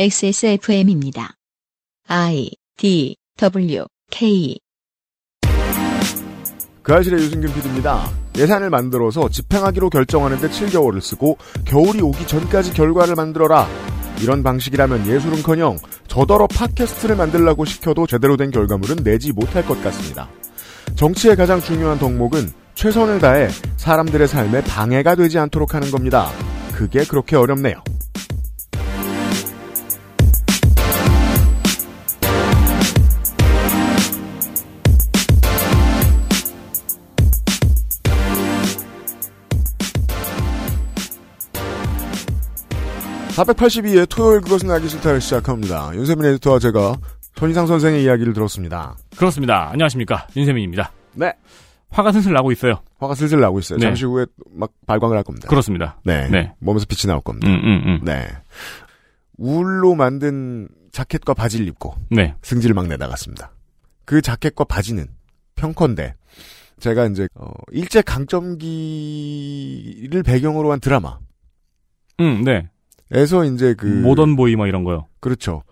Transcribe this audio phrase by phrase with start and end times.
[0.00, 1.32] XSFM입니다.
[2.06, 4.56] I D W K
[6.84, 8.08] 그 아실의 유승균 PD입니다.
[8.36, 13.66] 예산을 만들어서 집행하기로 결정하는데 7개월을 쓰고 겨울이 오기 전까지 결과를 만들어라.
[14.22, 20.28] 이런 방식이라면 예술은커녕 저더러 팟캐스트를 만들라고 시켜도 제대로 된 결과물은 내지 못할 것 같습니다.
[20.94, 26.30] 정치의 가장 중요한 덕목은 최선을 다해 사람들의 삶에 방해가 되지 않도록 하는 겁니다.
[26.72, 27.82] 그게 그렇게 어렵네요.
[43.38, 46.96] (482회) 토요일 그것은 알기 싫다를 시작합니다 윤세민 에디터와 제가
[47.36, 49.70] 손희상 선생의 이야기를 들었습니다 그렇습니다.
[49.70, 50.26] 안녕하십니까.
[50.36, 50.90] 윤세민입니다.
[51.14, 51.32] 네
[51.90, 52.80] 화가 슬슬 나고 있어요.
[52.98, 53.84] 화가 슬슬 나고 있어요 네.
[53.84, 56.00] 잠시 후에 막 발광을 할 겁니다 그렇습니다.
[56.04, 56.28] 네.
[56.28, 56.52] 네.
[56.58, 57.48] 몸에서 빛이 나올 겁니다.
[57.48, 58.00] 음, 음, 음.
[58.04, 58.28] 네.
[59.36, 62.34] 울로 만든 자켓과 바지를 입고 네.
[62.42, 63.52] 승질을 막 내다갔습니다.
[64.04, 65.06] 그 자켓과 바지는
[65.54, 66.14] 평컨대
[66.80, 68.58] 제가 이제 어, 일제 강점기를
[70.24, 71.18] 배경으로 한 드라마
[73.12, 73.44] 에서.
[73.44, 75.06] 이제 그 모던 보이 뭐 이런 거요.
[75.20, 75.62] 그렇죠.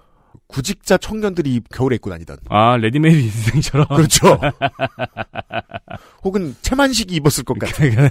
[0.48, 3.89] 구직자 청년들이 겨울에 입고 다니던 아, 레디메이드 인생처럼.
[3.89, 4.39] 그렇죠.
[6.23, 8.09] 혹은 채만식이 입었을 것 같은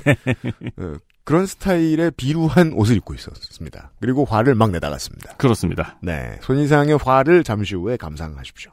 [0.77, 3.91] 어, 그런 스타일의 비루한 옷을 입고 있었습니다.
[3.99, 5.35] 그리고 화를 막 내다갔습니다.
[5.37, 5.97] 그렇습니다.
[6.01, 6.37] 네.
[6.41, 8.71] 손이상의 화를 잠시 후에 감상하십시오.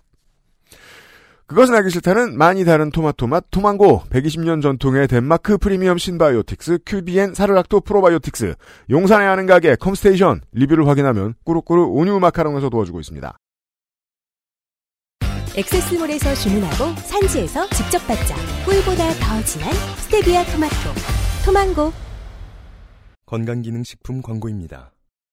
[1.52, 7.82] 그것은 알기 싫다는 많이 다른 토마토 맛 토망고 120년 전통의 덴마크 프리미엄 신바이오틱스 큐비엔 사르락토
[7.82, 8.54] 프로바이오틱스
[8.88, 13.36] 용산에 아는 가게 컴스테이션 리뷰를 확인하면 꾸루꾸루 온유 마카롱에서 도와주고 있습니다.
[15.54, 18.34] 엑세스몰에서 주문하고 산지에서 직접 받자.
[18.64, 20.74] 꿀보다 더 진한 스테비아 토마토.
[21.44, 21.92] 토망고.
[23.26, 24.92] 건강기능식품 광고입니다.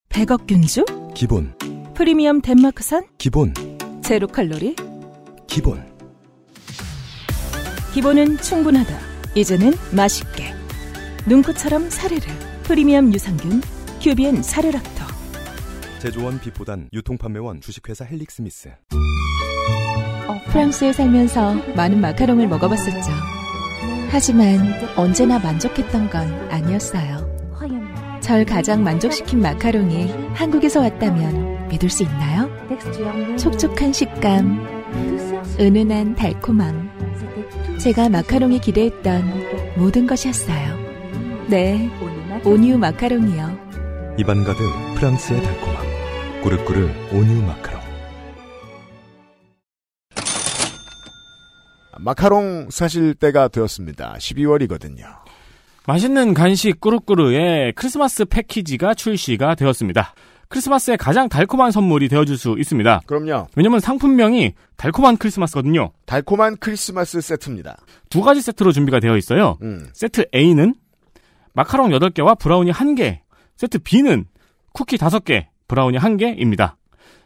[0.09, 0.83] 100억 균주?
[1.15, 1.53] 기본,
[1.93, 3.05] 프리미엄 덴마크산?
[3.17, 3.53] 기본,
[4.03, 4.75] 제로 칼로리?
[5.47, 5.88] 기본.
[7.93, 8.97] 기본은 충분하다.
[9.35, 10.53] 이제는 맛있게.
[11.25, 12.21] 눈꽃처럼 사르르.
[12.63, 13.61] 프리미엄 유산균.
[14.01, 15.05] 큐비엔 사르락토.
[15.99, 18.69] 제조원 빛보단 유통판매원 주식회사 헬릭스미스.
[20.51, 23.11] 프랑스에 살면서 많은 마카롱을 먹어봤었죠.
[24.09, 27.27] 하지만 언제나 만족했던 건 아니었어요.
[28.21, 32.49] 절 가장 만족시킨 마카롱이 한국에서 왔다면 믿을 수 있나요?
[33.37, 34.67] 촉촉한 식감,
[35.59, 37.08] 은은한 달콤함.
[37.79, 40.77] 제가 마카롱이 기대했던 모든 것이었어요.
[41.47, 41.89] 네,
[42.43, 44.15] 온유 마카롱이요.
[44.19, 44.59] 입안 가득
[44.95, 45.85] 프랑스의 달콤함.
[46.43, 47.81] 꾸르꾸르 온유 마카롱.
[51.99, 54.15] 마카롱 사실 때가 되었습니다.
[54.19, 55.05] 12월이거든요.
[55.87, 60.13] 맛있는 간식 꾸루꾸루의 크리스마스 패키지가 출시가 되었습니다.
[60.49, 63.01] 크리스마스에 가장 달콤한 선물이 되어줄 수 있습니다.
[63.05, 63.47] 그럼요.
[63.55, 65.91] 왜냐면 상품명이 달콤한 크리스마스거든요.
[66.07, 67.77] 달콤한 크리스마스 세트입니다.
[68.09, 69.57] 두 가지 세트로 준비가 되어 있어요.
[69.61, 69.87] 음.
[69.93, 70.73] 세트 A는
[71.53, 73.19] 마카롱 8개와 브라우니 1개,
[73.57, 74.25] 세트 B는
[74.73, 76.73] 쿠키 5개, 브라우니 1개입니다.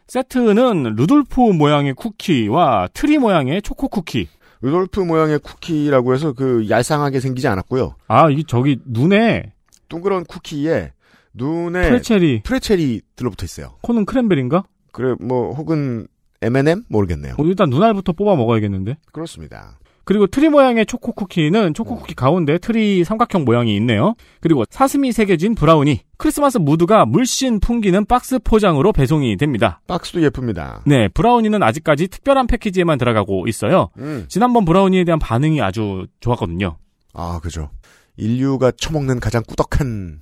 [0.06, 4.28] 세트는 루돌프 모양의 쿠키와 트리 모양의 초코 쿠키.
[4.60, 7.96] 루돌프 모양의 쿠키라고 해서 그 얄쌍하게 생기지 않았고요.
[8.08, 9.52] 아, 이 저기 눈에
[9.88, 10.92] 동그란 쿠키에
[11.34, 13.74] 눈에 프레첼이, 프레첼이 들러붙어 있어요.
[13.82, 14.64] 코는 크랜베리인가?
[14.92, 16.06] 그래 뭐 혹은
[16.40, 17.34] M&M 모르겠네요.
[17.38, 18.96] 어, 일단 눈알부터 뽑아 먹어야겠는데.
[19.12, 19.78] 그렇습니다.
[20.04, 24.14] 그리고 트리 모양의 초코 쿠키는 초코 쿠키 가운데 트리 삼각형 모양이 있네요.
[24.40, 26.00] 그리고 사슴이 새겨진 브라우니.
[26.18, 29.80] 크리스마스 무드가 물씬 풍기는 박스 포장으로 배송이 됩니다.
[29.86, 30.82] 박스도 예쁩니다.
[30.86, 33.88] 네, 브라우니는 아직까지 특별한 패키지에만 들어가고 있어요.
[33.98, 34.26] 음.
[34.28, 36.76] 지난번 브라우니에 대한 반응이 아주 좋았거든요.
[37.14, 37.70] 아 그죠.
[38.18, 40.20] 인류가 처먹는 가장 꾸덕한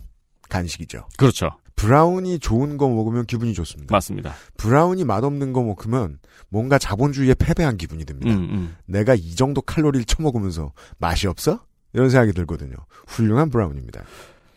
[0.53, 1.07] 간식이죠.
[1.17, 1.51] 그렇죠.
[1.77, 3.95] 브라우니 좋은 거 먹으면 기분이 좋습니다.
[3.95, 4.35] 맞습니다.
[4.57, 6.19] 브라우니 맛없는 거 먹으면
[6.49, 8.33] 뭔가 자본주의에 패배한 기분이 듭니다.
[8.33, 8.77] 음, 음.
[8.87, 11.61] 내가 이 정도 칼로리를 처먹으면서 맛이 없어?
[11.95, 12.75] 이런 생각이 들거든요.
[13.07, 14.05] 훌륭한 브라우니입니다.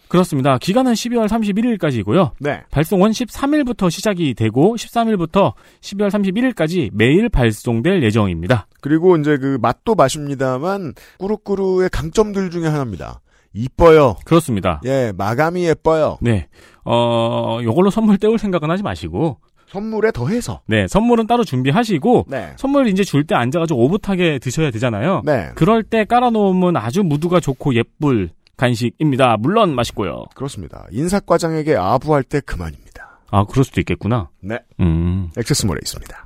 [0.08, 0.58] 그렇습니다.
[0.58, 2.32] 기간은 12월 31일까지고요.
[2.40, 2.64] 네.
[2.72, 8.68] 발송은 13일부터 시작이 되고 13일부터 12월 31일까지 매일 발송될 예정입니다.
[8.82, 13.22] 그리고 이제 그 맛도 맛입니다만 꾸루꾸루의 강점들 중에 하나입니다.
[13.56, 14.16] 이뻐요.
[14.26, 14.82] 그렇습니다.
[14.86, 16.18] 예, 마감이 예뻐요.
[16.22, 16.48] 네.
[16.84, 20.62] 어, 요걸로 선물 때울 생각은 하지 마시고 선물에 더해서.
[20.68, 22.54] 네, 선물은 따로 준비하시고 네.
[22.58, 25.22] 선물 이제 줄 때 앉아가지고 오붓하게 드셔야 되잖아요.
[25.26, 25.50] 네.
[25.56, 29.38] 그럴 때 깔아놓으면 아주 무드가 좋고 예쁠 간식입니다.
[29.40, 30.26] 물론 맛있고요.
[30.36, 30.86] 그렇습니다.
[30.92, 33.20] 인사과장에게 아부할 때 그만입니다.
[33.32, 34.30] 아, 그럴 수도 있겠구나.
[34.40, 34.60] 네.
[34.80, 35.30] 음.
[35.38, 36.25] 액세스몰에 있습니다.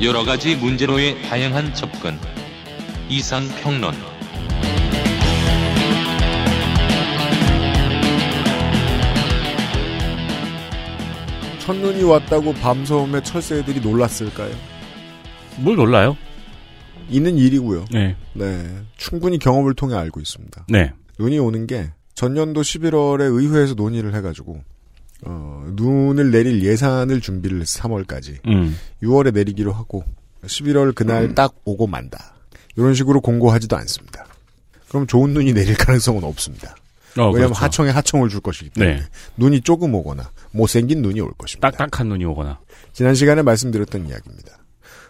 [0.00, 2.16] 여러 가지 문제로의 다양한 접근.
[3.08, 3.92] 이상 평론.
[11.58, 14.54] 첫눈이 왔다고 밤섬의 철새들이 놀랐을까요?
[15.58, 16.16] 뭘 놀라요?
[17.10, 17.86] 있는 일이고요.
[17.90, 18.14] 네.
[18.34, 18.68] 네.
[18.96, 20.66] 충분히 경험을 통해 알고 있습니다.
[20.68, 20.92] 네.
[21.18, 24.62] 눈이 오는 게 전년도 11월에 의회에서 논의를 해가지고
[25.24, 28.76] 어, 눈을 내릴 예산을 준비를 해서 3월까지 음.
[29.02, 30.04] 6월에 내리기로 하고
[30.44, 32.34] 11월 그날 딱 오고 만다.
[32.76, 34.26] 이런 식으로 공고하지도 않습니다.
[34.88, 36.76] 그럼 좋은 눈이 내릴 가능성은 없습니다.
[37.16, 37.64] 어, 왜냐하면 그렇죠.
[37.64, 39.02] 하청에 하청을 줄 것이기 때문에 네.
[39.36, 41.70] 눈이 조금 오거나 못생긴 눈이 올 것입니다.
[41.70, 42.60] 딱딱한 눈이 오거나.
[42.92, 44.58] 지난 시간에 말씀드렸던 이야기입니다.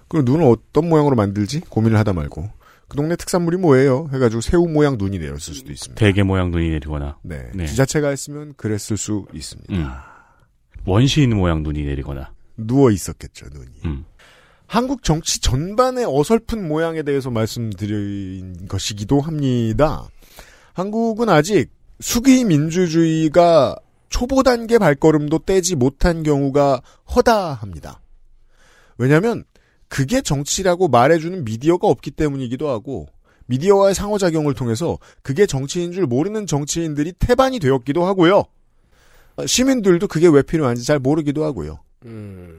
[0.08, 2.48] 그럼 눈을 어떤 모양으로 만들지 고민을 하다 말고
[2.88, 4.08] 그 동네 특산물이 뭐예요?
[4.12, 5.98] 해가지고 새우 모양 눈이 내렸을 수도 있습니다.
[6.00, 7.18] 대게 모양 눈이 내리거나.
[7.22, 7.66] 네, 네.
[7.66, 9.74] 지자체가 했으면 그랬을 수 있습니다.
[9.74, 9.86] 음.
[10.86, 12.32] 원시인 모양 눈이 내리거나.
[12.56, 13.70] 누워 있었겠죠 눈이.
[13.84, 14.04] 음.
[14.66, 20.08] 한국 정치 전반의 어설픈 모양에 대해서 말씀드린 것이기도 합니다.
[20.72, 21.70] 한국은 아직
[22.00, 23.76] 수기 민주주의가
[24.08, 26.82] 초보 단계 발걸음도 떼지 못한 경우가
[27.14, 28.00] 허다합니다.
[28.96, 29.44] 왜냐하면
[29.88, 33.06] 그게 정치라고 말해주는 미디어가 없기 때문이기도 하고
[33.46, 38.44] 미디어와의 상호작용을 통해서 그게 정치인 줄 모르는 정치인들이 태반이 되었기도 하고요.
[39.46, 41.80] 시민들도 그게 왜 필요한지 잘 모르기도 하고요.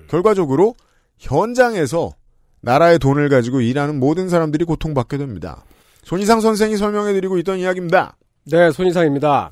[0.07, 0.75] 결과적으로
[1.19, 2.13] 현장에서
[2.61, 5.63] 나라의 돈을 가지고 일하는 모든 사람들이 고통받게 됩니다.
[6.03, 8.17] 손희상 선생이 설명해드리고 있던 이야기입니다.
[8.45, 9.51] 네, 손이상입니다.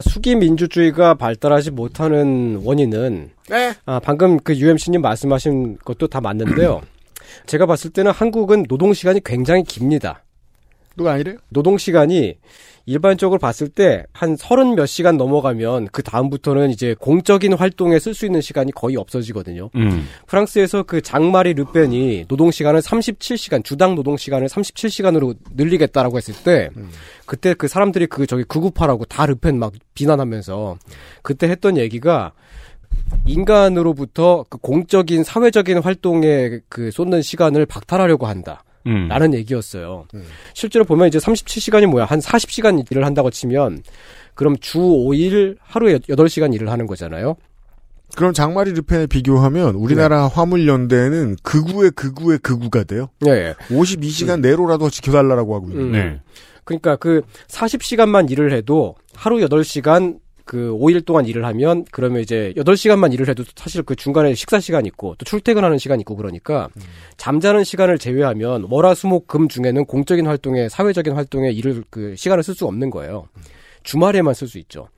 [0.00, 3.74] 수기 민주주의가 발달하지 못하는 원인은 네.
[3.86, 6.80] 아, 방금 그 UMC님 말씀하신 것도 다 맞는데요.
[7.46, 10.24] 제가 봤을 때는 한국은 노동 시간이 굉장히 깁니다.
[10.96, 11.36] 누가 아니래요?
[11.48, 12.36] 노동 시간이
[12.84, 18.26] 일반적으로 봤을 때 한 서른 몇 시간 넘어가면 그 다음부터는 이제 공적인 활동에 쓸 수
[18.26, 19.70] 있는 시간이 거의 없어지거든요.
[19.76, 20.06] 음.
[20.26, 26.70] 프랑스에서 그 장마리 르펜이 노동 시간을 37시간 주당 노동 시간을 37시간으로 늘리겠다라고 했을 때
[27.26, 30.78] 그때 그 사람들이 그 저기 극우파라고 다 르펜 막 비난하면서
[31.22, 32.32] 그때 했던 얘기가
[33.26, 38.64] 인간으로부터 그 공적인 사회적인 활동에 그 쏟는 시간을 박탈하려고 한다.
[38.86, 39.06] 음.
[39.08, 40.06] 라는 얘기였어요.
[40.54, 42.04] 실제로 보면 이제 37시간이 뭐야?
[42.04, 43.82] 한 40시간 일을 한다고 치면
[44.34, 47.36] 그럼 주 5일 하루에 8시간 일을 하는 거잖아요.
[48.16, 53.08] 그럼 장마리 르펜에 비교하면 우리나라 화물연대는 극우의 극우의 극우가 돼요.
[53.26, 53.54] 예, 예.
[53.68, 55.84] 52시간 내로라도 지켜달라고 하고 있는.
[55.84, 55.92] 음.
[55.92, 56.20] 네.
[56.64, 63.12] 그러니까 그 40시간만 일을 해도 하루 8시간 그 5일 동안 일을 하면 그러면 이제 8시간만
[63.12, 66.68] 일을 해도 사실 그 중간에 식사 시간 있고 또 출퇴근하는 시간 있고 그러니까
[67.16, 72.90] 잠자는 시간을 제외하면 월화수목금 중에는 공적인 활동에 사회적인 활동에 일을 그 시간을 쓸 수 없는
[72.90, 73.28] 거예요.
[73.82, 74.88] 주말에만 쓸 수 있죠.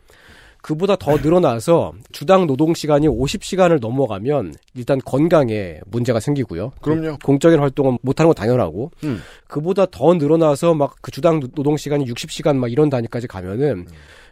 [0.62, 6.72] 그보다 더 늘어나서 주당 노동 시간이 50시간을 넘어가면 일단 건강에 문제가 생기고요.
[6.80, 7.18] 그럼요.
[7.22, 9.20] 공적인 활동은 못하는 건 당연하고 음.
[9.46, 13.86] 그보다 더 늘어나서 막 그 주당 노동 시간이 60시간 막 이런 단위까지 가면은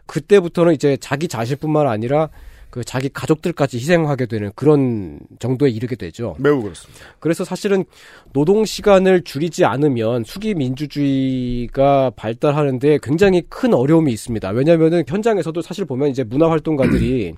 [0.06, 2.28] 그때부터는 이제 자기 자신뿐만 아니라
[2.72, 6.34] 그 자기 가족들까지 희생하게 되는 그런 정도에 이르게 되죠.
[6.38, 7.04] 매우 그렇습니다.
[7.20, 7.84] 그래서 사실은
[8.32, 14.48] 노동 시간을 줄이지 않으면 수기 민주주의가 발달하는데 굉장히 큰 어려움이 있습니다.
[14.48, 17.34] 왜냐하면은 현장에서도 사실 보면 이제 문화 활동가들이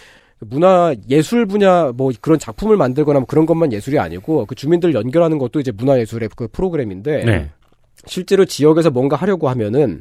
[0.40, 5.36] 문화 예술 분야 뭐 그런 작품을 만들거나 뭐 그런 것만 예술이 아니고 그 주민들 연결하는
[5.36, 7.50] 것도 이제 문화 예술의 그 프로그램인데 네.
[8.06, 10.00] 실제로 지역에서 뭔가 하려고 하면은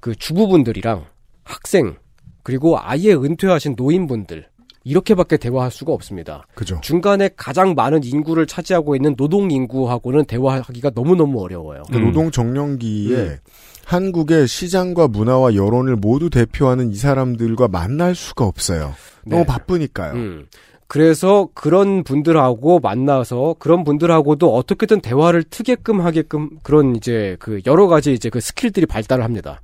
[0.00, 1.04] 그 주부분들이랑
[1.44, 1.96] 학생
[2.42, 4.46] 그리고 아예 은퇴하신 노인분들
[4.84, 6.46] 이렇게밖에 대화할 수가 없습니다.
[6.54, 6.80] 그죠.
[6.82, 11.82] 중간에 가장 많은 인구를 차지하고 있는 노동 인구하고는 대화하기가 너무너무 어려워요.
[11.92, 13.36] 그 노동 정년기에 음.
[13.84, 18.94] 한국의 시장과 문화와 여론을 모두 대표하는 이 사람들과 만날 수가 없어요.
[19.26, 19.46] 너무 네.
[19.46, 20.12] 바쁘니까요.
[20.14, 20.46] 음.
[20.88, 28.12] 그래서 그런 분들하고 만나서 그런 분들하고도 어떻게든 대화를 트게끔 하게끔 그런 이제 그 여러 가지
[28.14, 29.60] 이제 그 스킬들이 발달을 합니다.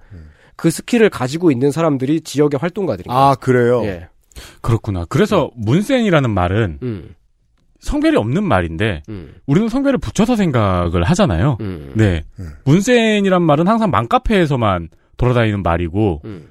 [0.57, 3.15] 그 skill을 가지고 있는 사람들이 지역의 활동가들입니다.
[3.15, 3.83] 아 그래요.
[3.85, 4.09] 예.
[4.61, 5.07] 그렇구나.
[5.09, 7.15] 그래서 문센이라는 말은 음.
[7.81, 9.35] 성별이 없는 말인데 음.
[9.47, 11.59] 우리는 성별을 붙여서 생각을 하잖아요.
[11.61, 11.93] 음.
[11.95, 12.23] 네.
[12.39, 12.51] 음.
[12.65, 16.51] 문센이란 말은 항상 맘카페에서만 돌아다니는 말이고 음.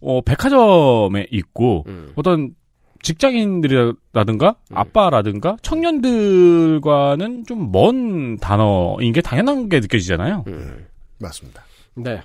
[0.00, 2.12] 어, 백화점에 있고 음.
[2.14, 2.54] 어떤
[3.02, 4.76] 직장인들이라든가 음.
[4.76, 10.44] 아빠라든가 청년들과는 좀 먼 단어인 게 당연한 게 느껴지잖아요.
[10.46, 10.86] 음.
[11.18, 11.62] 맞습니다.
[11.94, 12.22] 네.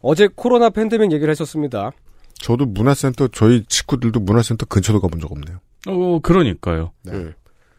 [0.00, 1.90] 어제 코로나 팬데믹 얘기를 했었습니다.
[2.34, 5.58] 저도 문화센터 저희 식구들도 문화센터 근처도 가본 적 없네요.
[5.88, 6.92] 어, 그러니까요.
[7.02, 7.12] 네.
[7.12, 7.32] 음.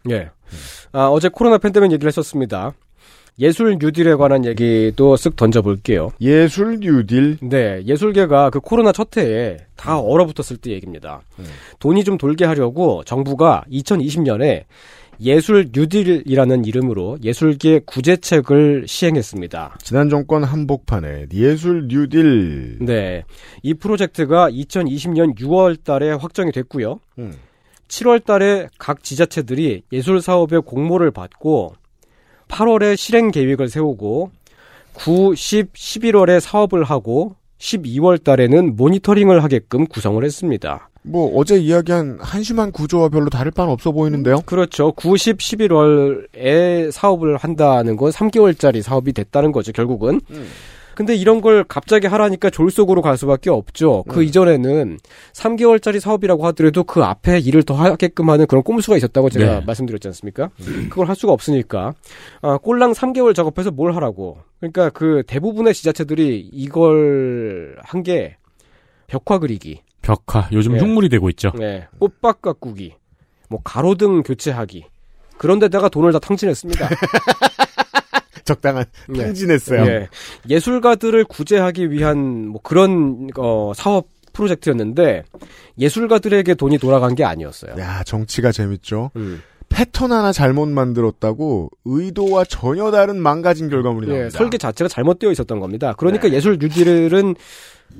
[0.09, 0.29] 예.
[0.91, 2.73] 아, 어제 코로나 팬데믹 얘기를 했었습니다.
[3.39, 6.11] 예술 뉴딜에 관한 얘기도 쓱 던져볼게요.
[6.21, 11.21] 예술 뉴딜 네, 예술계가 그 코로나 첫 해에 다 얼어붙었을 때 얘기입니다.
[11.79, 14.63] 돈이 좀 돌게 하려고 정부가 2020년에
[15.19, 19.77] 예술 뉴딜이라는 이름으로 예술계 구제책을 시행했습니다.
[19.81, 22.79] 지난 정권 한복판에 예술 뉴딜.
[22.81, 23.23] 네.
[23.63, 26.99] 이 프로젝트가 2020년 6월 달에 확정이 됐고요.
[27.19, 27.33] 음.
[27.87, 31.73] 7월 달에 각 지자체들이 예술 사업의 공모를 받고
[32.47, 34.31] 8월에 실행 계획을 세우고
[34.93, 40.89] 9, 10, 11월에 사업을 하고 12월 달에는 모니터링을 하게끔 구성을 했습니다.
[41.03, 44.41] 뭐 어제 이야기한 한심한 구조와 별로 다를 바는 없어 보이는데요.
[44.45, 44.91] 그렇죠.
[44.91, 50.19] 9, 10, 11월에 사업을 한다는 건 3개월짜리 사업이 됐다는 거죠, 결국은.
[50.97, 54.03] 근데 이런 걸 갑자기 하라니까 졸속으로 갈 수밖에 없죠.
[54.07, 54.97] 그 이전에는
[55.31, 59.65] 3개월짜리 사업이라고 하더라도 그 앞에 일을 더 하게끔 하는 그런 꼼수가 있었다고 제가 네.
[59.67, 60.49] 말씀드렸지 않습니까?
[60.89, 61.93] 그걸 할 수가 없으니까.
[62.41, 64.39] 아, 꼴랑 3개월 작업해서 뭘 하라고.
[64.59, 68.37] 그러니까 그 대부분의 지자체들이 이걸 한 게
[69.05, 70.79] 벽화 그리기, 벽화 요즘 예.
[70.79, 71.51] 흉물이 되고 있죠.
[71.59, 72.95] 네, 꽃밭 가꾸기,
[73.49, 74.85] 뭐 가로등 교체하기.
[75.37, 76.89] 그런 데다가 돈을 다 탕진했습니다.
[78.47, 79.25] 적당한 네.
[79.25, 79.85] 탕진했어요.
[79.85, 80.09] 예.
[80.49, 85.23] 예술가들을 구제하기 위한 뭐 그런 어, 사업 프로젝트였는데
[85.77, 87.75] 예술가들에게 돈이 돌아간 게 아니었어요.
[87.79, 89.11] 야 정치가 재밌죠.
[89.15, 89.41] 음.
[89.77, 94.35] 패턴 하나 잘못 만들었다고 의도와 전혀 다른 망가진 결과물이 예, 나옵니다.
[94.35, 95.93] 설계 자체가 잘못되어 있었던 겁니다.
[95.95, 97.35] 그러니까 예술 뉴딜은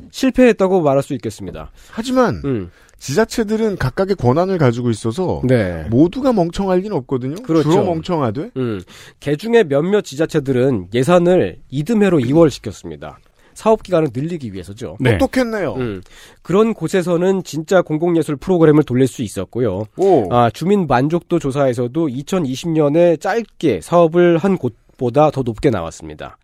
[0.09, 1.69] 실패했다고 말할 수 있겠습니다.
[1.91, 2.71] 하지만 음.
[2.97, 5.85] 지자체들은 각각의 권한을 가지고 있어서 네.
[5.91, 7.35] 모두가 멍청할 리는 없거든요.
[7.43, 7.69] 그렇죠.
[7.69, 8.81] 주로 멍청하되 음.
[9.19, 13.19] 개중에 몇몇 지자체들은 예산을 이듬해로 2월 시켰습니다.
[13.57, 14.97] 사업 기간을 늘리기 위해서죠.
[14.99, 15.17] 네.
[15.17, 15.73] 똑똑했네요.
[15.73, 16.01] 음.
[16.43, 19.85] 그런 곳에서는 진짜 공공예술 프로그램을 돌릴 수 있었고요.
[19.97, 20.31] 오.
[20.31, 26.37] 아, 주민 만족도 조사에서도 2020년에 짧게 사업을 한 곳보다 더 높게 나왔습니다.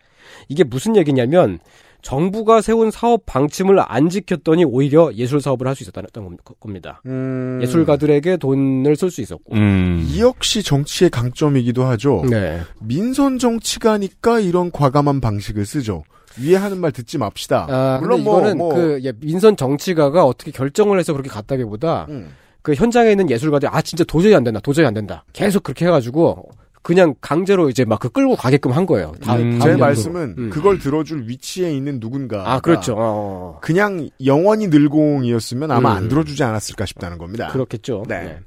[0.50, 1.60] 이게 무슨 얘기냐면
[2.02, 6.10] 정부가 세운 사업 방침을 안 지켰더니 오히려 예술 사업을 할 수 있었다는
[6.44, 7.02] 겁- 겁니다.
[7.06, 7.60] 음.
[7.62, 9.54] 예술가들에게 돈을 쓸 수 있었고.
[9.56, 10.04] 음.
[10.10, 12.24] 이 역시 정치의 강점이기도 하죠.
[12.30, 12.60] 네.
[12.82, 16.04] 민선 정치가니까 이런 과감한 방식을 쓰죠.
[16.42, 17.68] 위에 하는 말 듣지 맙시다.
[17.70, 22.34] 아, 물론 뭐, 이거는 뭐그 예, 민선 정치가가 어떻게 결정을 해서 그렇게 갔다기보다 음.
[22.62, 25.26] 그 현장에 있는 예술가들이 아 진짜 도저히 안 된다, 도저히 안 된다.
[25.34, 26.50] 계속 그렇게 해가지고
[26.82, 29.14] 그냥 강제로 이제 막 그 끌고 가게끔 한 거예요.
[29.22, 29.76] 다음, 음, 제.
[29.76, 30.50] 말씀은 음.
[30.50, 32.52] 그걸 들어줄 위치에 있는 누군가.
[32.52, 32.96] 아 그렇죠.
[32.98, 35.98] 어, 그냥 영원히 늘공이었으면 아마 음.
[35.98, 37.48] 안 들어주지 않았을까 싶다는 겁니다.
[37.50, 38.04] 그렇겠죠.
[38.08, 38.24] 네.
[38.24, 38.40] 네.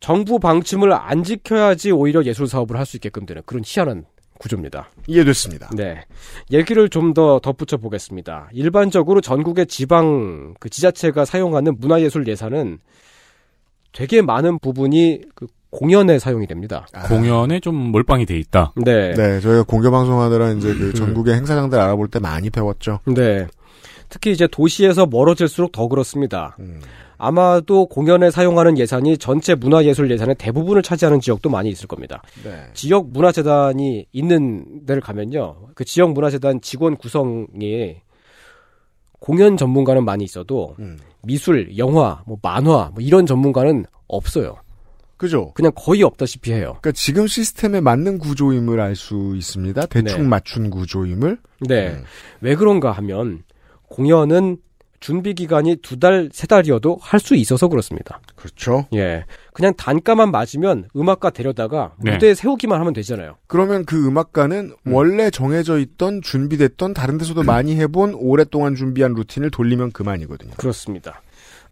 [0.00, 4.04] 정부 방침을 안 지켜야지 오히려 예술 사업을 할 수 있게끔 되는 그런 희한한
[4.38, 4.88] 구조입니다.
[5.06, 5.70] 이해됐습니다.
[5.76, 6.00] 네.
[6.50, 8.48] 얘기를 좀 더 덧붙여 보겠습니다.
[8.52, 12.78] 일반적으로 전국의 지방 그 지자체가 사용하는 문화예술 예산은
[13.92, 16.86] 되게 많은 부분이 그 공연에 사용이 됩니다.
[17.08, 18.72] 공연에 좀 몰빵이 돼 있다.
[18.76, 19.12] 네.
[19.14, 23.00] 네, 저희가 공개 방송하느라 이제 그 전국의 행사장들 알아볼 때 많이 배웠죠.
[23.06, 23.46] 네.
[24.08, 26.56] 특히 이제 도시에서 멀어질수록 더 그렇습니다.
[26.60, 26.80] 음.
[27.16, 32.22] 아마도 공연에 사용하는 예산이 전체 문화예술 예산의 대부분을 차지하는 지역도 많이 있을 겁니다.
[32.42, 32.64] 네.
[32.74, 35.68] 지역 문화재단이 있는 데를 가면요.
[35.74, 38.02] 그 지역 문화재단 직원 구성에
[39.20, 40.98] 공연 전문가는 많이 있어도 음.
[41.22, 44.56] 미술, 영화, 뭐 만화 뭐 이런 전문가는 없어요.
[45.16, 45.52] 그죠?
[45.54, 46.76] 그냥 거의 없다시피 해요.
[46.82, 49.86] 그러니까 지금 시스템에 맞는 구조임을 알 수 있습니다.
[49.86, 50.28] 대충 네.
[50.28, 51.38] 맞춘 구조임을.
[51.60, 51.90] 네.
[51.90, 52.04] 음.
[52.40, 53.44] 왜 그런가 하면
[53.88, 54.58] 공연은
[55.04, 58.20] 준비 기간이 두 달, 세 달이어도 할 수 있어서 그렇습니다.
[58.36, 58.86] 그렇죠.
[58.94, 59.26] 예.
[59.52, 62.12] 그냥 단가만 맞으면 음악가 데려다가 네.
[62.12, 63.36] 무대에 세우기만 하면 되잖아요.
[63.46, 69.92] 그러면 그 음악가는 원래 정해져 있던 준비됐던 다른 데서도 많이 해본 오랫동안 준비한 루틴을 돌리면
[69.92, 70.52] 그만이거든요.
[70.56, 71.20] 그렇습니다.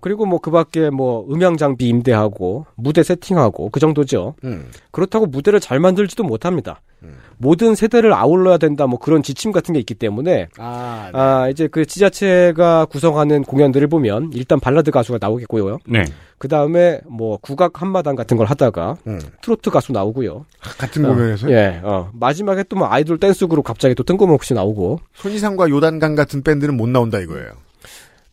[0.02, 4.34] 그리고 뭐 그 밖에 뭐 음향 장비 임대하고 무대 세팅하고 그 정도죠.
[4.44, 4.66] 음.
[4.90, 6.82] 그렇다고 무대를 잘 만들지도 못합니다.
[7.04, 7.16] 음.
[7.38, 11.18] 모든 세대를 아울러야 된다 뭐 그런 지침 같은 게 있기 때문에 아, 네.
[11.18, 15.78] 아 이제 그 지자체가 구성하는 공연들을 보면 일단 발라드 가수가 나오겠고요.
[15.86, 16.04] 네.
[16.38, 19.20] 그 다음에 뭐 국악 한마당 같은 걸 하다가 음.
[19.42, 20.44] 트로트 가수 나오고요.
[20.78, 22.10] 같은 공연에서 예, 어.
[22.12, 26.88] 마지막에 또 뭐 아이돌 댄스 그룹 갑자기 또 뜬금없이 나오고 손이상과 요단강 같은 밴드는 못
[26.88, 27.52] 나온다 이거예요.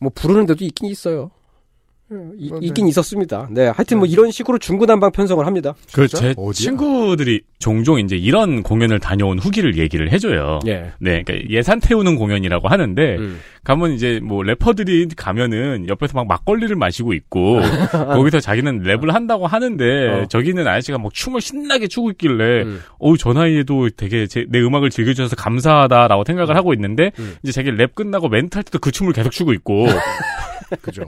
[0.00, 1.30] 뭐 부르는 데도 있긴 있어요.
[2.36, 2.66] 이, 그런데.
[2.66, 3.48] 있긴 있었습니다.
[3.50, 5.74] 네, 하여튼 뭐 이런 식으로 중구난방 편성을 합니다.
[5.92, 6.08] 그?
[6.08, 6.52] 제 어디야?
[6.52, 10.58] 친구들이 종종 이제 이런 공연을 다녀온 후기를 얘기를 해줘요.
[10.66, 10.92] 예.
[10.98, 13.38] 네, 그러니까 예산 태우는 공연이라고 하는데 음.
[13.64, 17.60] 가면 이제 뭐 래퍼들이 가면은 옆에서 막 막걸리를 마시고 있고
[17.92, 20.26] 거기서 자기는 랩을 한다고 하는데 어.
[20.26, 22.80] 저기는 아저씨가 막 춤을 신나게 추고 있길래 음.
[22.98, 27.34] 어우 저 나이에도 되게 제, 내 음악을 즐겨주셔서 감사하다라고 생각을 하고 있는데 음.
[27.42, 29.86] 이제 자기 랩 끝나고 멘트 할 때도 그 춤을 계속 추고 있고
[30.82, 31.02] 그죠?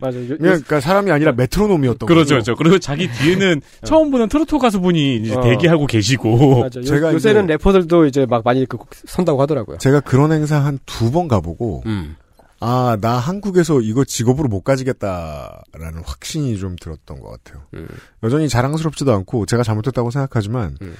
[0.00, 0.22] 맞아요.
[0.22, 2.54] 요- 그냥 그러니까 사람이 아니라 메트로놈이었던 그렇죠, 거죠.
[2.54, 2.56] 그렇죠.
[2.56, 5.40] 그리고 자기 뒤에는 처음 보는 트로트 가수분이 이제 어.
[5.42, 6.80] 대기하고 계시고 맞아.
[6.80, 9.76] 요, 제가 요새는 이제- 래퍼들도 이제 막 많이 그 선다고 하더라고요.
[9.76, 12.01] 제가 그런 행사 한 두 번 가보고 음.
[12.64, 17.64] 아, 나 한국에서 이거 직업으로 못 가지겠다라는 확신이 좀 들었던 것 같아요.
[17.74, 17.88] 음.
[18.22, 20.94] 여전히 자랑스럽지도 않고 제가 잘못했다고 생각하지만, 음.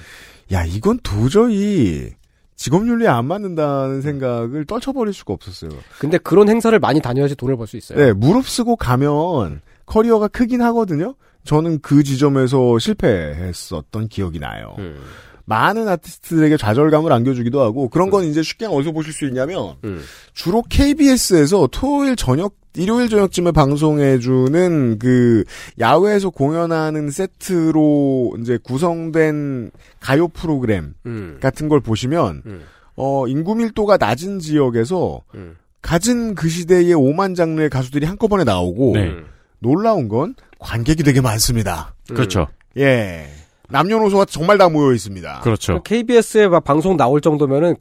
[0.51, 2.11] 야, 이건 도저히
[2.57, 5.71] 직업윤리에 안 맞는다는 생각을 떨쳐버릴 수가 없었어요.
[5.99, 7.97] 근데 그런 행사를 많이 다녀야지 돈을 벌 수 있어요.
[7.97, 11.15] 네, 무릎 쓰고 가면 커리어가 크긴 하거든요?
[11.45, 14.75] 저는 그 지점에서 실패했었던 기억이 나요.
[14.79, 14.97] 음.
[15.45, 20.01] 많은 아티스트들에게 좌절감을 안겨주기도 하고 그런 건 이제 쉽게 어디서 보실 수 있냐면 음.
[20.33, 25.43] 주로 KBS에서 토요일 저녁 일요일 저녁쯤에 방송해주는 그
[25.79, 29.69] 야외에서 공연하는 세트로 이제 구성된
[29.99, 31.37] 가요 프로그램 음.
[31.39, 32.61] 같은 걸 보시면 음.
[32.95, 35.55] 어 인구 밀도가 낮은 지역에서 음.
[35.83, 39.11] 갖은 그 시대의 오만 장르의 가수들이 한꺼번에 나오고 네.
[39.59, 41.93] 놀라운 건 관객이 되게 많습니다.
[42.09, 42.47] 그렇죠.
[42.77, 43.27] 예.
[43.73, 45.41] 남녀노소가 정말 다 모여 있습니다.
[45.41, 45.81] 그렇죠.
[45.81, 47.75] KBS에 막 방송 나올 정도면은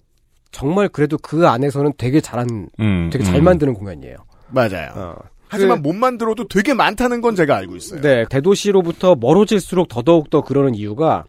[0.51, 3.45] 정말 그래도 그 안에서는 되게 잘한, 음, 되게 잘 음.
[3.45, 4.17] 만드는 공연이에요.
[4.49, 4.91] 맞아요.
[4.95, 5.15] 어.
[5.49, 8.01] 하지만 못 만들어도 되게 많다는 건 제가 알고 있어요.
[8.01, 11.25] 네, 대도시로부터 멀어질수록 더더욱 더 그러는 이유가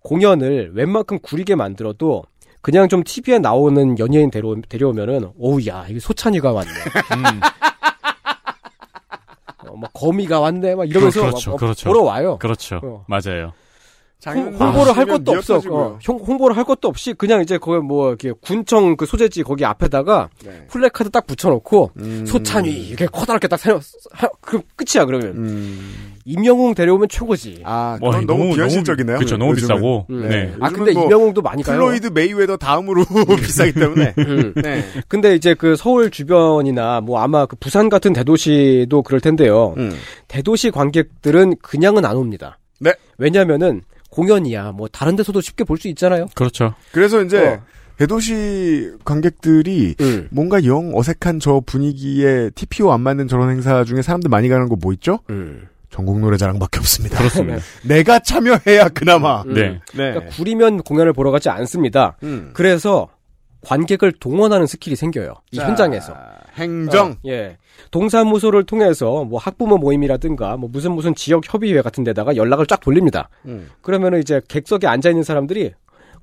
[0.00, 2.24] 공연을 웬만큼 구리게 만들어도
[2.62, 6.70] 그냥 좀 TV에 나오는 연예인 데려, 데려오면은, 어우, 야, 이게 소찬이가 왔네.
[6.70, 7.40] 음,
[9.70, 10.74] 어, 막 거미가 왔네.
[10.74, 11.88] 막 이러면서 그렇죠, 막, 막 그렇죠.
[11.88, 12.38] 보러 와요.
[12.40, 12.80] 그렇죠.
[12.82, 13.04] 어.
[13.06, 13.52] 맞아요.
[14.26, 15.56] 홍, 홍보를 할 것도 없어.
[15.70, 19.64] 어, 홍- 홍보를 할 것도 없이 그냥 이제 거기 뭐 이렇게 군청 그 소재지 거기
[19.64, 20.66] 앞에다가 네.
[20.68, 22.26] 플래카드 딱 붙여놓고 음.
[22.26, 23.80] 소찬휘 이렇게 커다랗게 딱 세워
[24.12, 26.12] 하- 그럼 끝이야 그러면 음.
[26.26, 27.62] 임영웅 데려오면 최고지.
[27.64, 29.16] 아, 뭐, 그건 너무, 비현실적이네요.
[29.16, 29.36] 그렇죠.
[29.38, 29.74] 너무 요즘은.
[29.76, 30.06] 비싸고.
[30.10, 30.28] 음.
[30.28, 30.52] 네.
[30.60, 31.78] 아 요즘은 근데 뭐 임영웅도 많이 가요.
[31.78, 33.04] 플로이드 메이웨더 다음으로
[33.40, 34.14] 비싸기 때문에.
[34.18, 34.52] 음.
[34.62, 34.84] 네.
[35.08, 39.74] 근데 이제 그 서울 주변이나 뭐 아마 그 부산 같은 대도시도 그럴 텐데요.
[39.78, 39.92] 음.
[40.28, 42.58] 대도시 관객들은 그냥은 안 옵니다.
[42.80, 42.92] 네.
[43.18, 44.72] 왜냐면은 공연이야.
[44.72, 46.26] 뭐 다른 데서도 쉽게 볼 수 있잖아요.
[46.34, 46.74] 그렇죠.
[46.92, 47.62] 그래서 이제 어.
[47.96, 50.28] 대도시 관객들이 음.
[50.30, 54.76] 뭔가 영 어색한 저 분위기에 TPO 안 맞는 저런 행사 중에 사람들 많이 가는 거
[54.80, 55.18] 뭐 있죠?
[55.30, 55.68] 음.
[55.90, 57.18] 전국 노래자랑밖에 없습니다.
[57.18, 57.58] 그렇습니다.
[57.84, 59.42] 내가 참여해야 그나마.
[59.42, 59.54] 음.
[59.54, 59.70] 네.
[59.94, 60.12] 네.
[60.12, 62.16] 그러니까 구리면 공연을 보러 가지 않습니다.
[62.22, 62.50] 음.
[62.54, 63.08] 그래서
[63.62, 65.34] 관객을 동원하는 skill이 생겨요.
[65.50, 66.14] 이 자, 현장에서.
[66.56, 67.10] 행정.
[67.10, 67.56] 어, 예.
[67.90, 73.28] 동사무소를 통해서 뭐 학부모 모임이라든가 뭐 무슨 무슨 지역 협의회 같은 데다가 연락을 쫙 돌립니다.
[73.46, 73.70] 음.
[73.80, 75.72] 그러면은 이제 객석에 앉아 있는 사람들이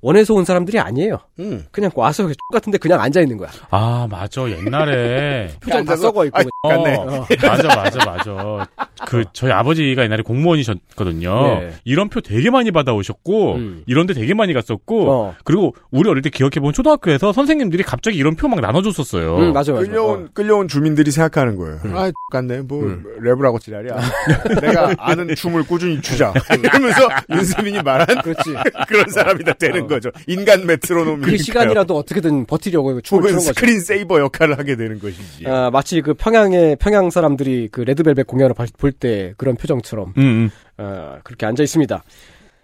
[0.00, 1.18] 원해서 온 사람들이 아니에요.
[1.38, 1.64] 음.
[1.70, 3.48] 그냥 와서 X 같은데 그냥 앉아 있는 거야.
[3.70, 4.48] 아, 맞아.
[4.50, 5.48] 옛날에.
[5.60, 6.38] 표정 다 썩어 있고.
[6.38, 6.98] 아, 어, 같네.
[7.46, 8.66] 맞아, 맞아, 맞아.
[9.06, 11.42] 그, 저희 아버지가 옛날에 공무원이셨거든요.
[11.60, 11.70] 네.
[11.84, 13.82] 이런 표 되게 많이 받아오셨고, 음.
[13.86, 15.34] 이런데 되게 많이 갔었고, 어.
[15.44, 19.36] 그리고 우리 어릴 때 기억해 보면 초등학교에서 선생님들이 갑자기 이런 표 막 나눠줬었어요.
[19.40, 19.84] 응, 맞아, 맞아.
[19.84, 21.80] 끌려온 끌려온 주민들이 생각하는 거예요.
[21.84, 21.94] 음.
[21.94, 22.62] 아, 같네.
[22.62, 23.04] 뭐 음.
[23.22, 23.94] 랩을 하고 지랄이야.
[24.62, 26.32] 내가 아는 춤을 꾸준히 추자.
[26.58, 28.54] 이러면서 윤세민이 말한 그렇지.
[28.88, 29.86] 그런 사람이 다 되는 어.
[29.88, 30.10] 거죠.
[30.28, 31.22] 인간 메트로놈이.
[31.22, 33.46] 그 시간이라도 어떻게든 버티려고 춤을 추는 거죠.
[33.52, 35.46] 스크린 세이버 역할을 하게 되는 것이지.
[35.48, 40.50] 아, 마치 그 평양의 평양 사람들이 그 레드벨벳 공연을 볼 때 그런 표정처럼 음, 음.
[40.76, 42.04] 아, 그렇게 앉아 있습니다.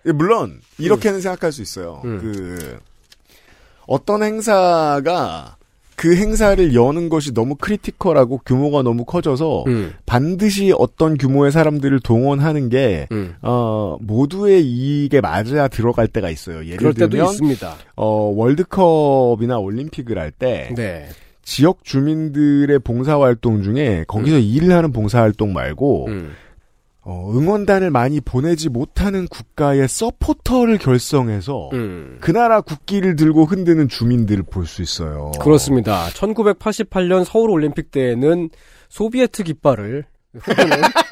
[0.07, 2.03] 예, 물론 이렇게는 생각할 수 있어요.
[2.05, 2.19] 음.
[2.21, 2.79] 그
[3.87, 5.54] 어떤 행사가
[5.97, 12.69] 그 행사를 여는 것이 너무 critical하고 규모가 너무 커져서 음, 반드시 어떤 규모의 사람들을 동원하는
[12.69, 13.35] 게 음.
[13.43, 16.65] 어, 모두의 이익에 맞아 들어갈 때가 있어요.
[16.65, 17.27] 예를 들면.
[17.97, 21.07] 어, 월드컵이나 올림픽을 할때 네.
[21.43, 26.33] 지역 주민들의 봉사활동 중에 거기서 일을 하는 봉사활동 말고 음.
[27.07, 32.17] 어, 응원단을 많이 보내지 못하는 국가의 서포터를 결성해서 음.
[32.21, 35.31] 그 나라 국기를 들고 흔드는 주민들을 볼 수 있어요.
[35.41, 36.07] 그렇습니다.
[36.15, 38.49] 1988년 서울 올림픽 때에는
[38.89, 40.05] 소비에트 깃발을
[40.39, 40.71] 흔드는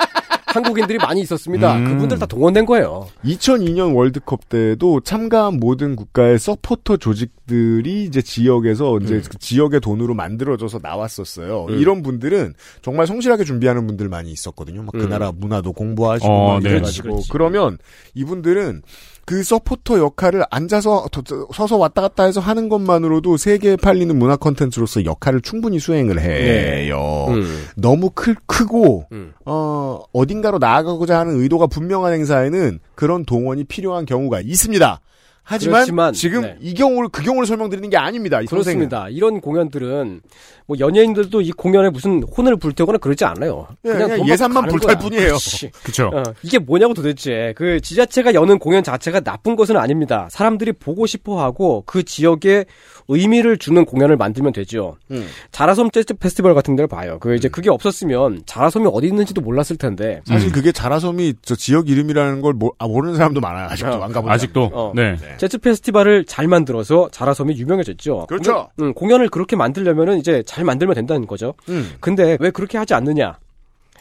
[0.53, 1.77] 한국인들이 많이 있었습니다.
[1.77, 1.85] 음.
[1.85, 3.09] 그분들 다 동원된 거예요.
[3.25, 9.23] 2002년 월드컵 때도 참가한 모든 국가의 서포터 조직들이 이제 지역에서 이제 음.
[9.29, 11.67] 그 지역의 돈으로 만들어져서 나왔었어요.
[11.69, 11.79] 음.
[11.79, 14.83] 이런 분들은 정말 성실하게 준비하는 분들 많이 있었거든요.
[14.83, 15.09] 막그 음.
[15.09, 16.71] 나라 문화도 공부하시고 어, 막 네.
[16.71, 17.29] 이래가지고 그렇지, 그렇지.
[17.31, 17.79] 그러면
[18.15, 18.83] 이분들은
[19.25, 21.07] 그 서포터 역할을 앉아서
[21.55, 27.27] 서서 왔다 갔다 해서 하는 것만으로도 세계에 팔리는 문화 콘텐츠로서 역할을 충분히 수행을 해요.
[27.29, 27.65] 음.
[27.77, 29.33] 너무 크, 크고 음.
[29.45, 35.01] 어, 어딘가로 나아가고자 하는 의도가 분명한 행사에는 그런 동원이 필요한 경우가 있습니다.
[35.45, 36.57] 하지만 그렇지만, 지금 네.
[36.61, 38.41] 이 경우를 그 경우를 설명드리는 게 아닙니다.
[38.49, 39.09] 그렇습니다.
[39.09, 40.21] 이런 공연들은
[40.67, 43.67] 뭐 연예인들도 이 공연에 무슨 혼을 불태우거나 그러지 않아요.
[43.85, 44.99] 예, 그냥 돈 받고 예산만 불탈 거야.
[44.99, 45.37] 뿐이에요.
[45.83, 46.11] 그쵸.
[46.15, 47.53] 어, 이게 뭐냐고 도대체.
[47.57, 50.29] 그 지자체가 여는 공연 자체가 나쁜 것은 아닙니다.
[50.31, 52.65] 사람들이 보고 싶어 하고 그 지역에
[53.09, 54.97] 의미를 주는 공연을 만들면 되죠.
[55.11, 55.27] 음.
[55.51, 57.19] 자라섬 재즈 페스티벌 같은 데를 봐요.
[57.21, 60.21] 그 이제 그게 없었으면 자라섬이 어디 있는지도 몰랐을 텐데.
[60.25, 60.53] 사실 음.
[60.53, 63.69] 그게 자라섬이 저 지역 이름이라는 걸 모, 아, 모르는 사람도 많아요.
[63.69, 64.71] 아직도 어, 안 가본 아직도.
[64.73, 64.93] 어.
[64.95, 65.17] 네.
[65.17, 65.39] 사람.
[65.39, 68.27] 재즈 페스티벌을 잘 만들어서 자라섬이 유명해졌죠.
[68.29, 68.69] 그렇죠.
[68.77, 71.55] 공연, 음, 공연을 그렇게 만들려면은 이제 잘 만들면 된다는 거죠.
[71.69, 71.93] 음.
[72.01, 73.39] 근데 왜 그렇게 하지 않느냐?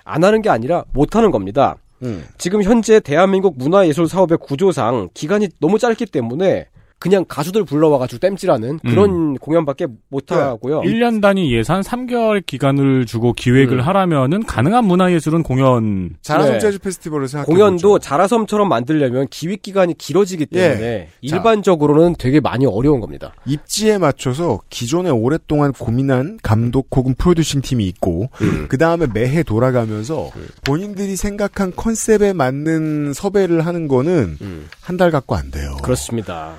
[0.03, 1.75] 안 하는 게 아니라 못 하는 겁니다.
[2.03, 2.25] 음.
[2.37, 6.67] 지금 현재 대한민국 문화예술 사업의 구조상 기간이 너무 짧기 때문에
[7.01, 10.35] 그냥 가수들 불러와가지고 땜질하는 그런 공연밖에 못 네.
[10.35, 10.81] 하고요.
[10.81, 13.81] 1년 단위 예산 3개월 기간을 주고 기획을 음.
[13.81, 16.59] 하라면은 가능한 문화예술은 공연 자라섬 네.
[16.59, 21.09] 재즈 페스티벌을 생각해 공연도 자라섬처럼 만들려면 기획 기간이 길어지기 때문에 예.
[21.21, 23.33] 일반적으로는 되게 많이 어려운 겁니다.
[23.45, 28.29] 입지에 맞춰서 기존에 오랫동안 고민한 감독 혹은 프로듀싱 팀이 있고
[28.69, 30.29] 그 다음에 매해 돌아가면서
[30.63, 34.37] 본인들이 생각한 컨셉에 맞는 섭외를 하는 거는
[34.81, 35.77] 한 달 갖고 안 돼요.
[35.81, 36.53] 그렇습니다.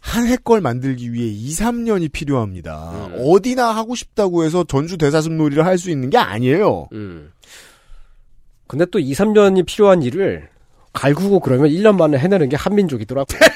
[0.00, 3.10] 한 해 걸 만들기 위해 2, 3년이 필요합니다.
[3.18, 6.88] 어디나 하고 싶다고 해서 전주 대사슴 놀이를 할 수 있는 게 아니에요.
[6.92, 7.30] 음.
[8.66, 10.48] 근데 또 2, 3년이 필요한 일을
[10.92, 13.38] 갈구고 그러면 1년 만에 해내는 게 한민족이더라고요.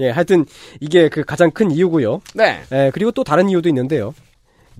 [0.00, 0.44] 예, 하여튼
[0.80, 2.20] 이게 그 가장 큰 이유고요.
[2.34, 2.60] 네.
[2.72, 4.14] 예, 그리고 또 다른 이유도 있는데요.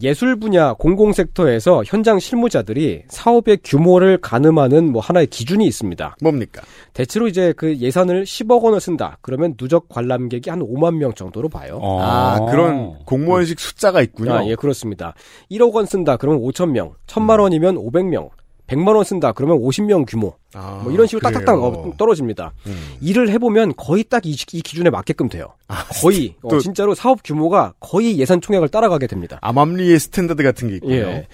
[0.03, 6.17] 예술 분야 공공 섹터에서 현장 실무자들이 사업의 규모를 가늠하는 뭐 하나의 기준이 있습니다.
[6.23, 6.63] 뭡니까?
[6.93, 9.19] 대체로 이제 그 예산을 10억 원을 쓴다.
[9.21, 11.81] 그러면 누적 관람객이 한 5만 명 정도로 봐요.
[11.83, 14.33] 아, 그런 공무원식 숫자가 있군요.
[14.33, 15.15] 아, 예, 그렇습니다.
[15.51, 16.17] 1억 원 쓴다.
[16.17, 16.95] 그러면 5천 명.
[17.07, 18.31] 1천만 원이면 500명.
[18.69, 19.33] 100만 원 쓴다.
[19.33, 20.35] 그러면 50명 규모.
[20.55, 21.65] 아, 뭐 이런 식으로 딱딱딱 그래요.
[21.65, 22.53] 어, 떨어집니다.
[22.67, 22.77] 음.
[23.01, 25.55] 일을 해보면 거의 딱이 기준에 맞게끔 돼요.
[26.03, 29.39] 거의 어, 또- 진짜로 사업 규모가 거의 예산 총액을 따라가게 됩니다.
[29.43, 30.95] 암암리에 standard 같은 게 있군요.
[30.95, 31.27] 예.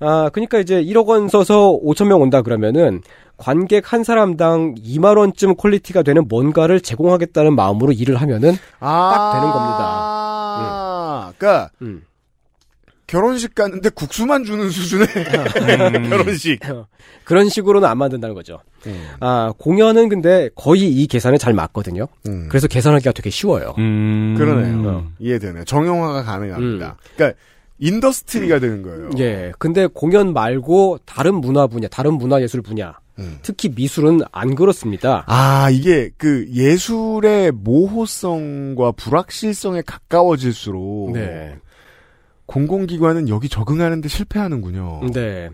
[0.00, 3.00] 아, 그러니까 이제 1억 원 써서 5천 명 온다 그러면은
[3.36, 9.50] 관객 한 사람당 2만 원쯤 quality가 되는 뭔가를 제공하겠다는 마음으로 일을 하면은 아, 딱 되는
[9.52, 9.78] 겁니다.
[9.80, 12.02] 아, 그러니까 음.
[13.14, 15.06] 결혼식 갔는데 국수만 주는 수준의
[16.10, 16.58] 결혼식.
[17.22, 18.58] 그런 식으로는 안 만든다는 거죠.
[18.88, 19.06] 음.
[19.20, 22.08] 아, 공연은 근데 거의 이 계산에 잘 맞거든요.
[22.26, 22.48] 음.
[22.48, 23.76] 그래서 계산하기가 되게 쉬워요.
[23.78, 24.34] 음.
[24.36, 25.06] 그러네요.
[25.20, 25.62] 이해되네.
[25.62, 26.96] 정형화가 가능합니다.
[27.14, 27.38] 그러니까
[27.78, 29.10] industry가 되는 거예요.
[29.18, 29.52] 예.
[29.60, 33.38] 근데 공연 말고 다른 문화 분야, 다른 문화 예술 분야, 음.
[33.42, 35.22] 특히 미술은 안 그렇습니다.
[35.28, 41.56] 아, 이게 그 예술의 모호성과 불확실성에 가까워질수록 네.
[42.46, 45.00] 공공기관은 여기 적응하는데 실패하는군요.
[45.12, 45.50] 네.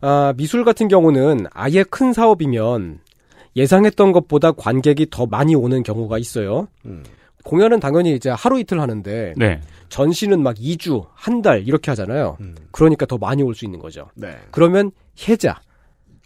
[0.00, 3.00] 아, 미술 같은 경우는 아예 큰 사업이면
[3.56, 6.68] 예상했던 것보다 관객이 더 많이 오는 경우가 있어요.
[6.86, 7.02] 음.
[7.44, 9.60] 공연은 당연히 이제 하루 이틀 하는데 네.
[9.88, 12.36] 전시는 막 2주, 한 달 이렇게 하잖아요.
[12.40, 12.54] 음.
[12.70, 14.08] 그러니까 더 많이 올 수 있는 거죠.
[14.14, 14.36] 네.
[14.50, 14.90] 그러면
[15.28, 15.60] 해자,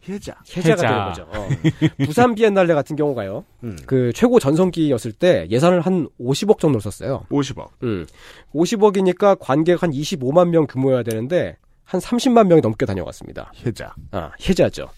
[0.08, 0.34] 해자.
[0.56, 0.88] 해자가 해자.
[0.88, 1.26] 되는 거죠.
[1.38, 1.48] 어.
[2.04, 3.44] 부산 비엔날레 같은 경우가요.
[3.64, 3.76] 음.
[3.86, 7.24] 그 최고 전성기였을 때 예산을 한 50억 정도 썼어요.
[7.30, 7.68] 50억.
[7.84, 8.06] 음.
[8.54, 13.52] 50억이니까 관객 한 25만 명 규모여야 되는데 한 30만 명이 넘게 다녀갔습니다.
[13.64, 13.94] 해자.
[14.10, 14.88] 아, 해자죠.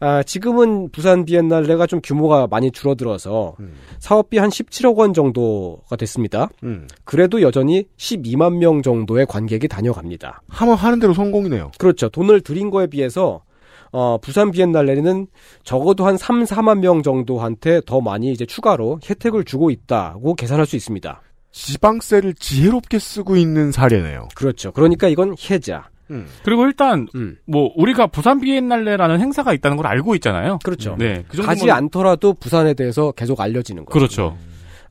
[0.00, 3.74] 아, 지금은 부산 비엔날레가 좀 규모가 많이 줄어들어서 음.
[3.98, 6.48] 사업비 한 17억 원 정도가 됐습니다.
[6.64, 6.86] 음.
[7.04, 10.42] 그래도 여전히 12만 명 정도의 관객이 다녀갑니다.
[10.48, 11.72] 하면 하는 대로 성공이네요.
[11.78, 12.08] 그렇죠.
[12.08, 13.42] 돈을 들인 거에 비해서
[13.92, 15.26] 어, 부산 비엔날레는
[15.64, 20.76] 적어도 한 3, 4만 명 정도한테 더 많이 이제 추가로 혜택을 주고 있다고 계산할 수
[20.76, 21.20] 있습니다.
[21.52, 24.28] 지방세를 지혜롭게 쓰고 있는 사례네요.
[24.34, 24.72] 그렇죠.
[24.72, 25.90] 그러니까 이건 해자.
[26.10, 26.26] 음.
[26.42, 27.36] 그리고 일단 음.
[27.44, 30.58] 뭐 우리가 부산 비엔날레라는 행사가 있다는 걸 알고 있잖아요.
[30.64, 30.96] 그렇죠.
[30.98, 31.24] 네.
[31.28, 33.92] 그 가지 않더라도 부산에 대해서 계속 알려지는 거죠.
[33.92, 34.36] 그렇죠.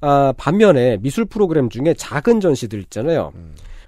[0.01, 3.33] 아, 반면에 미술 프로그램 중에 작은 전시들 있잖아요.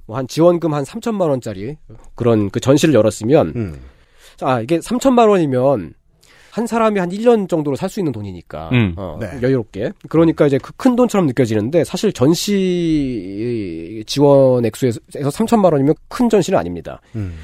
[0.06, 1.78] 뭐한 지원금 한 3천만 원짜리
[2.16, 3.80] 그런 그 전시를 열었으면 음.
[4.44, 5.94] 아, 이게 3천만 원이면
[6.52, 8.94] 한 사람이 한 1년 정도로 살 수 있는 돈이니까 음.
[8.96, 9.28] 어, 네.
[9.42, 16.58] 여유롭게 그러니까 이제 그 큰 돈처럼 느껴지는데 사실 전시 지원 액수에서 3천만 원이면 큰 전시는
[16.60, 17.02] 아닙니다.
[17.16, 17.36] 음.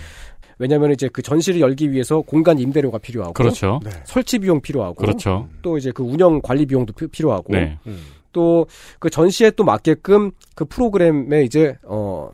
[0.58, 3.80] 왜냐하면 이제 그 전시를 열기 위해서 공간 임대료가 필요하고 그렇죠.
[3.84, 3.92] 네.
[4.04, 5.48] 설치 비용 필요하고 그렇죠.
[5.62, 7.78] 또 이제 그 운영 관리 비용도 피- 필요하고 네.
[7.88, 7.98] 음.
[8.34, 12.30] 또그 전시에 또 맞게끔 그 프로그램에 이제 어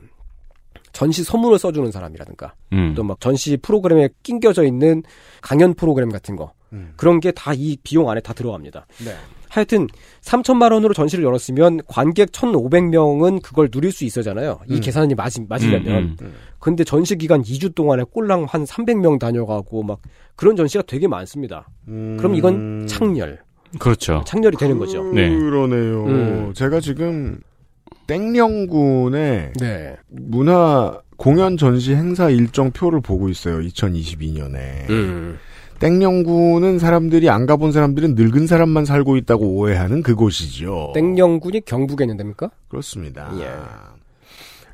[0.96, 2.94] 전시 서문을 써주는 사람이라든가 음.
[2.96, 5.04] 또막 전시 프로그램에 낑겨져 있는
[5.42, 6.94] 강연 프로그램 같은 거 음.
[6.96, 8.88] 그런 게 다 이 비용 안에 다 들어갑니다.
[9.06, 9.12] 네.
[9.50, 9.88] 하여튼
[10.22, 14.60] 3천만 원으로 전시를 열었으면 관객 1,500명은 그걸 누릴 수 있어잖아요.
[14.68, 14.82] 이 음.
[14.82, 16.18] 계산이 맞, 맞으려면.
[16.22, 20.00] 음, 근데 전시 기간 2주 동안에 꼴랑 한 300명 다녀가고 막
[20.36, 21.70] 그런 전시가 되게 많습니다.
[21.88, 22.16] 음.
[22.18, 23.40] 그럼 이건 창렬,
[23.80, 24.24] 그렇죠.
[24.26, 25.04] 창렬이 되는 거죠.
[25.14, 25.30] 네.
[25.30, 26.06] 그러네요.
[26.06, 26.54] 음.
[26.54, 27.40] 제가 지금
[28.08, 29.96] 땡령군의 네.
[30.08, 33.60] 문화 공연 전시 행사 일정 표를 보고 있어요.
[33.60, 34.90] 2022년에.
[34.90, 35.40] 음.
[35.80, 40.92] 땡령군은 사람들이 안 가본 사람들은 늙은 사람만 살고 있다고 오해하는 그곳이죠.
[40.94, 42.50] 땡령군이 경북에 있는 데입니까?
[42.70, 43.32] 그렇습니다.
[43.40, 43.50] 예.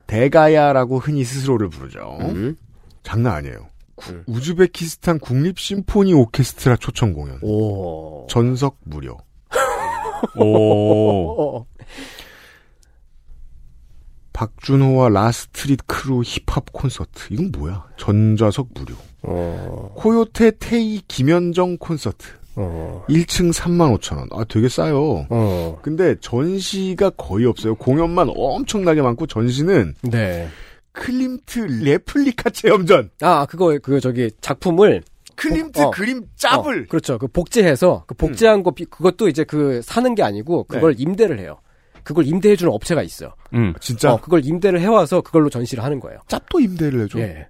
[0.08, 2.17] 대가야라고 흔히 스스로를 부르죠.
[2.22, 2.56] 음.
[3.04, 3.67] 장난 아니에요.
[4.10, 4.24] 음.
[4.28, 7.39] 우즈베키스탄 국립 심포니 오케스트라 초청 공연.
[7.41, 8.28] 오.
[8.30, 9.17] 전석 무료.
[10.38, 11.65] 오.
[14.41, 17.27] 어, 박준호와 라스트릿 크루 힙합 콘서트.
[17.30, 17.86] 이건 뭐야?
[17.97, 18.95] 전좌석 무료.
[19.21, 22.27] 어, 코요태 테이 김현정 콘서트.
[22.56, 24.27] 어, 1층 3만 5천 원.
[24.32, 25.25] 아, 되게 싸요.
[25.30, 25.80] 어.
[25.84, 27.75] 근데 전시가 거의 없어요.
[27.75, 30.49] 공연만 엄청나게 많고 전시는 네.
[30.93, 33.12] 클림트 레플리카 체험전.
[33.21, 35.04] 아, 그거, 그, 저기, 작품을.
[35.38, 35.91] 클림트 어.
[35.91, 36.82] 그림 짭을.
[36.84, 37.17] 어, 그렇죠.
[37.17, 41.60] 그 복제해서, 그 복제한 거, 비- 그것도 이제 그 사는 게 아니고, 그걸 임대를 해요.
[42.04, 43.34] 그걸 임대해주는 업체가 있어요.
[43.54, 43.74] 음.
[43.80, 46.20] 진짜 어, 그걸 임대를 해와서 그걸로 전시를 하는 거예요.
[46.28, 47.20] 짭도 임대를 해줘.
[47.20, 47.48] 예.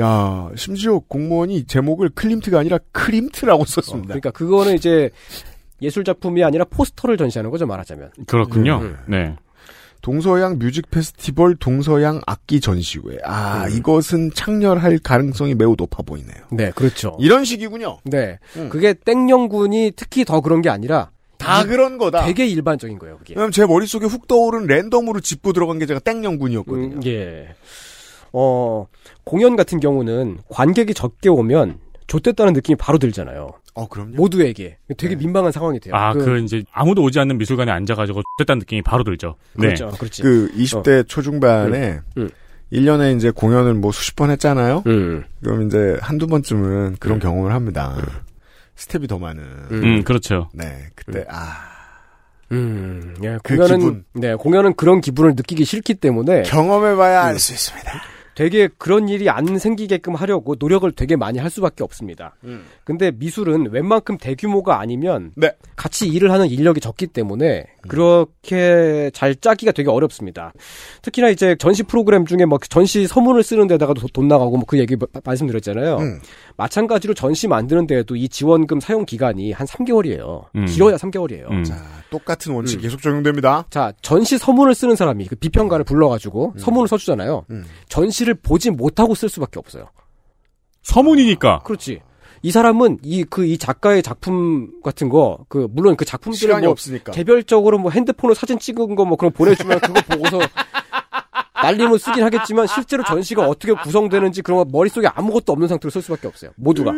[0.00, 4.08] 야, 심지어 공무원이 제목을 클림트가 아니라 크림트라고 어, 썼습니다.
[4.08, 5.10] 그러니까 그거는 이제
[5.82, 8.10] 예술 작품이 아니라 포스터를 전시하는 거죠, 말하자면.
[8.26, 8.78] 그렇군요.
[8.82, 8.96] 음.
[9.06, 9.36] 네.
[10.04, 13.16] 동서양 뮤직 페스티벌 동서양 악기 전시회.
[13.24, 13.76] 아, 음.
[13.76, 16.36] 이것은 창렬할 가능성이 매우 높아 보이네요.
[16.52, 17.16] 네, 그렇죠.
[17.20, 18.00] 이런 식이군요.
[18.04, 18.38] 네.
[18.56, 18.68] 음.
[18.68, 21.10] 그게 땡영군이 특히 더 그런 게 아니라
[21.44, 22.24] 다 이- 그런 거다.
[22.26, 23.34] 되게 일반적인 거예요, 그게.
[23.34, 26.96] 왜냐면 제 머릿속에 훅 떠오른 랜덤으로 짚고 들어간 게 제가 땡영군이었거든요.
[26.96, 27.54] 음, 예.
[28.32, 28.86] 어,
[29.24, 33.48] 공연 같은 경우는 관객이 적게 오면 좆됐다는 느낌이 바로 들잖아요.
[33.76, 34.14] 어, 그럼요.
[34.16, 34.76] 모두에게.
[34.96, 35.16] 되게 네.
[35.16, 35.94] 민망한 상황이 돼요.
[35.96, 39.36] 아, 그, 이제 아무도 오지 않는 미술관에 앉아가지고 됐다는 느낌이 바로 들죠.
[39.54, 39.66] 네.
[39.74, 39.88] 그렇죠.
[39.98, 40.22] 그렇지.
[40.22, 42.30] 그 20대 초중반에 음.
[42.72, 44.82] 1년에 이제 공연을 뭐 수십 번 했잖아요.
[44.86, 45.24] 음.
[45.42, 47.96] 그럼 이제 한두 번쯤은 그런 경험을 합니다.
[48.76, 49.42] 스텝이 더 많은.
[49.70, 50.48] 음, 그렇죠.
[50.52, 51.56] 네, 그때 아
[52.52, 53.14] 음.
[53.22, 54.04] 예, 그 공연은 기분.
[54.14, 57.90] 네, 공연은 그런 기분을 느끼기 싫기 때문에 경험해봐야 알 수 있습니다.
[58.34, 62.34] 되게 그런 일이 안 생기게끔 하려고 노력을 되게 많이 할 수밖에 없습니다.
[62.44, 62.64] 음.
[62.84, 65.52] 근데 미술은 웬만큼 대규모가 아니면 네.
[65.76, 70.52] 같이 일을 하는 인력이 적기 때문에 그렇게 잘 짜기가 되게 어렵습니다.
[71.02, 74.78] 특히나 이제 전시 프로그램 중에 뭐 전시 서문을 쓰는 데다가 도- 돈 나가고 뭐 그
[74.78, 75.96] 얘기 마- 말씀드렸잖아요.
[75.98, 76.20] 음.
[76.56, 80.44] 마찬가지로 전시 만드는 데에도 이 지원금 사용 기간이 한 3개월이에요.
[80.56, 80.66] 음.
[80.66, 81.50] 길어야 3개월이에요.
[81.50, 81.64] 음.
[81.64, 81.76] 자,
[82.10, 82.82] 똑같은 원칙 음.
[82.82, 83.66] 계속 적용됩니다.
[83.70, 87.44] 자, 전시 서문을 쓰는 사람이 그 비평가를 불러가지고 서문을 써주잖아요.
[87.50, 87.64] 음.
[87.88, 89.88] 전시 를 보지 못하고 쓸 수밖에 없어요.
[90.82, 91.60] 서문이니까.
[91.64, 92.00] 그렇지.
[92.42, 97.12] 이 사람은 이 그이 작가의 작품 같은 거 그 물론 그 작품들은 시간이 뭐 없으니까.
[97.12, 100.40] 개별적으로 뭐 핸드폰으로 사진 찍은 거 뭐 그런 거 보내주면 그거 보고서
[101.62, 106.26] 날리면 쓰긴 하겠지만 실제로 전시가 어떻게 구성되는지 그런 거 머릿속에 아무것도 없는 상태로 쓸 수밖에
[106.28, 106.50] 없어요.
[106.56, 106.92] 모두가.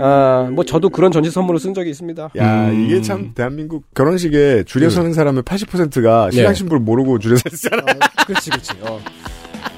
[0.00, 2.30] 아, 뭐 저도 그런 전시 선물을 쓴 적이 있습니다.
[2.36, 2.84] 야, 음.
[2.84, 6.36] 이게 참 대한민국 결혼식에 줄여 서는 사람의 80%가 네.
[6.36, 7.82] 신랑 신부를 모르고 줄여 서잖아.
[8.26, 8.72] 그렇지, 그렇지.
[8.82, 9.00] 어.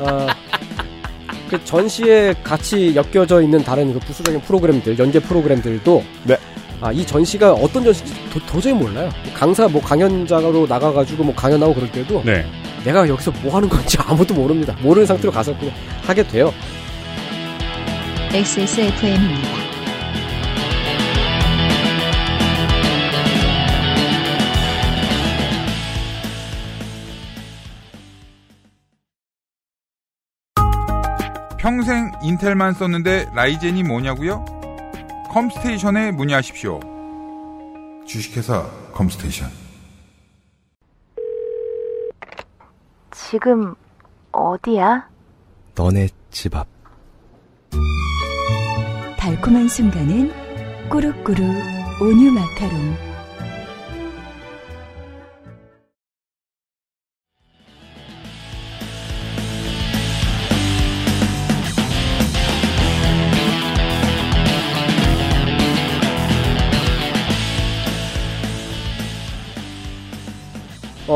[0.01, 0.27] 아,
[1.49, 6.37] 그 전시에 같이 엮여져 있는 다른 그 부수적인 프로그램들, 연계 프로그램들도 네.
[6.81, 9.11] 아, 이 전시가 어떤 전시인지 도, 도저히 몰라요.
[9.35, 12.45] 강사 뭐 강연자로 나가가지고 뭐 강연하고 그럴 때도 네.
[12.85, 14.77] 내가 여기서 뭐 하는 건지 아무도 모릅니다.
[14.83, 16.53] 모르는 상태로 가서 그냥 하게 돼요.
[18.33, 19.76] XSFM입니다.
[31.67, 34.45] 평생 인텔만 썼는데 라이젠이 뭐냐고요?
[35.31, 36.79] 컴스테이션에 문의하십시오.
[38.07, 39.51] 주식회사 컴스테이션.
[43.11, 43.75] 지금
[44.31, 45.09] 어디야?
[45.75, 46.69] 너네 집 앞.
[49.19, 51.41] 달콤한 순간은 꾸룩꾸룩
[52.01, 53.06] 온유 마카롱.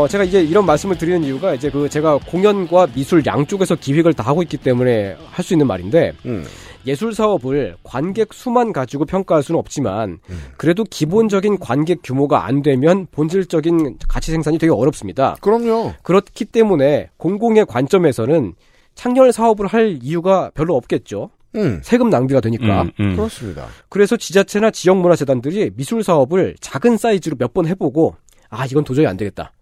[0.00, 4.22] 어, 제가 이제 이런 말씀을 드리는 이유가 이제 그 제가 공연과 미술 양쪽에서 기획을 다
[4.22, 6.44] 하고 있기 때문에 할 수 있는 말인데 음.
[6.86, 10.40] 예술 사업을 관객 수만 가지고 평가할 수는 없지만 음.
[10.56, 15.36] 그래도 기본적인 관객 규모가 안 되면 본질적인 가치 생산이 되게 어렵습니다.
[15.42, 15.92] 그럼요.
[16.02, 18.54] 그렇기 때문에 공공의 관점에서는
[18.94, 21.28] 창렬 사업을 할 이유가 별로 없겠죠.
[21.56, 21.80] 음.
[21.82, 22.82] 세금 낭비가 되니까.
[22.82, 23.16] 음, 음.
[23.16, 23.66] 그렇습니다.
[23.90, 28.14] 그래서 지자체나 지역문화재단들이 미술 사업을 작은 사이즈로 몇 번 해보고
[28.48, 29.52] 아 이건 도저히 안 되겠다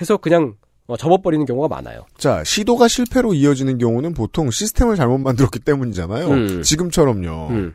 [0.00, 0.54] 해서 그냥
[0.86, 2.06] 어, 접어버리는 경우가 많아요.
[2.16, 6.28] 자, 시도가 실패로 이어지는 경우는 보통 시스템을 잘못 만들었기 때문이잖아요.
[6.28, 6.62] 음.
[6.62, 7.48] 지금처럼요.
[7.50, 7.74] 음.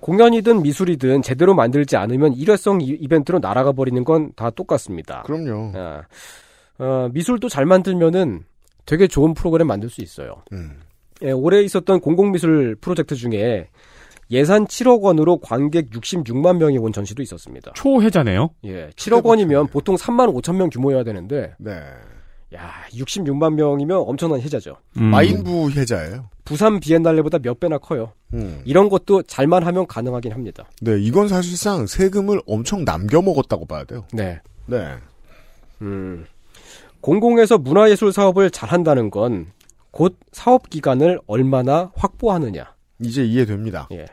[0.00, 5.22] 공연이든 미술이든 제대로 만들지 않으면 일회성 이- 이벤트로 날아가 버리는 건 다 똑같습니다.
[5.26, 5.72] 그럼요.
[5.74, 6.02] 아,
[6.78, 8.44] 어, 미술도 잘 만들면은
[8.86, 10.42] 되게 좋은 프로그램 만들 수 있어요.
[10.52, 10.76] 음.
[11.22, 13.68] 예, 올해 있었던 공공미술 프로젝트 중에
[14.30, 17.72] 예산 7억 원으로 관객 66만 명이 온 전시도 있었습니다.
[17.74, 18.50] 초회자네요.
[18.64, 21.80] 예, 7억 원이면 보통 3만 5천 명 규모여야 되는데, 네.
[22.54, 24.76] 야, 66만 명이면 엄청난 혜자죠.
[24.96, 25.04] 음.
[25.04, 26.28] 마인부 혜자예요.
[26.44, 28.12] 부산 비엔날레보다 몇 배나 커요.
[28.32, 28.62] 음.
[28.64, 30.64] 이런 것도 잘만 하면 가능하긴 합니다.
[30.80, 34.04] 네, 이건 사실상 세금을 엄청 남겨 먹었다고 봐야 돼요.
[34.12, 34.40] 네.
[34.66, 34.94] 네.
[35.82, 36.26] 음,
[37.00, 39.46] 공공에서 문화예술 사업을 잘한다는 건
[39.90, 42.74] 곧 사업 기간을 얼마나 확보하느냐.
[43.00, 43.88] 이제 이해됩니다.
[43.92, 44.06] 예.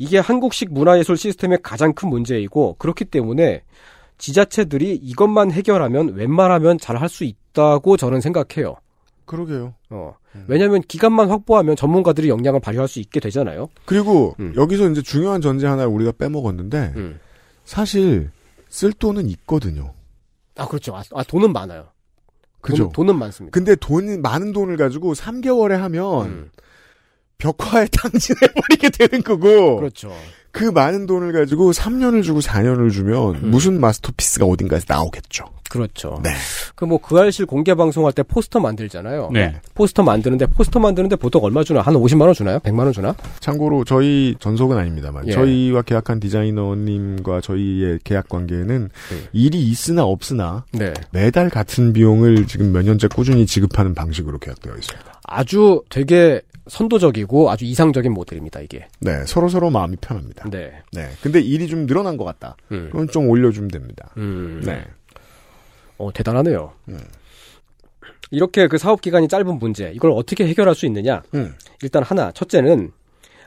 [0.00, 3.62] 이게 한국식 문화예술 시스템의 가장 큰 문제이고 그렇기 때문에
[4.16, 8.76] 지자체들이 이것만 해결하면 웬만하면 잘 할 수 있다고 저는 생각해요.
[9.26, 9.74] 그러게요.
[9.90, 10.14] 어.
[10.46, 13.68] 왜냐하면 기간만 확보하면 전문가들이 역량을 발휘할 수 있게 되잖아요.
[13.84, 14.54] 그리고 음.
[14.56, 16.94] 여기서 이제 중요한 전제 하나를 우리가 빼먹었는데
[17.66, 18.30] 사실
[18.70, 19.92] 쓸 돈은 있거든요.
[20.56, 20.96] 아 그렇죠.
[20.96, 21.88] 아, 아, 돈은 많아요.
[22.62, 22.90] 그죠?
[22.94, 23.52] 돈, 은 많습니다.
[23.54, 26.50] 근데 돈 많은 돈을 가지고 3개월에 하면 음.
[27.40, 29.76] 벽화에 탕진해버리게 되는 거고.
[29.78, 30.12] 그렇죠.
[30.52, 33.50] 그 많은 돈을 가지고 3년을 주고 4년을 주면 음.
[33.50, 35.44] 무슨 마스터피스가 어딘가에서 나오겠죠.
[35.70, 36.18] 그렇죠.
[36.24, 36.30] 네.
[36.74, 39.30] 그 뭐 그 알실 공개 방송할 때 포스터 만들잖아요.
[39.32, 39.54] 네.
[39.76, 41.80] 포스터 만드는데 포스터 만드는데 보통 얼마 주나?
[41.82, 42.58] 한 50만 원 주나요?
[42.58, 43.14] 100만 원 주나?
[43.38, 45.32] 참고로 저희 전속은 아닙니다만 예.
[45.32, 48.90] 저희와 계약한 디자이너님과 저희의 계약 관계는
[49.32, 50.92] 일이 있으나 없으나 네.
[51.12, 55.20] 매달 같은 비용을 지금 몇 년째 꾸준히 지급하는 방식으로 계약되어 있습니다.
[55.22, 58.86] 아주 되게 선도적이고 아주 이상적인 모델입니다, 이게.
[59.00, 60.48] 네, 서로 서로 마음이 편합니다.
[60.48, 60.72] 네.
[60.92, 62.56] 네, 근데 일이 좀 늘어난 것 같다.
[62.72, 62.88] 음.
[62.92, 64.10] 그럼 좀 올려주면 됩니다.
[64.16, 64.62] 음.
[64.64, 64.84] 네.
[65.98, 66.72] 어, 대단하네요.
[66.88, 66.98] 음.
[68.30, 71.22] 이렇게 그 사업 기간이 짧은 문제, 이걸 어떻게 해결할 수 있느냐?
[71.34, 71.54] 음.
[71.82, 72.92] 일단 하나, 첫째는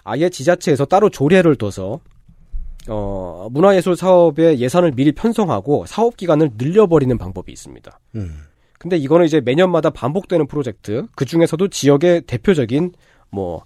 [0.04, 2.02] 아예 지자체에서 따로 조례를 둬서
[2.90, 8.00] 어, 문화예술 사업의 예산을 미리 편성하고 사업 기간을 늘려버리는 방법이 있습니다.
[8.16, 8.40] 음.
[8.78, 12.92] 근데 이거는 이제 매년마다 반복되는 프로젝트, 그 중에서도 지역의 대표적인
[13.34, 13.64] 뭐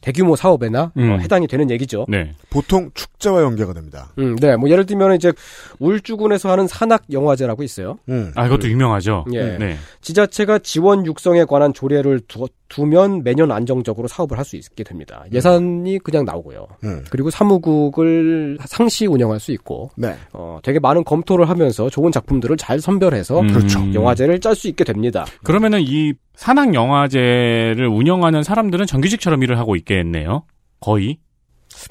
[0.00, 1.10] 대규모 사업에나 음.
[1.10, 2.06] 어, 해당이 되는 얘기죠.
[2.08, 2.34] 네.
[2.48, 4.12] 보통 축제와 연계가 됩니다.
[4.18, 5.32] 음, 네, 뭐 예를 들면 이제
[5.80, 7.98] 울주군에서 하는 산악 영화제라고 있어요.
[8.08, 8.30] 음.
[8.36, 9.24] 아, 이것도 유명하죠.
[9.32, 9.58] 예.
[9.58, 9.76] 네.
[10.02, 15.24] 지자체가 지원 육성에 관한 조례를 두, 두면 매년 안정적으로 사업을 할 수 있게 됩니다.
[15.32, 16.68] 예산이 그냥 나오고요.
[16.84, 17.04] 음.
[17.10, 20.14] 그리고 사무국을 상시 운영할 수 있고, 네.
[20.32, 23.48] 어, 되게 많은 검토를 하면서 좋은 작품들을 잘 선별해서 음.
[23.48, 23.80] 그렇죠.
[23.92, 25.26] 영화제를 짤 수 있게 됩니다.
[25.42, 30.44] 그러면은 이 산악 영화제를 운영하는 사람들은 정규직처럼 일을 하고 있겠네요.
[30.80, 31.18] 거의.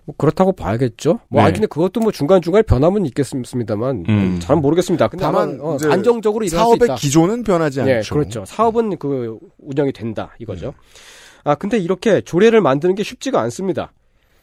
[0.05, 1.19] 뭐 그렇다고 봐야겠죠.
[1.29, 1.45] 뭐 네.
[1.45, 4.39] 아니 근데 그것도 뭐 중간 중간에 변함은 있겠습니다만 음.
[4.41, 5.07] 잘은 모르겠습니다.
[5.07, 6.95] 근데 다만 어, 이제 안정적으로 일할 수 사업의 있다.
[6.95, 8.13] 기조는 변하지 네, 않죠.
[8.15, 8.45] 그렇죠.
[8.45, 10.73] 사업은 그 운영이 된다 이거죠.
[11.43, 13.91] 아 근데 이렇게 조례를 만드는 게 쉽지가 않습니다.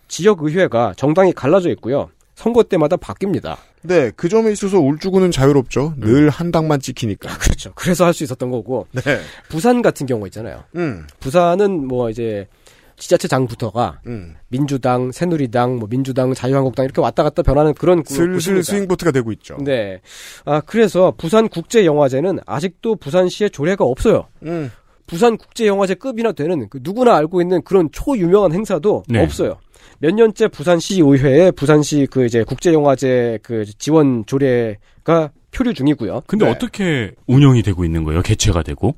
[0.08, 2.10] 지역 의회가 정당이 갈라져 있고요.
[2.34, 3.56] 선거 때마다 바뀝니다.
[3.82, 5.94] 네, 그 점에 있어서 울주군은 자유롭죠.
[5.98, 7.36] 늘한 당만 찍히니까.
[7.38, 7.72] 그렇죠.
[7.74, 9.02] 그래서 할 수 있었던 거고 네.
[9.48, 10.64] 부산 같은 경우 있잖아요.
[10.76, 11.06] 음.
[11.20, 12.46] 부산은 뭐 이제
[13.02, 14.34] 지자체장부터가 음.
[14.48, 18.62] 민주당, 새누리당, 뭐 민주당, 자유한국당 이렇게 왔다 갔다 변하는 그런 구- 슬슬.
[18.62, 19.56] 스윙보트가 되고 있죠.
[19.60, 20.00] 네.
[20.44, 24.26] 아 그래서 부산 국제 영화제는 아직도 부산시에 조례가 없어요.
[24.44, 24.70] 음.
[25.06, 29.22] 부산 국제 영화제 급이나 되는 그 누구나 알고 있는 그런 초유명한 행사도 네.
[29.22, 29.58] 없어요.
[29.98, 36.22] 몇 년째 부산시 의회에 부산시 그 이제 국제 영화제 그 지원 조례가 표류 중이고요.
[36.26, 36.50] 근데 네.
[36.50, 38.22] 어떻게 운영이 되고 있는 거예요?
[38.22, 38.94] 개최가 되고?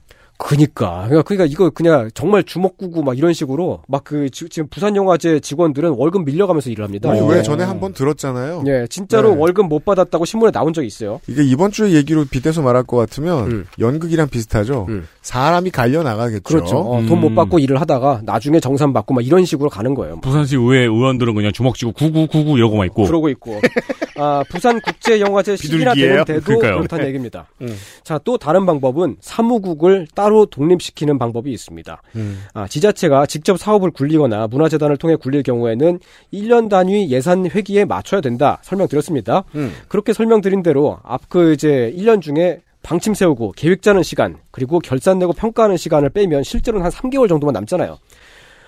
[0.47, 1.05] 그니까.
[1.09, 5.95] 그러니까, 그러니까 이거 그냥 정말 주먹구구 막 이런 식으로 막 그 지금 부산 영화제 직원들은
[5.97, 7.09] 월급 밀려가면서 일을 합니다.
[7.09, 7.27] 우리 어.
[7.27, 8.65] 왜 전에 한 번 들었잖아요.
[8.67, 9.37] 예, 진짜로 네.
[9.41, 11.21] 월급 못 받았다고 신문에 나온 적이 있어요.
[11.27, 13.67] 이게 이번 주에 얘기로 빗대서 말할 것 같으면 음.
[13.79, 14.85] 연극이랑 비슷하죠.
[14.91, 15.09] 음.
[15.23, 16.43] 사람이 갈려 나가겠죠.
[16.43, 16.77] 그렇죠.
[16.79, 17.35] 어, 돈못 음.
[17.35, 20.21] 받고 일을 하다가 나중에 정산 받고 막 이런 식으로 가는 거예요.
[20.21, 23.05] 부산시 의회 의원들은 그냥 주먹 쥐고 구구구구 이러고만 있고.
[23.07, 23.59] 그러고 있고.
[24.17, 25.95] 아, 부산 국제 영화제 시기나?
[25.95, 26.77] 되는 데도 그러니까요.
[26.79, 27.47] 그렇다는 얘기입니다.
[27.63, 27.77] 음.
[28.03, 32.03] 자, 또 다른 방법은 사무국을 따로 독립시키는 방법이 있습니다.
[32.17, 32.45] 음.
[32.55, 35.99] 아, 지자체가 직접 사업을 굴리거나 문화재단을 통해 굴릴 경우에는
[36.33, 38.59] 1년 단위 예산 회기에 맞춰야 된다.
[38.63, 39.45] 설명드렸습니다.
[39.55, 39.73] 음.
[39.89, 45.19] 그렇게 설명드린 대로 앞 그 이제 1년 중에 방침 세우고 계획 짜는 시간, 그리고 결산
[45.19, 47.99] 내고 평가하는 시간을 빼면 실제로는 한 3개월 정도만 남잖아요.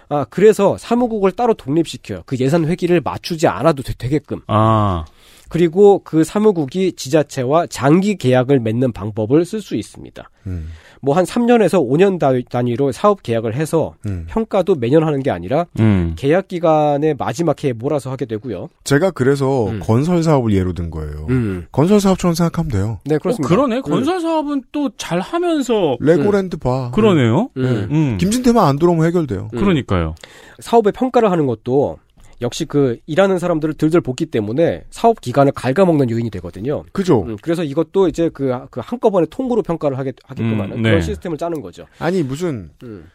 [0.09, 2.23] 아, 그래서 사무국을 따로 독립시켜요.
[2.27, 4.41] 그 예산 회기를 맞추지 않아도 되, 되게끔.
[4.47, 5.05] 아,
[5.49, 10.29] 그리고 그 사무국이 지자체와 장기 계약을 맺는 방법을 쓸 수 있습니다.
[10.47, 10.69] 음.
[11.03, 14.25] 뭐한 3년에서 5년 다- 단위로 사업 계약을 해서 음.
[14.29, 16.15] 평가도 매년 하는 게 아니라 음.
[16.17, 18.69] 계약 기간의 마지막 해에 몰아서 하게 되고요.
[18.85, 19.81] 제가 그래서 음.
[19.83, 21.27] 건설 사업을 예로 든 거예요.
[21.29, 21.67] 음.
[21.71, 22.99] 건설 사업처럼 생각하면 돼요.
[23.05, 23.49] 네, 어, 그렇습니다.
[23.49, 23.83] 그러네.
[23.83, 26.91] 건설 사업은 또 잘 하면서 레고랜드 봐.
[26.93, 27.51] 그러네요.
[27.59, 27.89] 음.
[27.91, 28.17] 음.
[28.19, 29.51] 김진태만 안 들어오면 해결돼요.
[29.53, 29.59] 음.
[29.59, 30.15] 그러니까요.
[30.61, 31.99] 사업의 평가를 하는 것도
[32.43, 36.85] 역시 그 일하는 사람들을 들들 볶기 때문에 사업 기간을 갉아먹는 요인이 되거든요.
[36.93, 37.23] 그죠?
[37.23, 40.91] 음, 그래서 이것도 이제 그, 그 한꺼번에 통으로 평가를 하게, 하게끔 음, 하는 네.
[40.91, 41.87] 그런 시스템을 짜는 거죠.
[41.99, 43.11] 아니 무슨 음,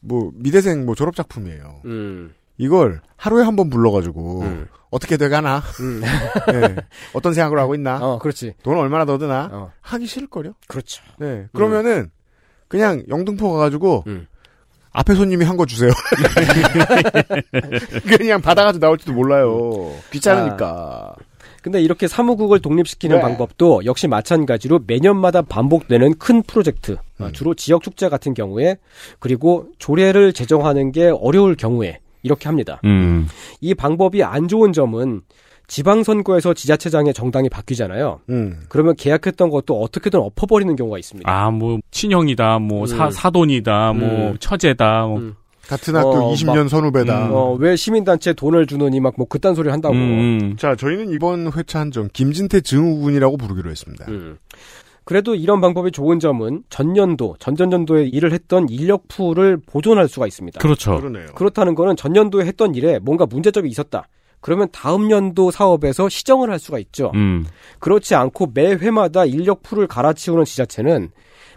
[0.00, 1.80] 뭐 미대생 뭐 졸업 작품이에요.
[1.86, 4.66] 음, 이걸 하루에 한 번 불러가지고 음.
[4.90, 6.00] 어떻게 돼가나, 음.
[6.52, 6.76] 네.
[7.12, 8.54] 어떤 생각을 하고 있나, 어, 그렇지.
[8.62, 10.52] 돈 얼마나 더 드나 어, 하기 싫을걸요.
[10.68, 11.02] 그렇죠.
[11.18, 11.46] 네.
[11.52, 12.10] 그러면은
[12.68, 14.26] 그냥 영등포 가가지고 음.
[14.96, 15.90] 앞에 손님이 한 거 주세요.
[18.08, 19.92] 그냥 받아가지고 나올지도 몰라요.
[20.10, 21.14] 귀찮으니까.
[21.62, 23.22] 근데 이렇게 사무국을 독립시키는 네.
[23.22, 27.24] 방법도 역시 마찬가지로 매년마다 반복되는 큰 프로젝트, 음.
[27.24, 28.76] 어, 주로 지역 축제 같은 경우에
[29.18, 32.80] 그리고 조례를 제정하는 게 어려울 경우에 이렇게 합니다.
[32.84, 33.28] 음.
[33.60, 35.22] 이 방법이 안 좋은 점은
[35.66, 38.20] 지방선거에서 지자체장의 정당이 바뀌잖아요.
[38.30, 38.60] 음.
[38.68, 41.30] 그러면 계약했던 것도 어떻게든 엎어버리는 경우가 있습니다.
[41.30, 43.10] 아, 뭐, 친형이다, 뭐, 사, 음.
[43.10, 44.36] 사돈이다, 뭐, 음.
[44.38, 45.18] 처제다, 뭐.
[45.18, 45.34] 음.
[45.66, 47.30] 같은 학교 어, 20년 막- 선후배다.
[47.32, 49.96] 어, 왜 시민단체 돈을 주느니 막 뭐 그딴 소리 한다고.
[49.96, 54.04] 음, 자, 저희는 이번 회차 한정 김진태 증후군이라고 부르기로 했습니다.
[54.08, 54.38] 음.
[55.02, 60.60] 그래도 이런 방법이 좋은 점은 전년도, 전전년도에 일을 했던 인력 풀을 보존할 수가 있습니다.
[60.60, 60.96] 그렇죠.
[61.00, 61.26] 그러네요.
[61.34, 64.06] 그렇다는 거는 전년도에 했던 일에 뭔가 문제점이 있었다.
[64.40, 67.10] 그러면 다음 연도 사업에서 시정을 할 수가 있죠.
[67.14, 67.44] 음.
[67.78, 71.10] 그렇지 않고 매 회마다 인력 풀을 갈아치우는 지자체는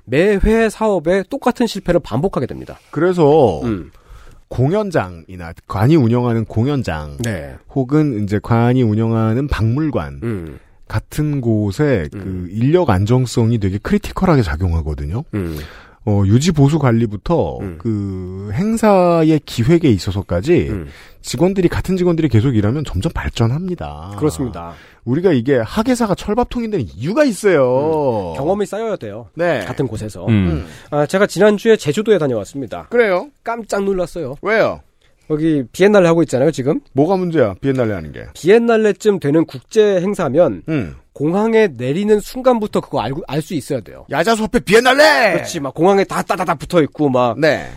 [0.05, 2.80] 매 회 사업에 똑같은 실패를 반복하게 됩니다.
[2.91, 3.91] 그래서 음.
[4.47, 7.55] 공연장이나 관이 운영하는 공연장 네.
[7.75, 10.59] 혹은 이제 관이 운영하는 박물관 음.
[10.88, 15.23] 같은 곳에 그 인력 안정성이 되게 크리티컬하게 작용하거든요.
[16.08, 16.12] 음.
[16.12, 17.78] 어, 유지 보수 관리부터 음.
[17.80, 20.88] 그 행사의 기획에 있어서까지 음.
[21.22, 24.16] 직원들이 같은 직원들이 계속 일하면 점점 발전합니다.
[24.18, 24.74] 그렇습니다.
[25.06, 28.34] 우리가 이게 학예사가 철밥통인 데는 이유가 있어요.
[28.38, 29.28] 경험이 쌓여야 돼요.
[29.36, 29.60] 네.
[29.66, 30.26] 같은 곳에서.
[30.28, 30.66] 음.
[30.91, 32.88] 아, 제가 지난주에 제주도에 다녀왔습니다.
[32.89, 33.30] 그래요?
[33.43, 34.36] 깜짝 놀랐어요.
[34.41, 34.82] 왜요?
[35.32, 36.80] 여기 비엔날레 하고 있잖아요, 지금.
[36.93, 37.54] 뭐가 문제야?
[37.62, 38.26] 비엔날레 하는 게.
[38.34, 40.95] 비엔날레쯤 되는 국제 행사면 음.
[41.24, 44.05] 공항에 내리는 순간부터 그거 알고 알 수 있어야 돼요.
[44.09, 45.34] 야자수 앞에 비엔날레.
[45.34, 47.70] 그렇지, 막 공항에 다 따다다 붙어 있고 막 네.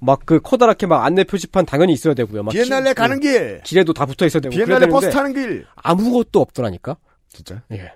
[0.00, 2.42] 막 그 커다랗게 막 안내 표지판 당연히 있어야 되고요.
[2.44, 3.60] 막 비엔날레 길- 가는 길.
[3.62, 5.66] 길에도 다 붙어 있어야 되고 비엔날레 버스 타는 길.
[5.76, 6.96] 아무것도 없더라니까.
[7.28, 7.60] 진짜?
[7.72, 7.92] 예.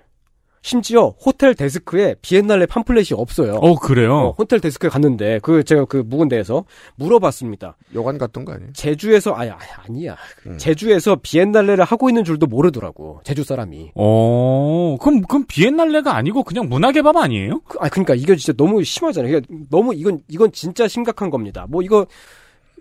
[0.67, 3.53] 심지어 호텔 데스크에 비엔날레 팜플렛이 없어요.
[3.53, 4.13] 어, 그래요?
[4.13, 6.65] 어, 호텔 데스크에 갔는데 그 제가 그 묵은 데에서
[6.95, 7.77] 물어봤습니다.
[7.95, 8.73] 여관 갔던 거 아니에요?
[8.73, 10.17] 제주에서 아니 아니, 아니야.
[10.45, 10.57] 음.
[10.57, 13.21] 제주에서 비엔날레를 하고 있는 줄도 모르더라고.
[13.23, 13.91] 제주 사람이.
[13.95, 17.61] 어, 그럼, 그럼 비엔날레가 아니고 그냥 문화개밥 아니에요?
[17.65, 19.39] 그, 아 그러니까 이게 진짜 너무 심하잖아요.
[19.69, 21.65] 너무 이건 이건 진짜 심각한 겁니다.
[21.69, 22.07] 뭐 이거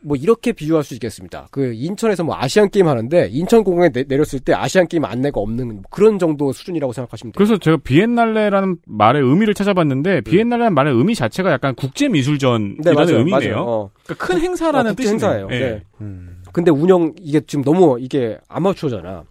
[0.02, 1.48] 뭐 이렇게 비유할 수 있겠습니다.
[1.50, 5.82] 그 인천에서 뭐 아시안 게임 하는데 인천 공항에 내, 내렸을 때 아시안 게임 안내가 없는
[5.90, 7.36] 그런 정도 수준이라고 생각하시면 돼요.
[7.36, 13.18] 그래서 제가 비엔날레라는 말의 의미를 찾아봤는데, 비엔날레라는 말의 의미 자체가 약간 국제 미술전이라는 네, 맞아요.
[13.18, 13.54] 의미네요.
[13.54, 13.64] 맞아요.
[13.66, 13.90] 어.
[14.04, 15.30] 그러니까 큰 행사라는 어, 국제 뜻이네요.
[15.30, 15.48] 행사예요.
[15.50, 15.58] 예.
[15.58, 15.82] 네.
[16.00, 16.42] 음.
[16.52, 19.24] 근데 운영 이게 지금 너무 이게 아마추어잖아.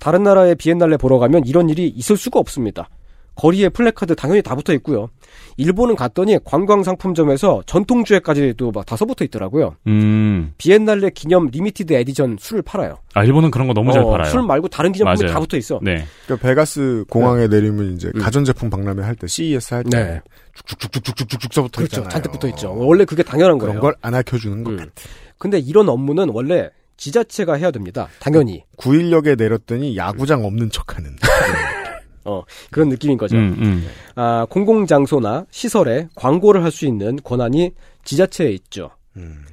[0.00, 2.88] 다른 나라의 비엔날레 보러 가면 이런 일이 있을 수가 없습니다.
[3.34, 5.08] 거리에 플래카드 당연히 다 붙어 있고요.
[5.56, 9.76] 일본은 갔더니 관광 상품점에서 전통 주에까지도 막 다 써붙어 있더라고요.
[9.86, 10.52] 음.
[10.58, 12.98] 비엔날레 기념 limited edition 술을 팔아요.
[13.14, 14.30] 아, 일본은 그런 거 너무 잘 어, 팔아요.
[14.30, 15.34] 술 말고 다른 기념품이 맞아요.
[15.34, 15.78] 다 붙어 있어.
[15.82, 16.04] 네.
[16.26, 18.20] 그러니까 베가스 공항에 내리면 이제 음.
[18.20, 20.20] 가전제품 박람회 할 때 CES 할 때 네.
[20.66, 21.84] 쭉쭉쭉쭉쭉쭉 써붙어 그렇죠.
[21.84, 22.08] 있잖아요.
[22.10, 22.74] 잔뜩 붙어 있죠.
[22.76, 23.94] 원래 그게 당연한 그런 거예요.
[24.00, 24.76] 걸안 아껴주는 것 음.
[24.76, 24.90] 같아.
[25.38, 26.68] 근데 이런 업무는 원래
[26.98, 28.08] 지자체가 해야 됩니다.
[28.20, 28.64] 당연히.
[28.76, 31.16] 9인역에 내렸더니 야구장 없는 척하는.
[32.24, 33.36] 어, 그런 느낌인 거죠.
[33.36, 33.86] 음, 음.
[34.14, 37.72] 아, 공공장소나 시설에 광고를 할 수 있는 권한이
[38.04, 38.90] 지자체에 있죠.
[39.16, 39.44] 음.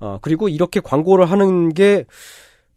[0.00, 2.04] 어, 그리고 이렇게 광고를 하는 게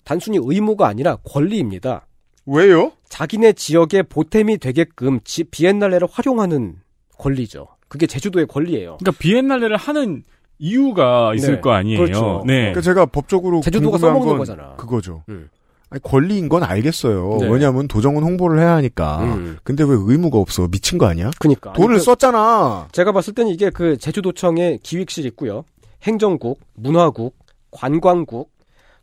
[0.03, 2.05] 단순히 의무가 아니라 권리입니다.
[2.45, 2.91] 왜요?
[3.09, 6.75] 자기네 지역에 보탬이 되게끔 지, 비엔날레를 활용하는
[7.17, 7.67] 권리죠.
[7.87, 8.97] 그게 제주도의 권리예요.
[8.99, 10.23] 그러니까 비엔날레를 하는
[10.59, 11.61] 이유가 있을 네.
[11.61, 11.99] 거 아니에요.
[11.99, 12.43] 그렇죠.
[12.45, 12.57] 네.
[12.59, 14.75] 그러니까 제가 법적으로 제주도가 궁금한 써먹는 건 거잖아.
[14.75, 15.23] 그거죠.
[15.29, 15.49] 음.
[15.89, 17.37] 아니, 권리인 건 알겠어요.
[17.41, 17.47] 네.
[17.49, 19.23] 왜냐하면 도정은 홍보를 해야 하니까.
[19.23, 19.57] 음.
[19.63, 20.67] 근데 왜 의무가 없어?
[20.67, 21.31] 미친 거 아니야?
[21.39, 21.73] 그니까.
[21.73, 22.87] 돈을 아니, 그- 썼잖아.
[22.91, 25.63] 제가 봤을 때는 이게 그 제주도청에 기획실 있고요.
[26.03, 27.35] 행정국, 문화국,
[27.71, 28.51] 관광국,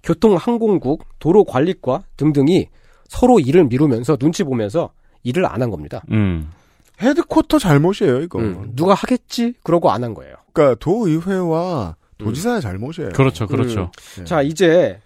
[0.02, 2.68] 교통항공국, 도로관리과 등등이
[3.08, 4.90] 서로 일을 미루면서 눈치 보면서
[5.22, 6.02] 일을 안 한 겁니다.
[6.10, 6.50] 음.
[7.00, 8.38] 헤드쿼터 잘못이에요, 이거.
[8.40, 9.54] 음, 누가 하겠지?
[9.62, 10.34] 그러고 안 한 거예요.
[10.52, 13.10] 그러니까 도의회와 도지사의 잘못이에요.
[13.10, 13.90] 그렇죠, 그렇죠.
[14.18, 14.24] 네.
[14.24, 14.98] 자, 이제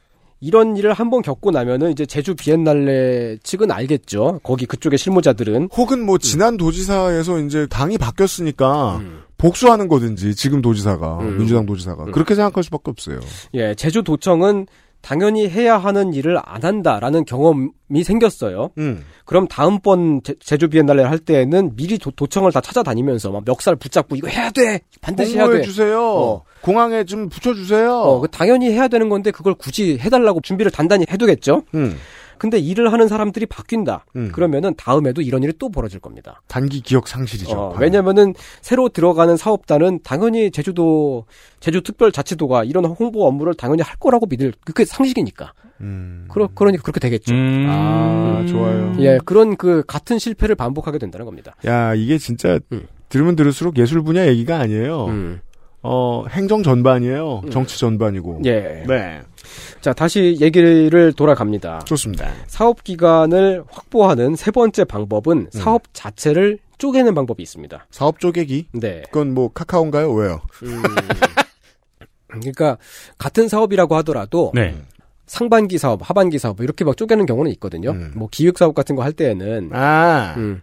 [0.47, 4.39] 이런 일을 한번 겪고 나면은 이제 제주 비엔날레 측은 알겠죠.
[4.45, 9.23] 거기 그쪽의 실무자들은 혹은 뭐 지난 도지사에서 이제 당이 바뀌었으니까 음.
[9.39, 11.39] 복수하는 거든지 지금 도지사가 음.
[11.39, 12.13] 민주당 도지사가 음.
[12.13, 13.19] 그렇게 생각할 수밖에 없어요.
[13.55, 14.69] 예, 제주도청은
[15.01, 18.71] 당연히 해야 하는 일을 안 한다라는 경험이 생겼어요.
[18.79, 19.05] 음.
[19.25, 24.29] 그럼 다음번 제, 주 비엔날레 할 때에는 미리 도, 청을다 찾아다니면서 막 멱살 붙잡고 이거
[24.29, 25.63] 해야 돼 반드시 해야 돼.
[25.63, 26.03] 주세요.
[26.03, 26.43] 어.
[26.61, 27.93] 공항에 좀 붙여주세요.
[27.93, 31.63] 어, 그 당연히 해야 되는 건데 그걸 굳이 해달라고 준비를 단단히 해두겠죠.
[31.75, 31.97] 음.
[32.39, 34.05] 근데 일을 하는 사람들이 바뀐다.
[34.17, 34.31] 음.
[34.33, 36.43] 그러면은 다음에도 이런 일이 또 벌어질 겁니다.
[36.49, 37.51] 단기 기억 상실이죠.
[37.59, 37.83] 어, 바로.
[37.83, 41.27] 왜냐면은 새로 들어가는 사업단은 당연히 제주도
[41.61, 45.53] 제주 특별자치도가 이런 홍보 업무를 당연히 할 거라고 믿을 그게 상식이니까.
[45.81, 46.27] 음.
[46.31, 47.35] 그러 그러니까 그렇게 되겠죠.
[47.35, 47.67] 음.
[47.69, 48.95] 아 좋아요.
[49.01, 51.55] 예, 그런 그 같은 실패를 반복하게 된다는 겁니다.
[51.67, 52.87] 야 이게 진짜 음.
[53.09, 55.07] 들으면 들을수록 예술 분야 얘기가 아니에요.
[55.87, 55.89] 음.
[55.89, 57.43] 어, 행정 전반이에요.
[57.51, 58.43] 정치 전반이고.
[58.45, 58.83] 예.
[58.87, 59.21] 네.
[59.81, 61.81] 자, 다시 얘기를 돌아갑니다.
[61.85, 62.29] 좋습니다.
[62.49, 65.49] 사업 기간을 확보하는 세 번째 방법은 음.
[65.51, 67.87] 사업 자체를 쪼개는 방법이 있습니다.
[67.91, 68.67] 사업 쪼개기?
[68.73, 69.03] 네.
[69.07, 70.13] 그건 뭐 카카오인가요?
[70.13, 70.41] 왜요?
[70.65, 70.83] 음,
[72.29, 72.77] 그러니까
[73.17, 74.75] 같은 사업이라고 하더라도 네.
[75.27, 77.95] 상반기 사업, 하반기 사업 이렇게 막 쪼개는 경우는 있거든요.
[78.15, 79.71] 뭐 기획 사업 같은 거 할 때에는 음.
[79.73, 80.35] 아.
[80.37, 80.61] 음,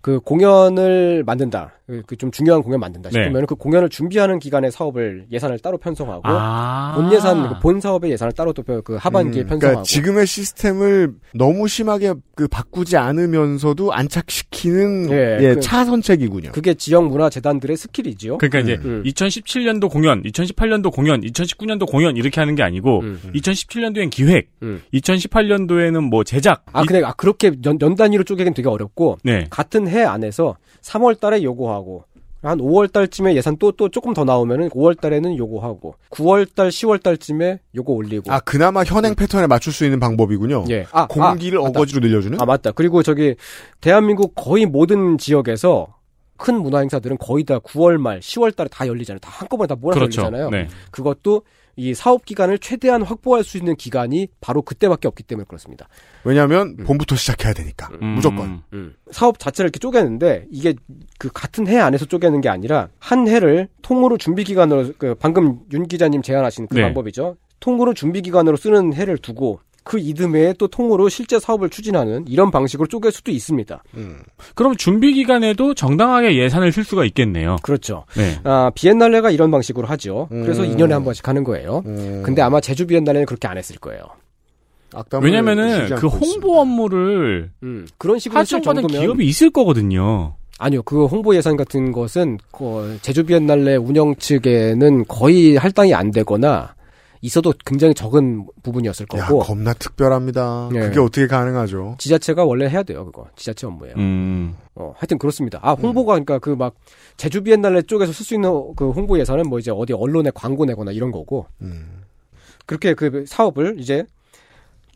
[0.00, 1.72] 그 공연을 만든다.
[2.06, 3.22] 그 좀 중요한 공연 만든다 네.
[3.24, 6.92] 싶으면 그 공연을 준비하는 기간의 사업을 예산을 따로 편성하고 아.
[6.94, 11.66] 본 예산 그본 사업의 예산을 따로 또 그 하반기에 음, 편성하고 그러니까 지금의 시스템을 너무
[11.66, 16.52] 심하게 그 바꾸지 않으면서도 안착시키는 예, 예, 그- 차선책이군요.
[16.52, 18.38] 그게 지역 문화 재단들의 스킬이지요.
[18.38, 19.02] 그러니까 이제 음.
[19.04, 23.20] 2017년도 공연, 2018년도 공연, 2019년도 공연 이렇게 하는 게 아니고 음.
[23.34, 24.50] 2017년도엔 기획,
[24.94, 26.62] 2018년도에는 뭐 제작.
[26.72, 29.46] 아, 근데 아, 그렇게 연, 연 단위로 쪼개긴 되게 어렵고 네.
[29.50, 31.79] 같은 해 안에서 3월 달에 요거하고
[32.42, 36.68] 한 5월 달쯤에 예산 또 또 조금 더 나오면은 5월 달에는 요거 하고 9월 달
[36.70, 40.64] 10월 달쯤에 요거 올리고 아, 그나마 현행 패턴에 맞출 수 있는 방법이군요.
[40.70, 40.86] 예.
[40.92, 41.62] 아, 공기를 아.
[41.62, 42.40] 어거지로 늘려주는?
[42.40, 42.72] 아 맞다.
[42.72, 43.34] 그리고 저기
[43.82, 45.88] 대한민국 거의 모든 지역에서
[46.38, 49.18] 큰 문화 행사들은 거의 다 9월 말, 10월 달에 다 열리잖아요.
[49.20, 50.22] 다 한꺼번에 다 몰아서 그렇죠.
[50.22, 50.48] 열리잖아요.
[50.50, 50.68] 네.
[50.90, 51.42] 그것도
[51.80, 55.88] 이 사업 기간을 최대한 확보할 수 있는 기간이 바로 그때밖에 없기 때문에 그렇습니다.
[56.24, 58.62] 왜냐하면 봄부터 시작해야 되니까 무조건.
[58.74, 58.94] 음.
[59.10, 60.74] 사업 자체를 이렇게 쪼개는데 이게
[61.18, 65.88] 그 같은 해 안에서 쪼개는 게 아니라 한 해를 통으로 준비 기간으로 그 방금 윤
[65.88, 66.82] 기자님 제안하신 그 네.
[66.82, 67.36] 방법이죠.
[67.60, 72.86] 통으로 준비 기간으로 쓰는 해를 두고 그 이듬해에 또 통으로 실제 사업을 추진하는 이런 방식으로
[72.86, 73.82] 쪼갤 수도 있습니다.
[74.54, 77.56] 그럼 준비 기간에도 정당하게 예산을 쓸 수가 있겠네요.
[77.62, 78.04] 그렇죠.
[78.16, 78.38] 네.
[78.44, 80.28] 아, 비엔날레가 이런 방식으로 하죠.
[80.30, 80.76] 그래서 음.
[80.76, 81.82] 2년에 한 번씩 하는 거예요.
[82.22, 84.02] 근데 아마 제주 비엔날레는 그렇게 안 했을 거예요.
[85.22, 90.34] 왜냐면은 그 홍보 업무를 음, 그런 식으로 쓸 하청받은 정도면 기업이 있을 거거든요.
[90.58, 96.74] 아니요, 그 홍보 예산 같은 것은 그 제주 비엔날레 운영 측에는 거의 할당이 안 되거나
[97.22, 100.70] 있어도 굉장히 적은 부분이었을 야, 거고 겁나 특별합니다.
[100.74, 100.80] 예.
[100.80, 101.96] 그게 어떻게 가능하죠?
[101.98, 103.94] 지자체가 원래 해야 돼요, 그거 지자체 업무예요.
[103.96, 104.56] 음.
[104.74, 105.58] 어, 하여튼 그렇습니다.
[105.62, 106.74] 아, 홍보가 그러니까 그 막
[107.16, 110.92] 제주 비엔날레 쪽에서 쓸 수 있는 그 홍보 예산은 뭐 이제 어디 언론에 광고 내거나
[110.92, 112.02] 이런 거고 음.
[112.66, 114.04] 그렇게 그 사업을 이제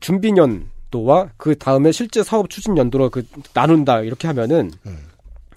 [0.01, 4.71] 준비 년도와 그 다음에 실제 사업 추진 연도로 그 나눈다 이렇게 하면은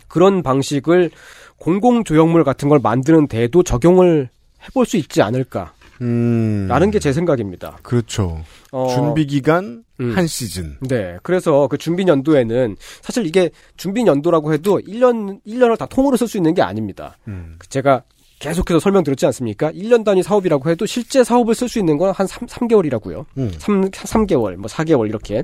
[0.08, 1.12] 그런 방식을
[1.58, 4.30] 공공 조형물 같은 걸 만드는 데에도 적용을
[4.68, 5.74] 해볼 수 있지 않을까.
[6.02, 6.68] 음.
[6.70, 7.78] 라는 게 제 생각입니다.
[7.84, 8.44] 그렇죠.
[8.72, 10.16] 어, 준비 기간 음.
[10.16, 10.78] 한 시즌.
[10.82, 11.18] 네.
[11.24, 16.38] 그래서 그 준비 연도에는 사실 이게 준비 연도라고 해도 1년 1년을 다 통으로 쓸 수
[16.38, 17.18] 있는 게 아닙니다.
[17.28, 17.56] 음.
[17.58, 18.04] 그 제가
[18.40, 19.72] 계속해서 설명드렸지 않습니까?
[19.72, 23.26] 1년 단위 사업이라고 해도 실제 사업을 쓸 수 있는 건 한 3, 3개월이라고요.
[23.40, 23.52] 음.
[23.58, 25.44] 3, 3개월, 뭐 4개월 이렇게.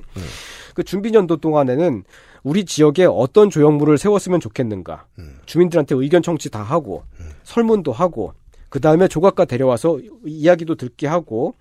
[0.75, 2.03] 그 준비 연도 동안에는
[2.43, 5.05] 우리 지역에 어떤 조형물을 세웠으면 좋겠는가.
[5.17, 5.37] 음.
[5.47, 7.03] 주민들한테 의견 청취 다 하고
[7.43, 8.33] 설문도 하고
[8.73, 11.53] 그 다음에 조각가 데려와서 이야기도 듣게 하고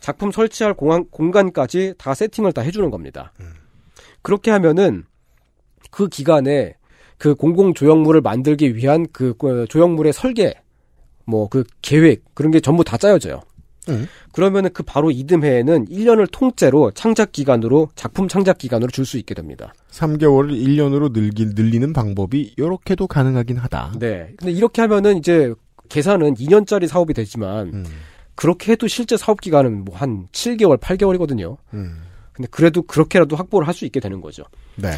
[0.00, 3.32] 작품 설치할 공간, 공간까지 다 세팅을 다 해주는 겁니다.
[4.20, 5.06] 그렇게 하면은
[5.90, 6.74] 그 기간에
[7.16, 10.52] 그 공공 조형물을 만들기 위한 그그 조형물의 설계,
[11.24, 13.40] 뭐 그 계획 그런 게 전부 다 짜여져요.
[13.88, 14.06] 음.
[14.34, 19.72] 그러면은 그 바로 이듬해에는 1년을 통째로 창작 기간으로 작품 창작 기간으로 줄 수 있게 됩니다.
[19.90, 23.94] 3개월을 1년으로 늘기, 늘리는 방법이 이렇게도 가능하긴 하다.
[23.98, 24.34] 네.
[24.36, 25.54] 근데 이렇게 하면은 이제
[25.88, 27.84] 계산은 2년짜리 사업이 되지만 음.
[28.34, 31.56] 그렇게 해도 실제 사업 기간은 뭐 한 7개월, 8개월이거든요.
[31.74, 32.02] 음.
[32.32, 34.44] 근데 그래도 그렇게라도 확보를 할 수 있게 되는 거죠.
[34.76, 34.90] 네.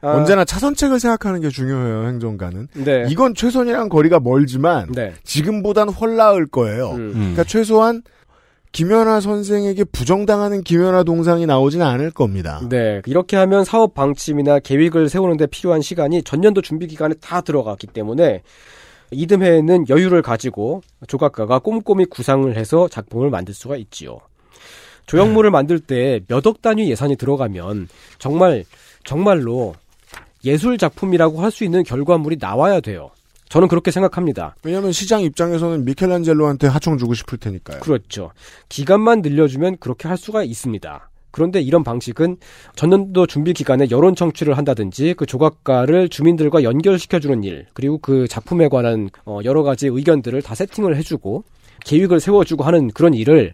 [0.00, 0.12] 아.
[0.12, 2.68] 언제나 차선책을 생각하는 게 중요해요, 행정가는.
[2.72, 3.04] 네.
[3.10, 5.12] 이건 최선이랑 거리가 멀지만 네.
[5.24, 6.92] 지금보단 훨 거예요.
[6.92, 7.12] 음.
[7.12, 8.02] 그러니까 최소한
[8.72, 12.60] 김연아 선생에게 부정당하는 김연아 동상이 나오진 않을 겁니다.
[12.68, 13.00] 네.
[13.06, 18.42] 이렇게 하면 사업 방침이나 계획을 세우는데 필요한 시간이 전년도 준비 기간에 다 들어갔기 때문에
[19.10, 24.18] 이듬해에는 여유를 가지고 조각가가 꼼꼼히 구상을 해서 작품을 만들 수가 있지요.
[25.06, 27.88] 조형물을 만들 때 몇 억 단위 예산이 들어가면
[28.18, 28.64] 정말
[29.04, 29.74] 정말로
[30.44, 33.10] 예술 작품이라고 할 수 있는 결과물이 나와야 돼요.
[33.48, 34.56] 저는 그렇게 생각합니다.
[34.64, 37.78] 왜냐하면 시장 입장에서는 미켈란젤로한테 하청 주고 싶을 테니까요.
[37.80, 38.32] 그렇죠.
[38.68, 41.08] 기간만 늘려주면 그렇게 할 수가 있습니다.
[41.36, 42.38] 그런데 이런 방식은
[42.76, 49.10] 전년도 준비 기간에 여론 청취를 한다든지 그 조각가를 주민들과 연결시켜주는 일 그리고 그 작품에 관한
[49.26, 51.44] 어, 여러 가지 의견들을 다 세팅을 해주고
[51.84, 53.52] 계획을 세워주고 하는 그런 일을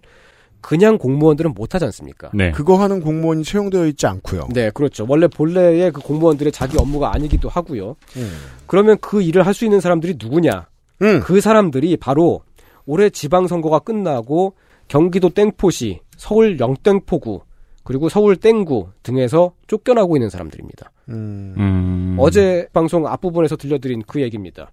[0.60, 2.30] 그냥 공무원들은 못하지 않습니까?
[2.32, 2.52] 네.
[2.52, 4.46] 그거 하는 공무원이 채용되어 있지 않고요.
[4.54, 5.04] 네, 그렇죠.
[5.08, 7.96] 원래 본래의 그 공무원들의 자기 업무가 아니기도 하고요.
[8.16, 8.32] 음.
[8.68, 10.68] 그러면 그 일을 할 수 있는 사람들이 누구냐?
[11.02, 11.18] 음.
[11.18, 12.42] 그 사람들이 바로
[12.86, 14.54] 올해 지방선거가 끝나고
[14.86, 17.40] 경기도 땡포시, 서울 영땡포구,
[17.84, 20.92] 그리고 서울 땡구 등에서 쫓겨나고 있는 사람들입니다.
[21.08, 21.54] 음.
[21.56, 22.16] 음.
[22.18, 24.70] 어제 방송 앞부분에서 들려드린 그 얘기입니다.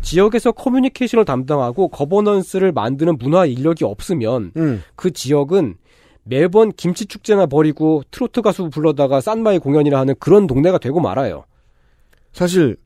[0.00, 4.82] 지역에서 커뮤니케이션을 담당하고 거버넌스를 만드는 문화 인력이 없으면 음.
[4.94, 5.74] 그 지역은
[6.24, 11.44] 매번 김치 축제나 벌이고 트로트 가수 불러다가 싼마이 공연이나 하는 그런 동네가 되고 말아요.
[12.32, 12.76] 사실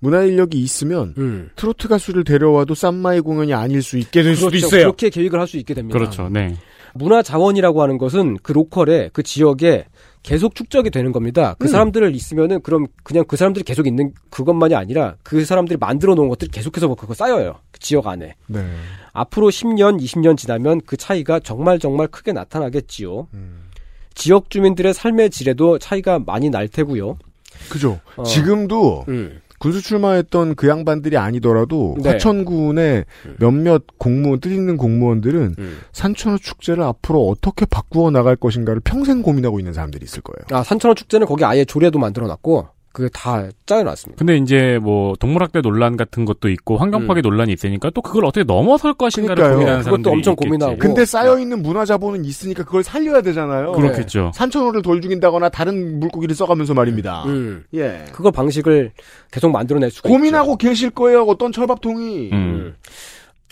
[0.00, 1.50] 문화 인력이 있으면 음.
[1.56, 4.66] 트로트 가수를 데려와도 쌈마이 공연이 아닐 수 있게 될 수도 그렇죠.
[4.66, 4.82] 있어요.
[4.84, 5.98] 그렇게 계획을 할 수 있게 됩니다.
[5.98, 6.28] 그렇죠.
[6.28, 6.56] 네.
[6.98, 9.86] 문화 자원이라고 하는 것은 그 로컬에 그 지역에
[10.22, 11.54] 계속 축적이 되는 겁니다.
[11.58, 11.68] 그 음.
[11.68, 16.50] 사람들을 있으면은 그럼 그냥 그 사람들이 계속 있는 그것만이 아니라 그 사람들이 만들어 놓은 것들이
[16.50, 17.54] 계속해서 그거 쌓여요.
[17.70, 18.34] 그 지역 안에.
[18.46, 18.66] 네.
[19.12, 23.28] 앞으로 10년, 20년 지나면 그 차이가 정말 정말 크게 나타나겠지요.
[23.32, 23.68] 음.
[24.14, 27.16] 지역 주민들의 삶의 질에도 차이가 많이 날 테고요.
[27.70, 28.00] 그죠.
[28.16, 28.24] 어.
[28.24, 29.40] 지금도 음.
[29.58, 32.10] 군수 출마했던 그 양반들이 아니더라도 네.
[32.10, 33.04] 화천군의
[33.38, 35.78] 몇몇 공무원 뜻 있는 공무원들은 음.
[35.92, 40.58] 산천어 축제를 앞으로 어떻게 바꾸어 나갈 것인가를 평생 고민하고 있는 사람들이 있을 거예요.
[40.58, 42.68] 아, 산천어 축제는 거기 아예 조례도 만들어 놨고
[42.98, 44.18] 그게 다 짜여놨습니다.
[44.18, 48.42] 근데 이제 뭐 동물학대 논란 같은 것도 있고 환경 파괴 논란이 있으니까 또 그걸 어떻게
[48.42, 49.54] 넘어설 것인가를 그러니까요.
[49.56, 50.48] 고민하는 그것도 사람들이 엄청 있겠지.
[50.48, 50.78] 고민하고.
[50.78, 53.70] 근데 쌓여 있는 문화 자본은 있으니까 그걸 살려야 되잖아요.
[53.70, 54.32] 그렇겠죠.
[54.34, 57.22] 산천어를 덜 죽인다거나 다른 물고기를 써가면서 말입니다.
[57.26, 57.62] 음.
[57.74, 58.04] 예.
[58.12, 58.90] 그거 방식을
[59.30, 61.22] 계속 만들어낼 수가 고민하고 계실 거예요.
[61.22, 62.30] 어떤 철밥통이.
[62.32, 62.74] 음.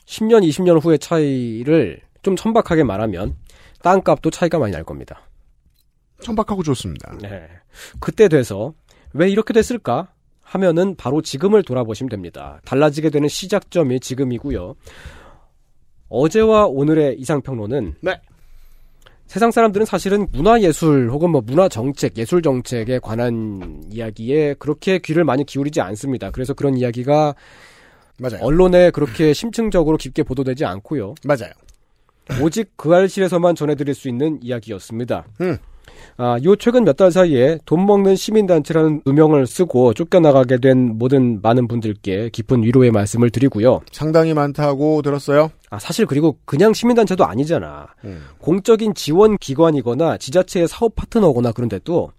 [0.06, 3.36] 10년, 20년 후의 차이를 좀 천박하게 말하면
[3.84, 5.20] 땅값도 차이가 많이 날 겁니다.
[6.20, 7.14] 천박하고 좋습니다.
[7.22, 7.46] 네.
[8.00, 8.72] 그때 돼서
[9.16, 10.08] 왜 이렇게 됐을까
[10.42, 12.60] 하면은 바로 지금을 돌아보시면 됩니다.
[12.64, 14.74] 달라지게 되는 시작점이 지금이고요.
[16.08, 18.20] 어제와 오늘의 이상평론은 네.
[19.26, 26.30] 세상 사람들은 사실은 문화예술 혹은 뭐 문화정책, 예술정책에 관한 이야기에 그렇게 귀를 많이 기울이지 않습니다.
[26.30, 27.34] 그래서 그런 이야기가
[28.18, 28.38] 맞아요.
[28.40, 31.16] 언론에 그렇게 심층적으로 깊게 보도되지 않고요.
[31.24, 31.52] 맞아요.
[32.40, 35.26] 오직 그 알실에서만 전해드릴 수 있는 이야기였습니다.
[35.40, 35.58] 음.
[36.16, 41.68] 아, 요 최근 몇 달 사이에 돈 먹는 시민단체라는 누명을 쓰고 쫓겨나가게 된 모든 많은
[41.68, 43.82] 분들께 깊은 위로의 말씀을 드리고요.
[43.92, 45.50] 상당히 많다고 들었어요.
[45.68, 47.88] 아, 사실 그리고 그냥 시민단체도 아니잖아.
[48.04, 48.24] 음.
[48.38, 52.12] 공적인 지원 기관이거나 지자체의 사업 파트너거나 그런데도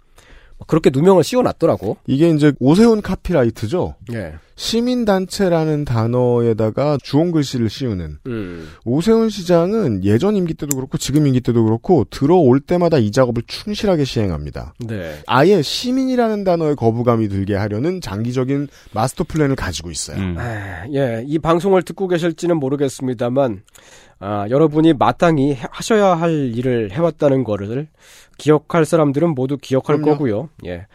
[0.66, 1.98] 그렇게 누명을 씌워놨더라고.
[2.08, 3.96] 이게 이제 오세훈 카피라이트죠.
[4.14, 4.34] 예.
[4.56, 8.70] 시민단체라는 단어에다가 주홍 글씨를 씌우는 음.
[8.86, 14.04] 오세훈 시장은 예전 임기 때도 그렇고 지금 임기 때도 그렇고 들어올 때마다 이 작업을 충실하게
[14.04, 14.74] 시행합니다.
[14.80, 15.14] 네.
[15.28, 20.18] 아예 시민이라는 단어에 거부감이 들게 하려는 장기적인 마스터 플랜을 가지고 있어요.
[20.18, 20.36] 음.
[20.40, 23.62] 아, 예, 이 방송을 듣고 계실지는 모르겠습니다만,
[24.20, 27.88] 아, 여러분이 마땅히 해- 하셔야 할 일을 해왔다는 거를
[28.38, 30.12] 기억할 사람들은 모두 기억할 그럼요.
[30.14, 30.50] 거고요.
[30.66, 30.88] 예.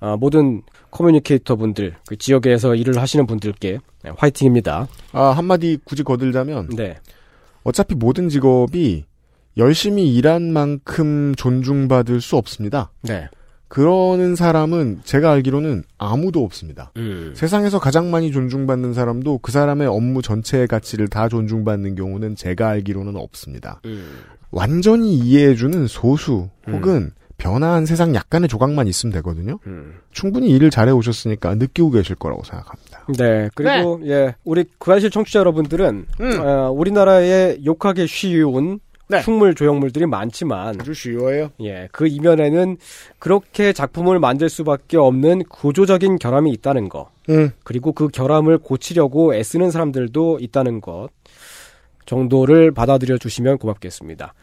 [0.00, 4.88] 아, 모든 커뮤니케이터 분들, 그 지역에서 일을 하시는 분들께 네, 화이팅입니다.
[5.12, 6.96] 아, 한마디 굳이 거들자면 네.
[7.64, 9.04] 어차피 모든 직업이
[9.56, 12.92] 열심히 일한 만큼 존중받을 수 없습니다.
[13.02, 13.28] 네.
[13.68, 16.92] 그러는 사람은 제가 알기로는 아무도 없습니다.
[16.96, 17.32] 음.
[17.34, 23.16] 세상에서 가장 많이 존중받는 사람도 그 사람의 업무 전체의 가치를 다 존중받는 경우는 제가 알기로는
[23.16, 23.80] 없습니다.
[23.84, 24.18] 음.
[24.50, 29.58] 완전히 이해해주는 소수 혹은 변화한 세상 약간의 조각만 있으면 되거든요.
[29.66, 29.96] 음.
[30.10, 33.04] 충분히 일을 잘해 오셨으니까 느끼고 계실 거라고 생각합니다.
[33.18, 33.50] 네.
[33.54, 36.06] 그리고, 예, 우리 그아실 청취자 여러분들은,
[36.42, 39.20] 어, 우리나라에 욕하기 쉬운 네.
[39.20, 41.50] 흉물 조형물들이 많지만, 아주 쉬워요.
[41.60, 42.76] 예, 그 이면에는
[43.18, 47.10] 그렇게 작품을 만들 수밖에 없는 구조적인 결함이 있다는 거.
[47.28, 47.52] 음.
[47.64, 51.08] 그리고 그 결함을 고치려고 애쓰는 사람들도 있다는 것
[52.04, 54.34] 정도를 받아들여 주시면 고맙겠습니다.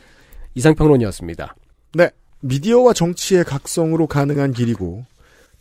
[0.55, 1.55] 이상평론이었습니다.
[1.93, 2.09] 네.
[2.41, 5.05] 미디어와 정치의 각성으로 가능한 길이고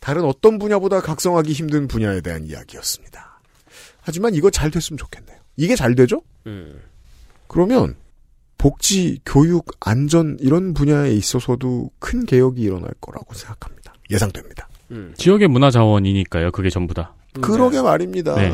[0.01, 3.39] 다른 어떤 분야보다 각성하기 힘든 분야에 대한 이야기였습니다.
[4.01, 5.37] 하지만 이거 잘 됐으면 좋겠네요.
[5.55, 6.21] 이게 잘 되죠?
[7.47, 7.95] 그러면
[8.63, 13.93] 복지, 교육, 안전 이런 분야에 있어서도 큰 개혁이 일어날 거라고 생각합니다.
[14.09, 14.69] 예상됩니다.
[15.17, 16.51] 지역의 문화 자원이니까요.
[16.51, 17.13] 그게 전부 다.
[17.41, 18.35] 그러게 말입니다.
[18.35, 18.53] 네.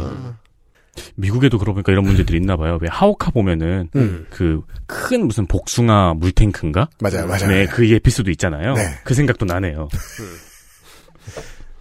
[1.13, 2.79] 미국에도 그러고 보니까 이런 문제들이 있나 봐요.
[2.81, 4.25] 왜 하오카 보면은 음.
[4.31, 6.89] 그큰 무슨 복숭아 물탱크인가?
[6.99, 7.47] 맞아요, 맞아요.
[7.47, 8.73] 네, 그 에피소드 있잖아요.
[8.73, 8.89] 네.
[9.03, 9.89] 그 생각도 나네요.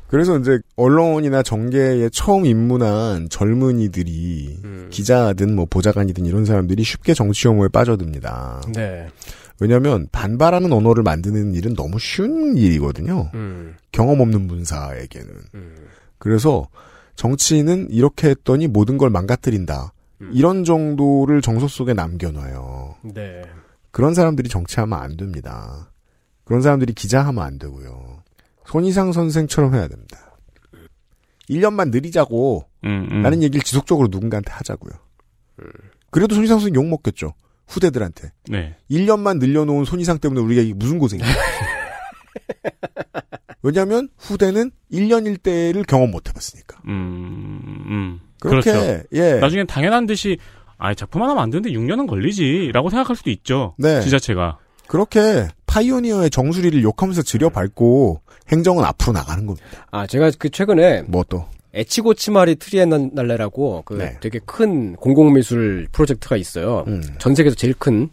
[0.09, 7.69] 그래서 이제 언론이나 정계에 처음 입문한 젊은이들이 기자든 뭐 보좌관이든 이런 사람들이 쉽게 정치 혐오에
[7.69, 8.63] 빠져듭니다.
[8.75, 9.07] 네.
[9.61, 13.31] 왜냐하면 반발하는 언어를 만드는 일은 너무 쉬운 일이거든요.
[13.35, 13.77] 음.
[13.93, 15.29] 경험 없는 문사에게는.
[16.19, 16.69] 그래서
[17.17, 19.93] 정치인은 이렇게 했더니 모든 걸 망가뜨린다.
[20.33, 22.97] 이런 정도를 정서 속에 남겨놔요.
[23.15, 23.43] 네.
[23.91, 25.91] 그런 사람들이 정치하면 안 됩니다.
[26.45, 28.08] 그런 사람들이 기자하면 안 되고요.
[28.69, 30.37] 손이상 선생처럼 해야 됩니다.
[31.49, 33.23] 1년만 느리자고 음, 음.
[33.23, 34.93] 라는 얘기를 지속적으로 누군가한테 하자고요.
[36.11, 37.33] 그래도 손이상 선생 욕먹겠죠.
[37.67, 38.33] 후대들한테.
[38.49, 38.77] 네.
[38.91, 41.27] 1년만 늘려놓은 손이상 때문에 우리가 이게 무슨 고생이야.
[43.63, 46.81] 왜냐하면 후대는 1년 1대를 경험 못 해봤으니까.
[46.87, 48.21] 음, 음.
[48.41, 49.05] 그렇게, 그렇죠.
[49.13, 49.35] 예.
[49.35, 50.39] 나중엔 당연한 듯이
[50.77, 53.75] 아 작품 하나 만드는데 6년은 걸리지라고 생각할 수도 있죠.
[53.79, 54.01] 네.
[54.03, 54.59] 지자체가.
[54.87, 59.67] 그렇게 pioneer의 정수리를 욕하면서 즈려밟고 행정은 앞으로 나가는 겁니다.
[59.93, 61.45] 아, 제가 그 최근에 뭐 또?
[61.75, 64.17] 에치고츠마리 트리엔날레라고 그 네.
[64.21, 66.85] 되게 큰 공공미술 프로젝트가 있어요.
[66.89, 67.03] 음.
[67.19, 68.09] 전 세계에서 제일 큰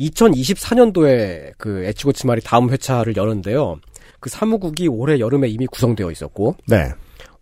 [0.00, 3.76] 2024년도에 그 에치고츠마리 다음 회차를 여는데요.
[4.18, 6.90] 그 사무국이 올해 여름에 이미 구성되어 있었고 네.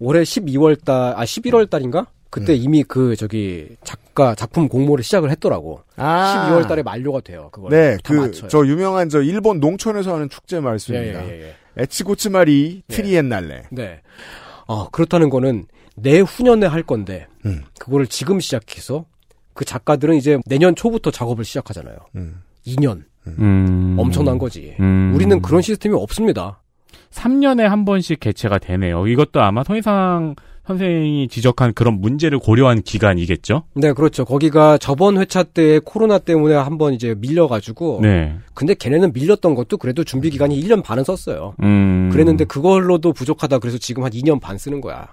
[0.01, 2.07] 올해 12월 달, 아 11월 달인가?
[2.29, 5.81] 그때 이미 그 저기 작 가 작품 공모를 시작을 했더라고.
[5.97, 6.51] 아.
[6.51, 7.49] 12월 달에 만료가 돼요.
[7.53, 8.49] 그걸 네, 다 그, 맞춰요.
[8.49, 11.25] 저 유명한 저 일본 농촌에서 하는 축제 말씀입니다.
[11.25, 11.55] 예, 예, 예, 예.
[11.77, 13.63] 에치고츠마리 트리엔날레.
[13.71, 14.03] 네.
[14.67, 17.63] 어, 그렇다는 거는 내후년에 할 건데, 음.
[17.79, 19.07] 그거를 지금 시작해서
[19.55, 21.97] 그 작가들은 이제 내년 초부터 작업을 시작하잖아요.
[22.17, 22.43] 음.
[22.67, 23.05] 2년.
[23.27, 23.97] 음.
[23.99, 24.75] 엄청난 거지.
[24.81, 25.13] 음.
[25.15, 26.63] 우리는 그런 시스템이 없습니다.
[27.11, 29.07] 3년에 한 번씩 개최가 되네요.
[29.07, 30.35] 이것도 아마 손희상
[30.67, 33.65] 선생이 지적한 그런 문제를 고려한 기간이겠죠?
[33.75, 34.25] 네, 그렇죠.
[34.25, 38.01] 거기가 저번 회차 때 코로나 때문에 한번 이제 밀려가지고.
[38.03, 38.37] 네.
[38.55, 41.55] 근데 걔네는 밀렸던 것도 그래도 준비 기간이 1년 반은 썼어요.
[41.63, 42.11] 음.
[42.13, 45.09] 그랬는데 그걸로도 부족하다 그래서 지금 한 2년 반 쓰는 거야.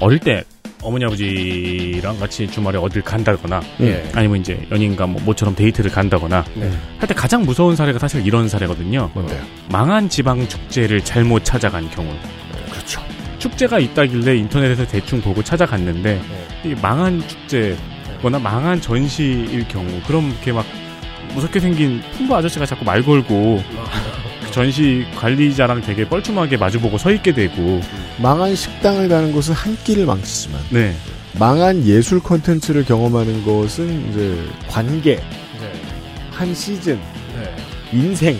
[0.00, 0.44] 어릴 때
[0.82, 4.08] 어머니 아버지랑 같이 주말에 어딜 간다거나 예.
[4.14, 6.70] 아니면 이제 연인과 뭐 모처럼 데이트를 간다거나 네.
[6.98, 9.10] 할때 가장 무서운 사례가 사실 이런 사례거든요.
[9.12, 9.42] 뭔데요?
[9.70, 12.08] 망한 지방 축제를 잘못 찾아간 경우.
[12.70, 13.00] 그렇죠.
[13.38, 16.22] 축제가 있다길래 인터넷에서 대충 보고 찾아갔는데
[16.62, 16.70] 네.
[16.70, 20.64] 이 망한 축제거나 망한 전시일 경우 그럼 이렇게 막
[21.34, 23.62] 무섭게 생긴 풍부 아저씨가 자꾸 말 걸고
[24.44, 27.80] 그 전시 관리자랑 되게 뻘쭘하게 마주보고 서 있게 되고
[28.20, 30.94] 망한 식당을 가는 것은 한 끼를 망치지만 네.
[31.38, 35.72] 망한 예술 콘텐츠를 경험하는 것은 이제 관계, 네.
[36.32, 36.98] 한 시즌,
[37.36, 37.56] 네.
[37.92, 38.38] 인생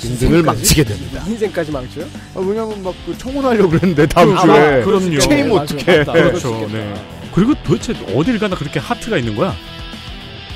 [0.00, 1.22] 등등을 망치게 됩니다.
[1.26, 2.06] 인생까지 망쳐요?
[2.34, 5.18] 아, 왜냐면 막 그 청혼하려고 그랬는데 다음 아, 주에 그럼요.
[5.20, 5.60] 체임 맞아요.
[5.60, 5.84] 어떻게.
[6.04, 6.38] 그렇죠.
[6.38, 6.80] 수 네.
[6.88, 7.00] 있겠다.
[7.34, 9.54] 그리고 도대체 어딜 가나 그렇게 하트가 있는 거야?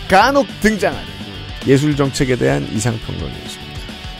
[0.09, 1.05] 간혹 등장하는
[1.67, 3.75] 예술 정책에 대한 이상 평론이었습니다.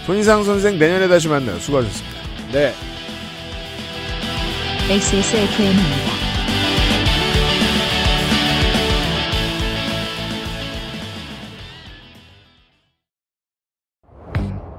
[0.07, 1.59] 손이상 선생 내년에 다시 만나요.
[1.59, 2.21] 수고하셨습니다.
[2.53, 2.75] 네.
[4.87, 6.13] XSFM입니다.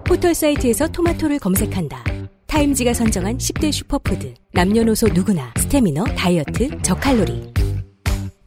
[0.06, 2.04] 포털 사이트에서 토마토를 검색한다.
[2.46, 4.36] 타임지가 선정한 10대 슈퍼푸드.
[4.54, 7.52] 남녀노소 누구나 스테미너, 다이어트, 저칼로리.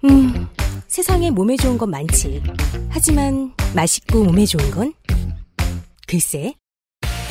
[0.04, 0.46] 음,
[0.86, 2.40] 세상에 몸에 좋은 건 많지.
[2.88, 4.94] 하지만 맛있고 몸에 좋은 건?
[6.06, 6.54] 글쎄.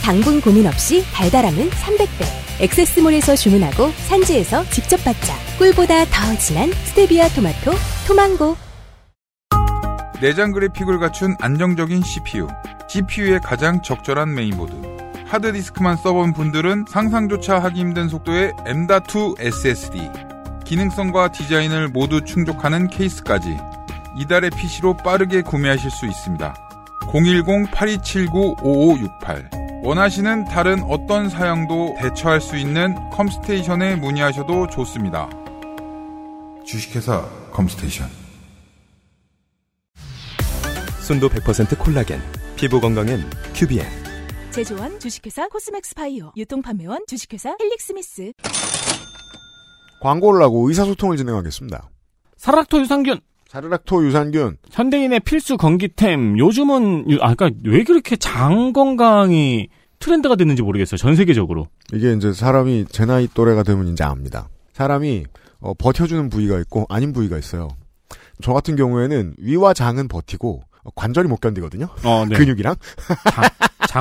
[0.03, 2.46] 당분 고민 없이 달달함은 300배.
[2.59, 5.33] 액세스몰에서 주문하고 산지에서 직접 받자.
[5.57, 7.71] 꿀보다 더 진한 스테비아 토마토,
[8.07, 8.55] 토망고.
[10.21, 12.47] 내장 그래픽을 갖춘 안정적인 CPU.
[12.89, 14.73] CPU의 가장 적절한 메인보드.
[15.27, 20.09] 하드디스크만 써본 분들은 상상조차 하기 힘든 속도의 M.2 SSD.
[20.65, 23.55] 기능성과 디자인을 모두 충족하는 케이스까지.
[24.17, 26.55] 이달의 PC로 빠르게 구매하실 수 있습니다.
[27.11, 29.66] 010-8279-5568.
[29.87, 35.29] 원하시는 다른 어떤 사양도 대처할 수 있는 컴스테이션에 문의하셔도 좋습니다.
[36.65, 37.21] 주식회사
[37.53, 38.05] 컴스테이션.
[40.99, 42.19] 순도 100% 콜라겐,
[42.57, 43.85] 피부 건강엔 큐비엔.
[44.51, 48.33] 제조원 주식회사 코스맥스 바이오 유통판매원 주식회사 헬릭스미스
[50.01, 51.89] 광고를 하고 의사소통을 진행하겠습니다.
[52.35, 54.57] 사락토 유산균 사르락토 유산균.
[54.69, 59.69] 현대인의 필수 건기템 요즘은 유- 아 그러니까 왜 그렇게 장 건강이
[59.99, 64.49] 트렌드가 됐는지 모르겠어요 전 세계적으로 이게 이제 사람이 제 나이 또래가 되면 이제 압니다.
[64.73, 65.25] 사람이
[65.59, 67.67] 어, 버텨주는 부위가 있고 아닌 부위가 있어요.
[68.41, 71.87] 저 같은 경우에는 위와 장은 버티고 어, 관절이 못 견디거든요.
[72.03, 72.35] 어, 네.
[72.35, 72.75] 근육이랑.
[73.31, 73.43] 장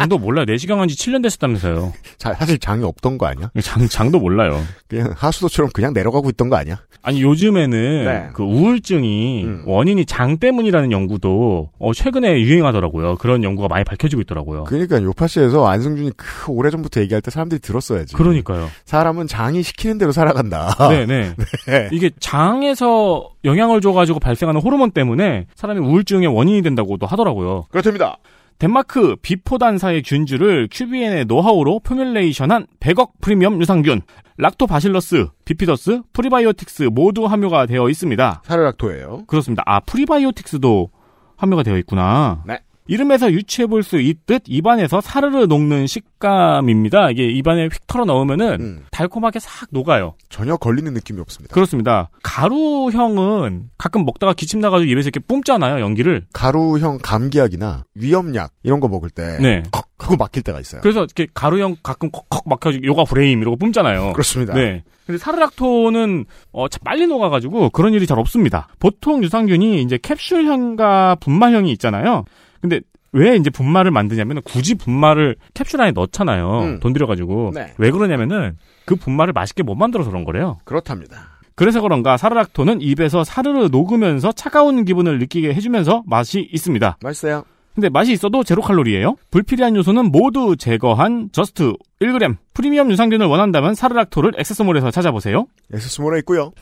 [0.06, 3.50] 도 몰라요 내시경 한지 7년 됐었다면서요 자, 사실 장이 없던 거 아니야?
[3.62, 6.78] 장 장도 몰라요 그냥 하수도처럼 그냥 내려가고 있던 거 아니야?
[7.02, 8.28] 아니 요즘에는 네.
[8.34, 9.62] 그 우울증이 음.
[9.66, 16.12] 원인이 장 때문이라는 연구도 어, 최근에 유행하더라고요 그런 연구가 많이 밝혀지고 있더라고요 그러니까 요파시에서 안승준이
[16.16, 18.14] 그 오래전부터 얘기할 때 사람들이 들었어야지.
[18.14, 20.74] 그러니까요 사람은 장이 시키는 대로 살아간다.
[20.88, 21.34] 네네.
[21.66, 21.88] 네.
[21.92, 27.66] 이게 장에서 영향을 줘가지고 발생하는 호르몬 때문에 사람이 우울증의 원인이 된다고도 하더라고요.
[27.70, 28.18] 그렇답니다.
[28.58, 34.00] 덴마크 비포단사의 균주를 큐비엔의 노하우로 포뮬레이션한 100억 프리미엄 유산균,
[34.38, 38.42] 락토바실러스, 비피더스, 프리바이오틱스 모두 함유가 되어 있습니다.
[38.44, 39.24] 사르락토예요.
[39.26, 39.62] 그렇습니다.
[39.66, 40.90] 아 프리바이오틱스도
[41.36, 42.42] 함유가 되어 있구나.
[42.46, 42.60] 네.
[42.88, 47.10] 이름에서 유추해 볼 수 있듯 입안에서 사르르 녹는 식감입니다.
[47.10, 48.84] 이게 입안에 휙 털어 넣으면은 음.
[48.90, 50.14] 달콤하게 싹 녹아요.
[50.28, 51.54] 전혀 걸리는 느낌이 없습니다.
[51.54, 52.10] 그렇습니다.
[52.22, 56.24] 가루형은 가끔 먹다가 기침 나가지고 입에서 이렇게 뿜잖아요, 연기를.
[56.32, 59.62] 가루형 감기약이나 위염약 이런 거 먹을 때 네.
[59.70, 60.80] 컥 하고 막힐 때가 있어요.
[60.82, 64.12] 그래서 이렇게 가루형 가끔 컥컥 막혀가지고 요가 브레임 이러고 뿜잖아요.
[64.12, 64.52] 그렇습니다.
[64.54, 64.82] 네.
[65.06, 68.68] 근데 사르락토는 어, 참 빨리 녹아가지고 그런 일이 잘 없습니다.
[68.78, 72.24] 보통 유산균이 이제 캡슐형과 분말형이 있잖아요.
[72.68, 72.80] 근데
[73.12, 76.60] 왜 이제 분말을 만드냐면 굳이 분말을 캡슐 안에 넣잖아요.
[76.62, 76.80] 음.
[76.80, 77.72] 돈 들여가지고 네.
[77.78, 80.58] 왜 그러냐면은 그 분말을 맛있게 못 만들어서 그런 거래요.
[80.64, 81.36] 그렇답니다.
[81.54, 86.98] 그래서 그런가 사르락토는 입에서 사르르 녹으면서 차가운 기분을 느끼게 해주면서 맛이 있습니다.
[87.02, 87.44] 맛있어요.
[87.74, 89.16] 근데 맛이 있어도 제로 칼로리예요.
[89.30, 92.36] 불필요한 요소는 모두 제거한 just 1g.
[92.54, 95.46] 프리미엄 유산균을 원한다면 사르락토를 액세스몰에서 찾아보세요.
[95.72, 96.52] 엑세스몰에 있고요.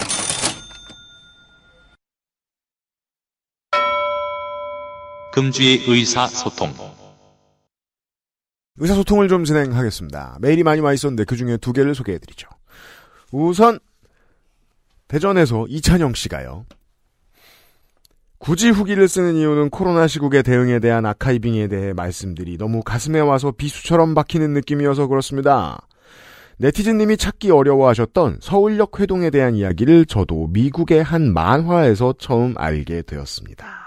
[5.35, 6.72] 금주의 의사소통.
[8.78, 10.39] 의사소통을 좀 진행하겠습니다.
[10.41, 12.47] 메일이 많이 와 있었는데 그 중에 두 개를 소개해드리죠.
[13.32, 13.80] 우선
[15.09, 16.66] 대전에서 이찬영 씨가요.
[18.39, 24.14] 굳이 후기를 쓰는 이유는 코로나 시국의 대응에 대한 아카이빙에 대해 말씀들이 너무 가슴에 와서 비수처럼
[24.14, 25.85] 박히는 느낌이어서 그렇습니다.
[26.59, 33.84] 네티즌님이 찾기 어려워하셨던 서울역 회동에 대한 이야기를 저도 미국의 한 만화에서 처음 알게 되었습니다.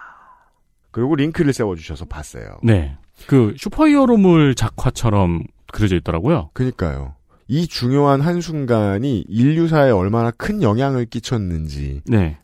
[0.98, 2.58] 그리고 링크를 세워주셔서 봤어요.
[2.64, 2.98] 네.
[3.28, 6.50] 그 슈퍼히어로물 작화처럼 그려져 있더라고요.
[6.54, 7.14] 그니까요.
[7.48, 12.38] 이 중요한 한순간이 인류사에 얼마나 큰 영향을 끼쳤는지를 네.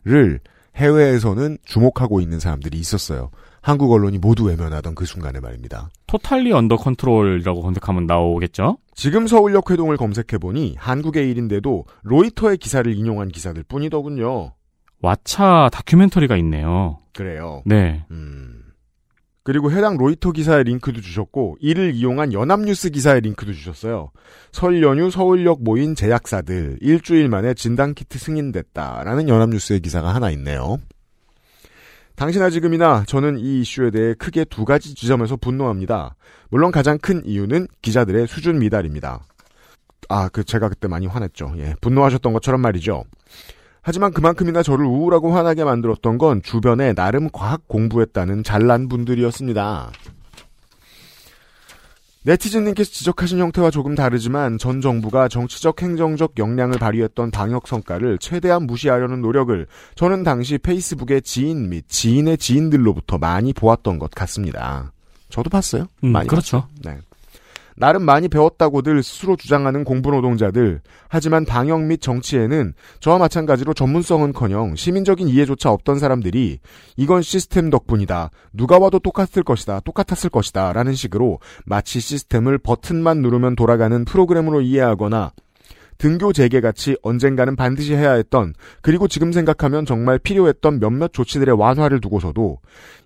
[0.76, 3.32] 해외에서는 주목하고 있는 사람들이 있었어요.
[3.60, 5.88] 한국 언론이 모두 외면하던 그 순간에 말입니다.
[6.06, 8.78] Totally Under Control이라고 검색하면 나오겠죠?
[8.94, 14.52] 지금 서울역 회동을 검색해보니 한국의 일인데도 로이터의 기사를 인용한 기사들 뿐이더군요.
[15.04, 16.98] 왓챠 다큐멘터리가 있네요.
[17.12, 17.62] 그래요.
[17.66, 18.04] 네.
[19.44, 24.10] 그리고 해당 로이터 기사의 링크도 주셨고 이를 이용한 연합뉴스 기사의 링크도 주셨어요.
[24.52, 30.78] 설 연휴 서울역 모인 제약사들 일주일 만에 진단 키트 승인됐다라는 연합뉴스의 기사가 하나 있네요.
[32.16, 36.16] 당시나 지금이나 저는 이 이슈에 대해 크게 두 가지 지점에서 분노합니다.
[36.48, 39.20] 물론 가장 큰 이유는 기자들의 수준 미달입니다.
[40.08, 41.54] 아, 그 제가 그때 많이 화냈죠.
[41.58, 43.04] 예, 분노하셨던 것처럼 말이죠.
[43.86, 49.92] 하지만 그만큼이나 저를 우울하고 화나게 만들었던 건 주변에 나름 과학 공부했다는 잘난 분들이었습니다.
[52.22, 59.20] 네티즌님께서 지적하신 형태와 조금 다르지만 전 정부가 정치적 행정적 역량을 발휘했던 방역 성과를 최대한 무시하려는
[59.20, 59.66] 노력을
[59.96, 64.92] 저는 당시 페이스북의 지인 및 지인의 지인들로부터 많이 보았던 것 같습니다.
[65.28, 65.84] 저도 봤어요.
[66.04, 66.62] 음, 많이 그렇죠.
[66.62, 66.96] 봤어요.
[66.96, 67.00] 네.
[67.76, 70.80] 나름 많이 배웠다고들 스스로 주장하는 공부 노동자들.
[71.08, 76.60] 하지만 방역 및 정치에는 저와 마찬가지로 전문성은커녕 시민적인 이해조차 없던 사람들이
[76.96, 78.30] 이건 시스템 덕분이다.
[78.52, 79.80] 누가 와도 똑같을 것이다.
[79.80, 80.72] 똑같았을 것이다.
[80.72, 85.32] 라는 식으로 마치 시스템을 버튼만 누르면 돌아가는 프로그램으로 이해하거나
[85.98, 92.00] 등교 재개 같이 언젠가는 반드시 해야 했던 그리고 지금 생각하면 정말 필요했던 몇몇 조치들의 완화를
[92.00, 92.58] 두고서도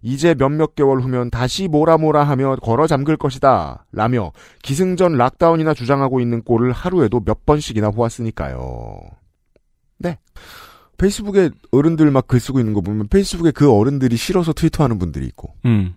[0.02, 4.32] 이제 몇몇 개월 후면 다시 뭐라 뭐라 하며 걸어 잠글 것이다 라며
[4.62, 9.00] 기승전 lockdown이나 주장하고 있는 꼴을 하루에도 몇 번씩이나 보았으니까요.
[9.98, 10.18] 네.
[10.96, 15.54] 페이스북에 어른들 막 글 쓰고 있는 거 보면 페이스북에 그 어른들이 싫어서 트위터하는 분들이 있고
[15.64, 15.94] 음.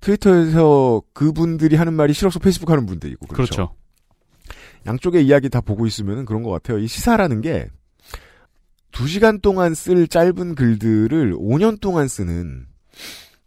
[0.00, 3.54] 트위터에서 그분들이 하는 말이 싫어서 페이스북 하는 분들이 있고 그렇죠.
[3.54, 3.74] 그렇죠.
[4.86, 6.78] 양쪽의 이야기 다 보고 있으면 그런 것 같아요.
[6.78, 7.68] 이 시사라는 게,
[8.92, 12.66] 두 시간 동안 쓸 짧은 글들을 5년 동안 쓰는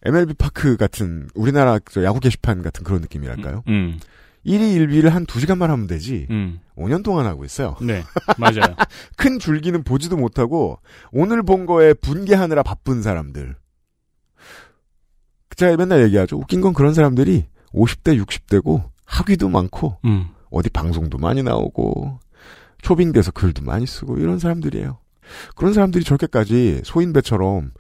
[0.06, 3.64] MLB 파크 같은 우리나라 저 야구 게시판 같은 그런 느낌이랄까요?
[3.68, 4.00] 음.
[4.46, 6.28] 1위 1비를 한 2시간만 하면 되지.
[6.30, 6.60] 음.
[6.76, 7.76] 5년 동안 하고 있어요.
[7.82, 8.04] 네.
[8.38, 8.76] 맞아요.
[9.16, 10.80] 큰 줄기는 보지도 못하고
[11.12, 13.56] 오늘 본 거에 분개하느라 바쁜 사람들.
[15.56, 16.38] 제가 맨날 얘기하죠.
[16.38, 20.28] 웃긴 건 그런 사람들이 50대, 60대고 학위도 많고 음.
[20.54, 22.20] 어디 방송도 많이 나오고
[22.82, 25.00] 초빙돼서 글도 많이 쓰고 이런 사람들이에요.
[25.56, 27.72] 그런 사람들이 저렇게까지 소인배처럼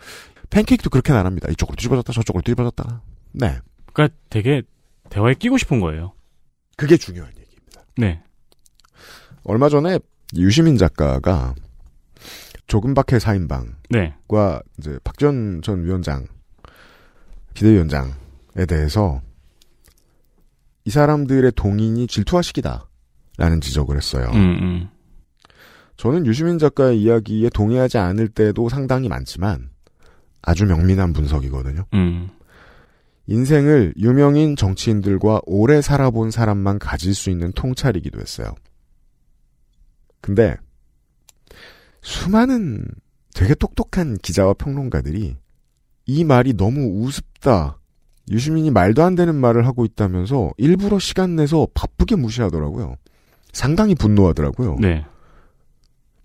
[0.50, 1.50] 팬케이크도 그렇게는 안 합니다.
[1.52, 3.02] 이쪽으로 뒤집어졌다 저쪽으로 뒤집어졌다.
[3.34, 3.60] 네.
[3.92, 4.64] 그러니까 되게
[5.10, 6.14] 대화에 끼고 싶은 거예요.
[6.76, 7.84] 그게 중요한 얘기입니다.
[7.98, 8.24] 네.
[9.44, 10.00] 얼마 전에
[10.36, 11.54] 유시민 작가가
[12.66, 14.16] 조금박해 사인방과 네.
[14.80, 16.26] 이제 박전 전 위원장
[17.54, 19.22] 비대위원장에 대해서
[20.86, 24.30] 이 사람들의 동인이 질투하시기다라는 지적을 했어요.
[24.34, 24.90] 음, 음.
[25.96, 29.70] 저는 유시민 작가의 이야기에 동의하지 않을 때도 상당히 많지만
[30.42, 31.86] 아주 명민한 분석이거든요.
[31.94, 32.30] 음.
[33.28, 38.54] 인생을 유명인 정치인들과 오래 살아본 사람만 가질 수 있는 통찰이기도 했어요.
[40.20, 40.58] 근데
[42.02, 42.86] 수많은
[43.34, 45.38] 되게 똑똑한 기자와 평론가들이
[46.06, 47.80] 이 말이 너무 우습다
[48.30, 52.96] 유시민이 말도 안 되는 말을 하고 있다면서 일부러 시간 내서 바쁘게 무시하더라고요.
[53.52, 54.78] 상당히 분노하더라고요.
[54.80, 55.06] 네.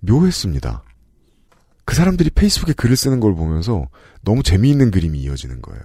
[0.00, 0.84] 묘했습니다.
[1.84, 3.88] 그 사람들이 페이스북에 글을 쓰는 걸 보면서
[4.22, 5.82] 너무 재미있는 그림이 이어지는 거예요.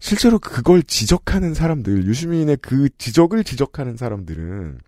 [0.00, 4.78] 실제로 그걸 지적하는 사람들, 유시민의 그 지적을 지적하는 사람들은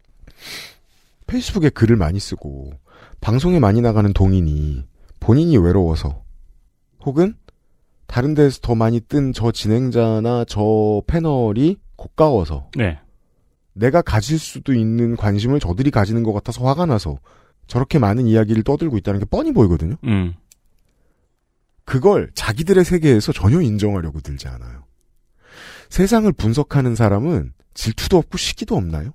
[1.26, 2.72] 페이스북에 글을 많이 쓰고
[3.20, 4.84] 방송에 많이 나가는 동인이
[5.20, 6.22] 본인이 외로워서
[7.04, 7.34] 혹은
[8.10, 12.98] 다른 데서 더 많이 뜬 저 진행자나 저 패널이 고가워서 네.
[13.72, 17.20] 내가 가질 수도 있는 관심을 저들이 가지는 것 같아서 화가 나서
[17.68, 19.94] 저렇게 많은 이야기를 떠들고 있다는 게 뻔히 보이거든요.
[20.04, 20.34] 음.
[21.84, 24.82] 그걸 자기들의 세계에서 전혀 인정하려고 들지 않아요.
[25.88, 29.12] 세상을 분석하는 사람은 질투도 없고 시기도 없나요?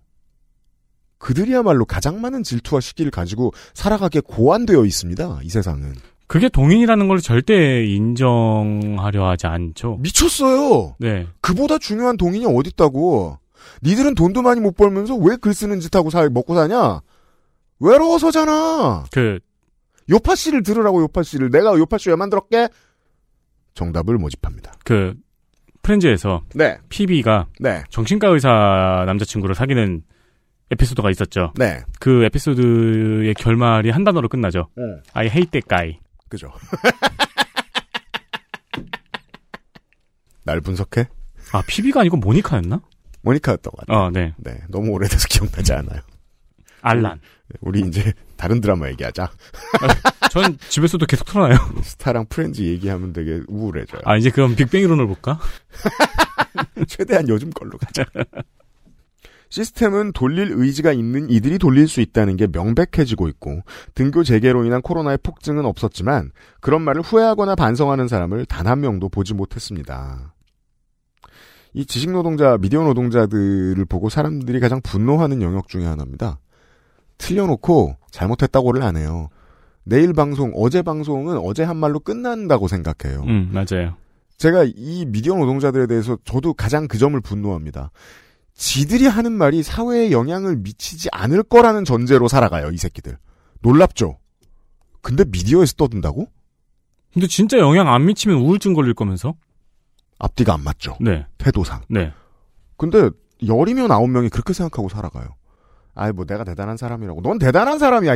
[1.18, 5.40] 그들이야말로 가장 많은 질투와 시기를 가지고 살아가게 고안되어 있습니다.
[5.44, 5.96] 이 세상은.
[6.28, 9.98] 그게 동인이라는 걸 절대 인정하려 하지 않죠.
[10.02, 10.96] 미쳤어요.
[11.00, 11.28] 네.
[11.42, 13.38] 그보다 중요한 동인이 어딨다고.
[13.84, 17.02] 니들은 돈도 많이 못 벌면서 왜 글 쓰는 짓 하고 살 먹고 사냐?
[17.80, 19.06] 외로워서잖아.
[19.12, 19.40] 그
[20.10, 22.70] 요파 씨를 들으라고 요파 씨를 내가 요파 씨왜 만들었게?
[23.74, 24.74] 정답을 모집합니다.
[24.84, 25.16] 그
[25.82, 26.78] 프렌즈에서 네.
[26.90, 27.84] PB가 네.
[27.90, 30.02] 정신과 의사 남자친구를 사귀는
[30.72, 31.54] 에피소드가 있었죠.
[31.58, 31.82] 네.
[32.00, 34.68] 그 에피소드의 결말이 한 단어로 끝나죠.
[34.80, 35.02] 응.
[35.14, 36.00] I hate that guy.
[36.30, 36.52] 그죠.
[40.44, 41.08] 날 분석해?
[41.52, 42.82] 아, PB가 아니고 모니카였나?
[43.22, 44.06] 모니카였던 것 같아요.
[44.06, 44.34] 어, 네.
[44.38, 44.62] 네.
[44.70, 46.02] 너무 오래돼서 기억나지 않아요.
[46.82, 47.20] 알란.
[47.62, 49.32] 우리 이제 다른 드라마 얘기하자.
[50.30, 51.58] 전 집에서도 계속 틀어놔요.
[51.84, 54.02] 스타랑 프렌즈 얘기하면 되게 우울해져요.
[54.06, 55.40] 아, 이제 그럼 빅뱅 이론을 볼까?
[56.88, 58.06] 최대한 요즘 걸로 가자.
[59.56, 63.62] 시스템은 돌릴 의지가 있는 이들이 돌릴 수 있다는 게 명백해지고 있고
[63.94, 69.34] 등교 재개로 인한 코로나의 폭증은 없었지만 그런 말을 후회하거나 반성하는 사람을 단 한 명도 보지
[69.34, 70.34] 못했습니다.
[71.74, 76.40] 이 지식 노동자, 미디어 노동자들을 보고 사람들이 가장 분노하는 영역 중에 하나입니다.
[77.18, 79.30] 틀려놓고 잘못했다고를 안 해요.
[79.86, 83.22] 내일 방송, 어제 방송은 어제 한 말로 끝난다고 생각해요.
[83.22, 83.96] 음, 맞아요.
[84.38, 87.92] 제가 이 미디어 노동자들에 대해서 저도 가장 그 점을 분노합니다.
[88.56, 93.18] 지들이 하는 말이 사회에 영향을 미치지 않을 거라는 전제로 살아가요, 이 새끼들.
[93.62, 94.18] 놀랍죠?
[95.02, 96.28] 근데 미디어에서 떠든다고?
[97.14, 99.36] 근데 진짜 영향 안 미치면 우울증 걸릴 거면서?
[100.20, 100.98] 앞뒤가 안 맞죠?
[101.02, 101.26] 네.
[101.38, 101.82] 태도상.
[101.90, 102.14] 네.
[102.78, 103.10] 근데
[103.46, 105.36] 열이면 아홉 명이 그렇게 생각하고 살아가요.
[105.94, 107.22] 아이 뭐 내가 대단한 사람이라고.
[107.22, 108.14] 넌 대단한 사람이야,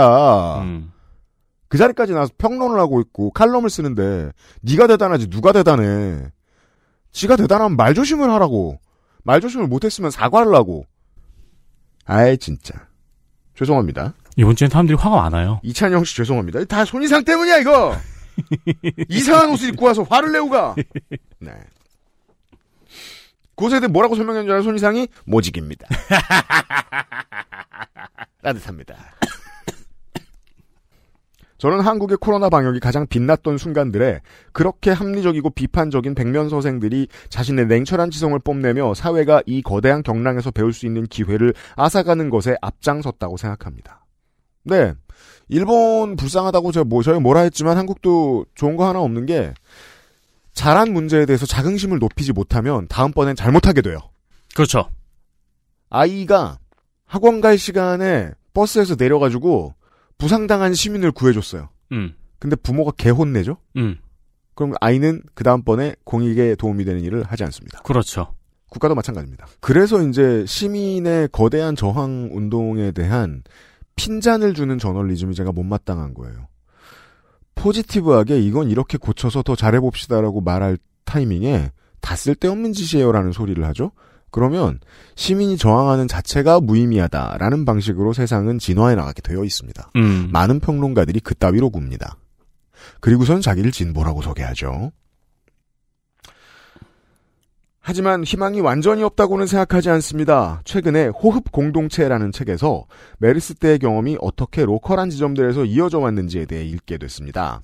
[0.00, 0.60] 야.
[0.62, 0.92] 음.
[1.68, 4.30] 그 자리까지 나와서 평론을 하고 있고 칼럼을 쓰는데
[4.62, 6.30] 네가 대단하지 누가 대단해.
[7.12, 8.78] 지가 대단하면 말 조심을 하라고.
[9.24, 10.86] 말 조심을 못했으면 사과를 하고.
[12.04, 12.86] 아이 진짜.
[13.56, 14.14] 죄송합니다.
[14.36, 15.60] 이번 주엔 사람들이 화가 많아요.
[15.62, 16.64] 이찬영 씨 죄송합니다.
[16.64, 17.96] 다 손이상 때문이야 이거.
[19.08, 20.74] 이상한 옷을 입고 와서 화를 내고 가.
[21.38, 21.52] 네.
[23.54, 24.62] 고세대 뭐라고 설명했는 줄 알아요?
[24.62, 25.86] 손이상이 모직입니다.
[28.42, 28.96] 따뜻합니다.
[31.60, 38.36] 저는 한국의 코로나 방역이 가장 빛났던 순간들에 그렇게 합리적이고 비판적인 백면 서생들이 자신의 냉철한 지성을
[38.38, 44.06] 뽐내며 사회가 이 거대한 경랑에서 배울 수 있는 기회를 앗아가는 것에 앞장섰다고 생각합니다.
[44.64, 44.94] 네.
[45.48, 49.52] 일본 불쌍하다고 제가 뭐, 저희 뭐라 했지만 한국도 좋은 거 하나 없는 게
[50.54, 53.98] 잘한 문제에 대해서 자긍심을 높이지 못하면 다음번엔 잘못하게 돼요.
[54.54, 54.88] 그렇죠.
[55.90, 56.58] 아이가
[57.04, 59.74] 학원 갈 시간에 버스에서 내려가지고
[60.20, 61.68] 부상당한 시민을 구해줬어요.
[61.92, 62.14] 음.
[62.38, 63.56] 근데 부모가 개 혼내죠?
[63.76, 63.98] 음.
[64.54, 67.80] 그럼 아이는 그 다음번에 공익에 도움이 되는 일을 하지 않습니다.
[67.80, 68.34] 그렇죠.
[68.68, 69.46] 국가도 마찬가지입니다.
[69.60, 73.42] 그래서 이제 시민의 거대한 저항 운동에 대한
[73.96, 76.46] 핀잔을 주는 저널리즘이 제가 못마땅한 거예요.
[77.54, 83.92] 포지티브하게 이건 이렇게 고쳐서 더 잘해봅시다라고 말할 타이밍에 다 쓸데없는 짓이에요라는 소리를 하죠.
[84.30, 84.80] 그러면
[85.16, 89.90] 시민이 저항하는 자체가 무의미하다라는 방식으로 세상은 진화해 나가게 되어 있습니다.
[89.96, 90.28] 음.
[90.32, 92.16] 많은 평론가들이 그따위로 굽니다.
[93.00, 94.92] 그리고선 자기를 진보라고 소개하죠.
[97.82, 100.60] 하지만 희망이 완전히 없다고는 생각하지 않습니다.
[100.64, 102.84] 최근에 호흡 공동체라는 책에서
[103.18, 107.62] 메르스 때의 경험이 어떻게 로컬한 지점들에서 이어져 왔는지에 대해 읽게 됐습니다.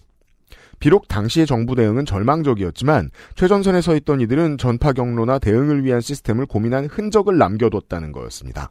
[0.79, 6.87] 비록 당시의 정부 대응은 절망적이었지만 최전선에 서 있던 이들은 전파 경로나 대응을 위한 시스템을 고민한
[6.87, 8.71] 흔적을 남겨뒀다는 거였습니다.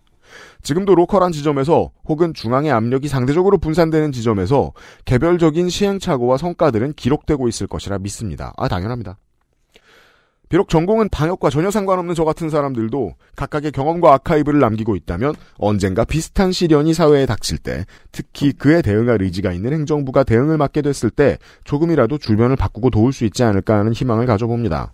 [0.63, 4.73] 지금도 로컬한 지점에서 혹은 중앙의 압력이 상대적으로 분산되는 지점에서
[5.05, 8.53] 개별적인 시행착오와 성과들은 기록되고 있을 것이라 믿습니다.
[8.57, 9.17] 아, 당연합니다.
[10.49, 16.51] 비록 전공은 방역과 전혀 상관없는 저 같은 사람들도 각각의 경험과 아카이브를 남기고 있다면 언젠가 비슷한
[16.51, 22.17] 시련이 사회에 닥칠 때 특히 그에 대응할 의지가 있는 행정부가 대응을 맡게 됐을 때 조금이라도
[22.17, 24.93] 주변을 바꾸고 도울 수 있지 않을까 하는 희망을 가져봅니다.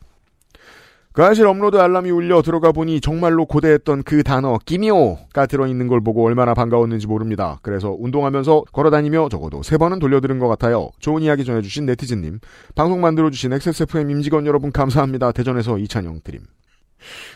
[1.14, 6.26] 그 사실 업로드 알람이 울려 들어가 보니 정말로 고대했던 그 단어 끼미오가 들어있는 걸 보고
[6.26, 7.60] 얼마나 반가웠는지 모릅니다.
[7.64, 10.90] 그래서 운동하면서 걸어다니며 적어도 세 번은 돌려들은 것 같아요.
[11.00, 12.40] 좋은 이야기 전해주신 네티즌님,
[12.76, 15.34] 방송 만들어주신 XSFM 임직원 여러분 감사합니다.
[15.34, 16.42] 대전에서 이찬영 드림.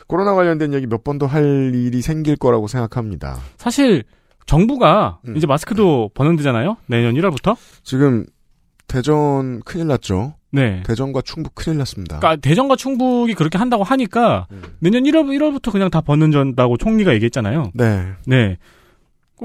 [0.07, 3.39] 코로나 관련된 얘기 몇 번 더 할 일이 생길 거라고 생각합니다.
[3.57, 4.03] 사실
[4.45, 6.77] 정부가 이제 마스크도 벗는다잖아요.
[6.85, 7.57] 내년 1월부터.
[7.83, 8.25] 지금
[8.87, 10.35] 대전 큰일 났죠.
[10.55, 10.81] 네.
[10.85, 12.19] 대전과 충북 큰일 났습니다.
[12.19, 14.47] 그러니까 대전과 충북이 그렇게 한다고 하니까
[14.79, 17.71] 내년 1월 1월부터 그냥 다 벗는다고 총리가 얘기했잖아요.
[17.73, 18.13] 네.
[18.25, 18.57] 네.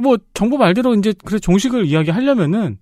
[0.00, 2.78] 뭐 정부 말대로 이제 그래 종식을 이야기하려면은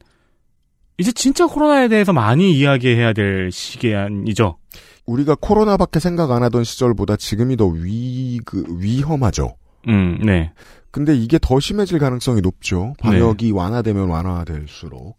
[0.98, 4.58] 이제 진짜 코로나에 대해서 많이 이야기해야 될 시기이죠.
[5.06, 9.56] 우리가 코로나밖에 생각 안 하던 시절보다 지금이 더 위, 그, 위험하죠.
[9.88, 10.52] 음, 네.
[10.90, 12.94] 근데 이게 더 심해질 가능성이 높죠.
[12.98, 15.17] 방역이 완화되면 완화될수록.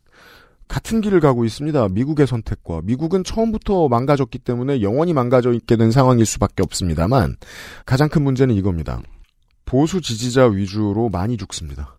[0.70, 1.90] 같은 길을 가고 있습니다.
[1.90, 2.82] 미국의 선택과.
[2.84, 7.36] 미국은 처음부터 망가졌기 때문에 영원히 망가져 있게 된 상황일 수밖에 없습니다만,
[7.86, 9.02] 가장 큰 문제는 이겁니다.
[9.66, 11.98] 보수 지지자 위주로 많이 죽습니다.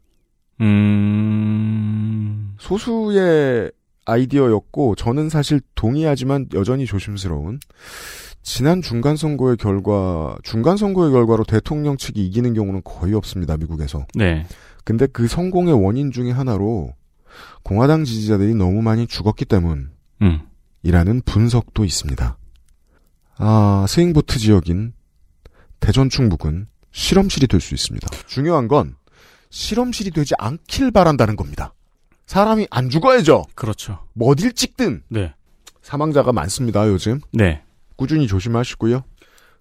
[0.60, 2.54] 음.
[2.58, 3.72] 소수의
[4.06, 7.58] 아이디어였고, 저는 사실 동의하지만 여전히 조심스러운,
[8.42, 14.06] 지난 중간 선거의 결과, 중간 선거의 결과로 대통령 측이 이기는 경우는 거의 없습니다, 미국에서.
[14.14, 14.46] 네.
[14.84, 16.94] 근데 그 성공의 원인 중에 하나로,
[17.62, 19.90] 공화당 지지자들이 너무 많이 죽었기 때문,
[20.22, 20.40] 음.
[20.82, 22.36] 이라는 분석도 있습니다.
[23.38, 24.92] 아, 스윙보트 지역인
[25.78, 28.06] 대전 충북은 실험실이 될 수 있습니다.
[28.26, 28.96] 중요한 건
[29.50, 31.74] 실험실이 되지 않길 바란다는 겁니다.
[32.26, 33.44] 사람이 안 죽어야죠.
[33.54, 34.06] 그렇죠.
[34.12, 35.02] 뭐 어딜 찍든.
[35.08, 35.34] 네.
[35.82, 37.20] 사망자가 많습니다, 요즘.
[37.32, 37.62] 네.
[37.96, 39.02] 꾸준히 조심하시고요.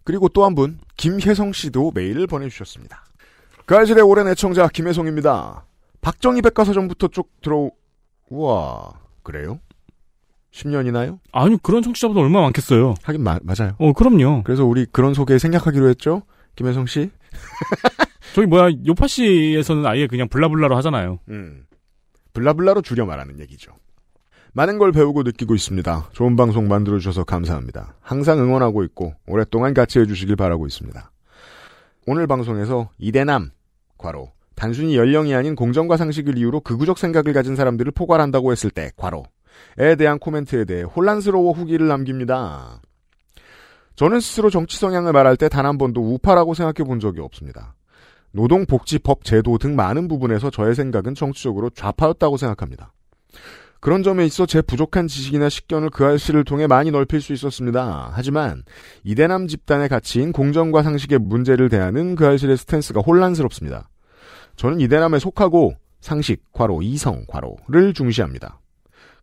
[0.03, 3.03] 그리고 또 한 분, 김혜성 씨도 메일을 보내주셨습니다.
[3.65, 5.65] 그 알실의 오랜 애청자 김혜성입니다.
[6.01, 7.69] 박정희 백과사전부터 쭉 들어,
[8.29, 8.93] 우와,
[9.23, 9.59] 그래요?
[10.51, 11.19] 10년이나요?
[11.31, 12.95] 아니, 그런 청취자보다 얼마나 많겠어요.
[13.03, 13.75] 하긴 마- 맞아요.
[13.79, 14.43] 어, 그럼요.
[14.43, 16.23] 그래서 우리 그런 소개 생략하기로 했죠?
[16.55, 17.11] 김혜성 씨?
[18.33, 21.19] 저기 뭐야, 요파 씨에서는 아예 그냥 블라블라로 하잖아요.
[21.29, 21.65] 음.
[22.33, 23.73] 블라블라로 줄여 말하는 얘기죠.
[24.53, 26.09] 많은 걸 배우고 느끼고 있습니다.
[26.13, 27.95] 좋은 방송 만들어 주셔서 감사합니다.
[28.01, 31.11] 항상 응원하고 있고, 오랫동안 같이 해주시길 바라고 있습니다.
[32.07, 33.51] 오늘 방송에서 이대남,
[33.97, 39.95] 과로, 단순히 연령이 아닌 공정과 상식을 이유로 극우적 생각을 가진 사람들을 포괄한다고 했을 때, 과로에
[39.97, 42.81] 대한 코멘트에 대해 혼란스러워 후기를 남깁니다.
[43.95, 47.75] 저는 스스로 정치 성향을 말할 때 단 한 번도 우파라고 생각해 본 적이 없습니다.
[48.33, 52.91] 노동복지법 제도 등 많은 부분에서 저의 생각은 정치적으로 좌파였다고 생각합니다.
[53.79, 58.11] 그런 점에 있어 제 부족한 지식이나 식견을 그 알씨를 통해 많이 넓힐 수 있었습니다.
[58.13, 58.63] 하지만
[59.05, 63.87] 이대남 집단의 가치인 공정과 상식의 문제를 대하는 그 알실의 스탠스가 혼란스럽습니다.
[64.59, 68.59] 저는 이대남에 속하고 상식, 과로, 이성, 과로를 중시합니다.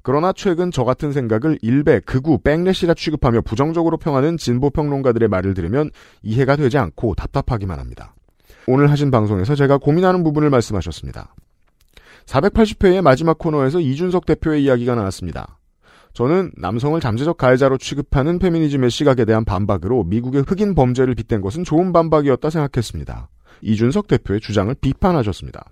[0.00, 5.90] 그러나 최근 저 같은 생각을 일배, 극우, 백래시라 취급하며 부정적으로 평하는 진보 평론가들의 말을 들으면
[6.22, 8.14] 이해가 되지 않고 답답하기만 합니다.
[8.66, 11.34] 오늘 하신 방송에서 제가 고민하는 부분을 말씀하셨습니다.
[12.24, 15.58] 480회의 마지막 코너에서 이준석 대표의 이야기가 나왔습니다.
[16.14, 21.92] 저는 남성을 잠재적 가해자로 취급하는 페미니즘의 시각에 대한 반박으로 미국의 흑인 범죄를 빗댄 것은 좋은
[21.92, 23.28] 반박이었다 생각했습니다.
[23.62, 25.64] 이준석 대표의 주장을 비판하셨습니다.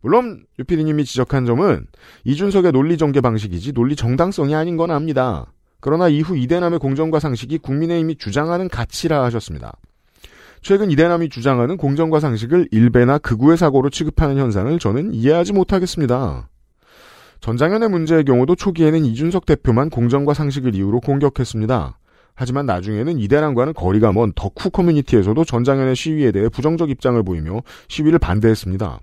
[0.00, 1.86] 물론 유피디님이 지적한 점은
[2.24, 5.52] 이준석의 논리 전개 방식이지 논리 정당성이 아닌 건 압니다.
[5.80, 9.72] 그러나 이후 이대남의 공정과 상식이 국민의힘이 주장하는 가치라 하셨습니다.
[10.60, 16.48] 최근 이대남이 주장하는 공정과 상식을 일베나 극우의 사고로 취급하는 현상을 저는 이해하지 못하겠습니다.
[17.40, 21.98] 전장현의 문제의 경우도 초기에는 이준석 대표만 공정과 상식을 이유로 공격했습니다.
[22.34, 29.00] 하지만 나중에는 이대남과는 거리가 먼 덕후 커뮤니티에서도 전장현의 시위에 대해 부정적 입장을 보이며 시위를 반대했습니다.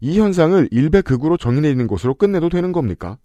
[0.00, 3.18] 이 현상을 일베 극우로 정의내리는 것으로 끝내도 되는 겁니까?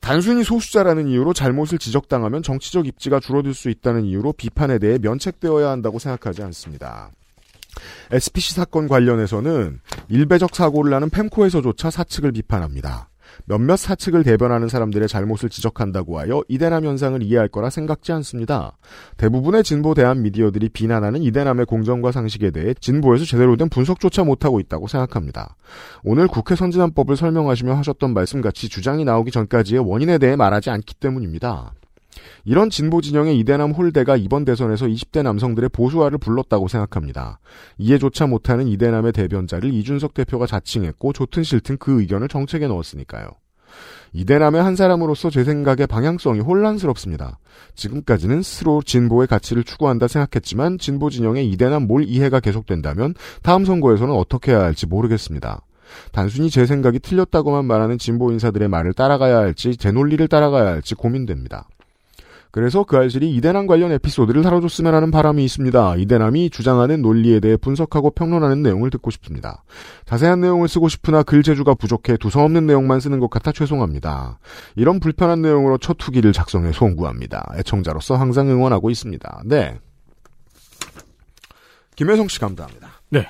[0.00, 5.98] 단순히 소수자라는 이유로 잘못을 지적당하면 정치적 입지가 줄어들 수 있다는 이유로 비판에 대해 면책되어야 한다고
[5.98, 7.10] 생각하지 않습니다.
[8.10, 13.08] SPC 사건 관련해서는 일배적 사고를 하는 펜코에서조차 사측을 비판합니다.
[13.44, 18.76] 몇몇 사측을 대변하는 사람들의 잘못을 지적한다고 하여 이대남 현상을 이해할 거라 생각지 않습니다.
[19.16, 24.88] 대부분의 진보 대한 미디어들이 비난하는 이대남의 공정과 상식에 대해 진보에서 제대로 된 분석조차 못하고 있다고
[24.88, 25.56] 생각합니다.
[26.02, 31.72] 오늘 국회 선진화법을 설명하시며 하셨던 말씀같이 주장이 나오기 전까지의 원인에 대해 말하지 않기 때문입니다.
[32.44, 37.38] 이런 진보 진영의 이대남 홀대가 이번 대선에서 20대 남성들의 보수화를 불렀다고 생각합니다.
[37.78, 43.28] 이해조차 못하는 이대남의 대변자를 이준석 대표가 자칭했고 좋든 싫든 그 의견을 정책에 넣었으니까요.
[44.12, 47.38] 이대남의 한 사람으로서 제 생각의 방향성이 혼란스럽습니다.
[47.74, 54.52] 지금까지는 스스로 진보의 가치를 추구한다 생각했지만 진보 진영의 이대남 몰 이해가 계속된다면 다음 선거에서는 어떻게
[54.52, 55.62] 해야 할지 모르겠습니다.
[56.12, 61.68] 단순히 제 생각이 틀렸다고만 말하는 진보 인사들의 말을 따라가야 할지 제 논리를 따라가야 할지 고민됩니다.
[62.54, 65.96] 그래서 그 알실이 이대남 관련 에피소드를 다뤄줬으면 하는 바람이 있습니다.
[65.96, 69.64] 이대남이 주장하는 논리에 대해 분석하고 평론하는 내용을 듣고 싶습니다.
[70.04, 74.38] 자세한 내용을 쓰고 싶으나 글 재주가 부족해 두서없는 내용만 쓰는 것 같아 죄송합니다.
[74.76, 77.54] 이런 불편한 내용으로 첫 후기를 작성해 송구합니다.
[77.58, 79.42] 애청자로서 항상 응원하고 있습니다.
[79.46, 79.76] 네.
[81.96, 82.88] 김혜성 씨 감사합니다.
[83.10, 83.26] 네.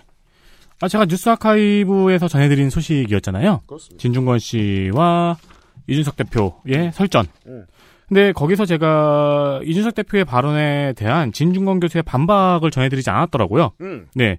[0.82, 3.62] 아, 제가 뉴스 아카이브에서 전해드린 소식이었잖아요.
[3.66, 4.02] 그렇습니다.
[4.02, 5.38] 진중권 씨와
[5.86, 7.24] 이준석 대표의 설전.
[7.46, 7.64] 음.
[8.08, 13.72] 근데 거기서 제가 이준석 대표의 발언에 대한 진중권 교수의 반박을 전해드리지 않았더라고요.
[13.80, 14.06] 음.
[14.14, 14.38] 네.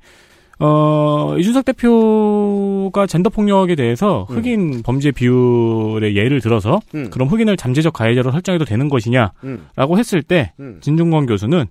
[0.60, 7.10] 어, 이준석 대표가 젠더 폭력에 대해서 흑인 범죄 비율의 예를 들어서 음.
[7.10, 9.98] 그럼 흑인을 잠재적 가해자로 설정해도 되는 것이냐라고 음.
[9.98, 10.78] 했을 때 음.
[10.82, 11.66] 진중권 교수는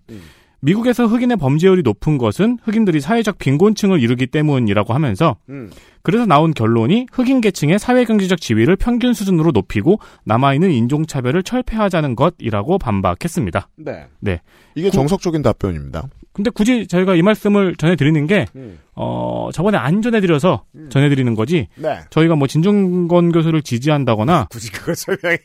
[0.65, 5.71] 미국에서 흑인의 범죄율이 높은 것은 흑인들이 사회적 빈곤층을 이루기 때문이라고 하면서 음.
[6.03, 12.79] 그래서 나온 결론이 흑인 계층의 사회 경제적 지위를 평균 수준으로 높이고 남아있는 인종차별을 철폐하자는 것이라고
[12.79, 13.69] 반박했습니다.
[13.77, 14.07] 네.
[14.21, 14.41] 네.
[14.75, 16.09] 이게 정석적인 답변입니다.
[16.33, 18.81] 근데 굳이 저희가 이 말씀을 전해드리는 게, 음.
[18.97, 22.01] 어, 저번에 안 전해드려서 전해드리는 거지, 네.
[22.11, 25.39] 저희가 뭐 진중권 교수를 지지한다거나, 굳이 그걸 설명해.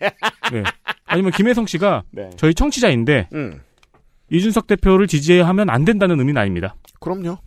[0.51, 0.63] 네.
[1.05, 2.31] 아니면 김혜성 씨가 네.
[2.37, 3.61] 저희 청취자인데, 음.
[4.31, 6.75] 이준석 대표를 지지하면 안 된다는 의미는 아닙니다.
[6.99, 7.37] 그럼요.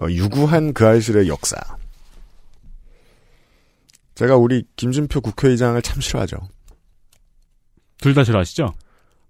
[0.00, 1.56] 어, 유구한 그 알실의 역사.
[4.14, 6.36] 제가 우리 김준표 국회의장을 참 싫어하죠.
[8.00, 8.74] 둘 다 싫어하시죠?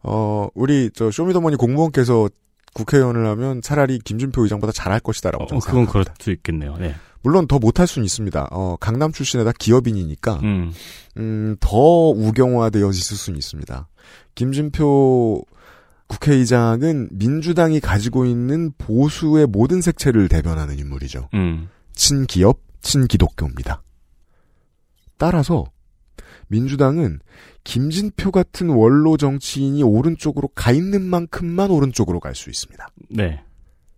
[0.03, 2.29] 어, 우리 저 쇼미더머니 공무원께서
[2.75, 5.87] 국회의원을 하면 차라리 김준표 의장보다 잘할 것이다라고 어, 그건.
[5.87, 6.77] 그럴 수 있겠네요.
[6.77, 6.95] 네.
[7.23, 8.49] 물론 더 못할 수는 있습니다.
[8.53, 10.73] 어, 강남 출신에다 기업인이니까 음.
[11.17, 13.89] 음, 더 우경화되어 있을 수는 있습니다.
[14.35, 15.43] 김준표
[16.09, 21.29] 국회의장은 민주당이 가지고 있는 보수의 모든 색채를 대변하는 인물이죠.
[21.35, 21.69] 음.
[21.93, 23.83] 친기업, 친기독교입니다.
[25.19, 25.67] 따라서
[26.49, 27.21] 민주당은
[27.65, 32.89] 김진표 같은 원로 정치인이 오른쪽으로 가 있는 만큼만 오른쪽으로 갈 수 있습니다.
[33.11, 33.43] 네.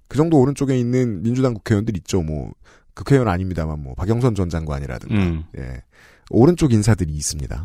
[0.08, 2.22] 그 정도 오른쪽에 있는 민주당 국회의원들 있죠.
[2.22, 2.52] 뭐
[2.94, 5.44] 국회의원 아닙니다만 뭐 박영선 전 장관이라든가 음.
[5.56, 5.82] 예
[6.30, 7.64] 오른쪽 인사들이 있습니다.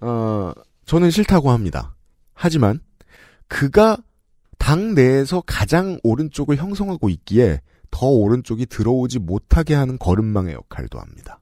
[0.00, 0.52] 어
[0.86, 1.95] 저는 싫다고 합니다.
[2.36, 2.78] 하지만
[3.48, 3.96] 그가
[4.58, 7.60] 당 내에서 가장 오른쪽을 형성하고 있기에
[7.90, 11.40] 더 오른쪽이 들어오지 못하게 하는 걸음망의 역할도 합니다.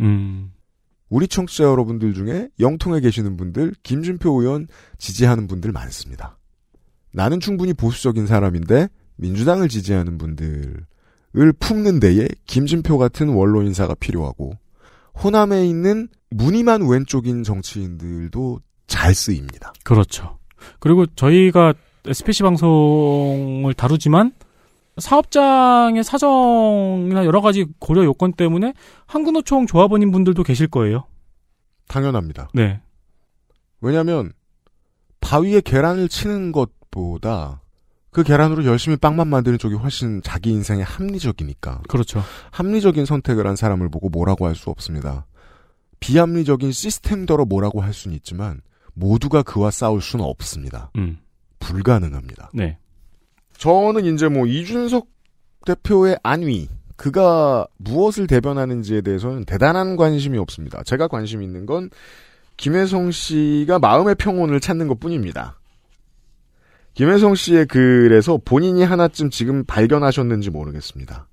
[0.00, 0.52] 음.
[1.08, 4.66] 우리 청취자 여러분들 중에 영통에 계시는 분들, 김준표 의원
[4.98, 6.38] 지지하는 분들 많습니다.
[7.12, 14.54] 나는 충분히 보수적인 사람인데 민주당을 지지하는 분들을 품는 데에 김준표 같은 원로 인사가 필요하고
[15.22, 18.60] 호남에 있는 무늬만 왼쪽인 정치인들도
[18.92, 19.72] 잘 쓰입니다.
[19.84, 20.38] 그렇죠.
[20.78, 21.72] 그리고 저희가
[22.04, 24.32] SPC 방송을 다루지만
[24.98, 28.74] 사업장의 사정이나 여러 가지 고려 요건 때문에
[29.06, 31.04] 한국노총 조합원인 분들도 계실 거예요.
[31.88, 32.50] 당연합니다.
[32.52, 32.82] 네.
[33.80, 34.32] 왜냐하면
[35.22, 37.62] 바위에 계란을 치는 것보다
[38.10, 41.80] 그 계란으로 열심히 빵만 만드는 쪽이 훨씬 자기 인생에 합리적이니까.
[41.88, 42.22] 그렇죠.
[42.50, 45.24] 합리적인 선택을 한 사람을 보고 뭐라고 할 수 없습니다.
[46.00, 48.60] 비합리적인 시스템더러 뭐라고 할 수는 있지만
[48.94, 50.90] 모두가 그와 싸울 수는 없습니다.
[50.96, 51.18] 음.
[51.58, 52.50] 불가능합니다.
[52.54, 52.78] 네.
[53.56, 55.06] 저는 이제 뭐 이준석
[55.64, 60.82] 대표의 안위, 그가 무엇을 대변하는지에 대해서는 대단한 관심이 없습니다.
[60.82, 61.90] 제가 관심 있는 건
[62.56, 65.58] 김혜성 씨가 마음의 평온을 찾는 것 뿐입니다.
[66.94, 71.28] 김혜성 씨의 글에서 본인이 하나쯤 지금 발견하셨는지 모르겠습니다.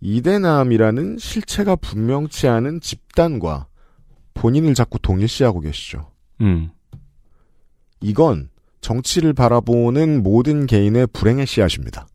[0.00, 3.66] 이대남이라는 실체가 분명치 않은 집단과
[4.38, 6.10] 본인을 자꾸 동일시하고 계시죠.
[6.40, 6.70] 음.
[8.00, 8.50] 이건
[8.80, 12.06] 정치를 바라보는 모든 개인의 불행의 씨앗입니다.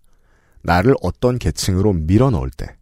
[0.61, 2.77] 나를 어떤 계층으로 밀어 넣을 때.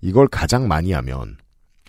[0.00, 1.36] 이걸 가장 많이 하면,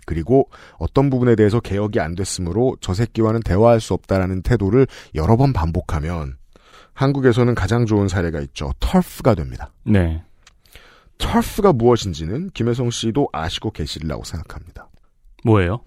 [0.07, 5.53] 그리고 어떤 부분에 대해서 개혁이 안 됐으므로 저 새끼와는 대화할 수 없다라는 태도를 여러 번
[5.53, 6.37] 반복하면,
[6.93, 8.71] 한국에서는 가장 좋은 사례가 있죠.
[8.79, 9.71] 털프가 됩니다.
[9.83, 10.23] 네.
[11.19, 14.88] 털프가 무엇인지는 김혜성 씨도 아시고 계시리라고 생각합니다.
[15.43, 15.81] 뭐예요?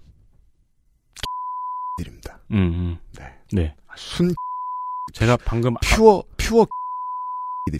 [1.97, 2.39] 드립니다.
[2.51, 2.97] 음, 음.
[3.17, 3.25] 네.
[3.51, 3.75] 네.
[3.95, 4.33] 순
[5.13, 6.65] 제가 방금 퓨어 퓨어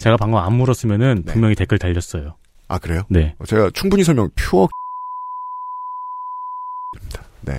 [0.00, 2.36] 제가 방금 안 물었으면은 분명히 댓글 달렸어요.
[2.68, 3.02] 아 그래요?
[3.08, 3.34] 네.
[3.46, 4.68] 제가 충분히 설명 퓨어
[7.42, 7.54] 네.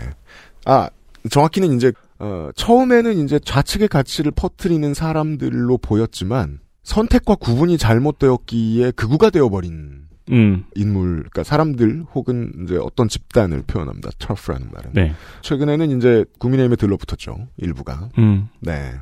[0.66, 0.90] 아
[1.30, 10.05] 정확히는 이제 어, 처음에는 이제 좌측의 가치를 퍼뜨리는 사람들로 보였지만 선택과 구분이 잘못되었기에 극우가 되어버린
[10.32, 10.66] 음.
[10.76, 14.10] 인물, 그러니까 사람들 혹은 이제 어떤 집단을 표현합니다.
[14.20, 14.92] 터프라는 말은.
[14.94, 15.14] 네.
[15.42, 17.48] 최근에는 이제 국민의힘에 들러붙었죠.
[17.58, 18.10] 일부가.
[18.18, 18.50] 음.
[18.60, 18.94] 네.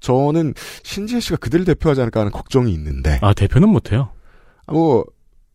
[0.00, 3.18] 저는 신지혜 씨가 그들을 대표하지 않을까 하는 걱정이 있는데.
[3.22, 4.10] 아, 대표는 못해요.
[4.66, 5.04] 뭐,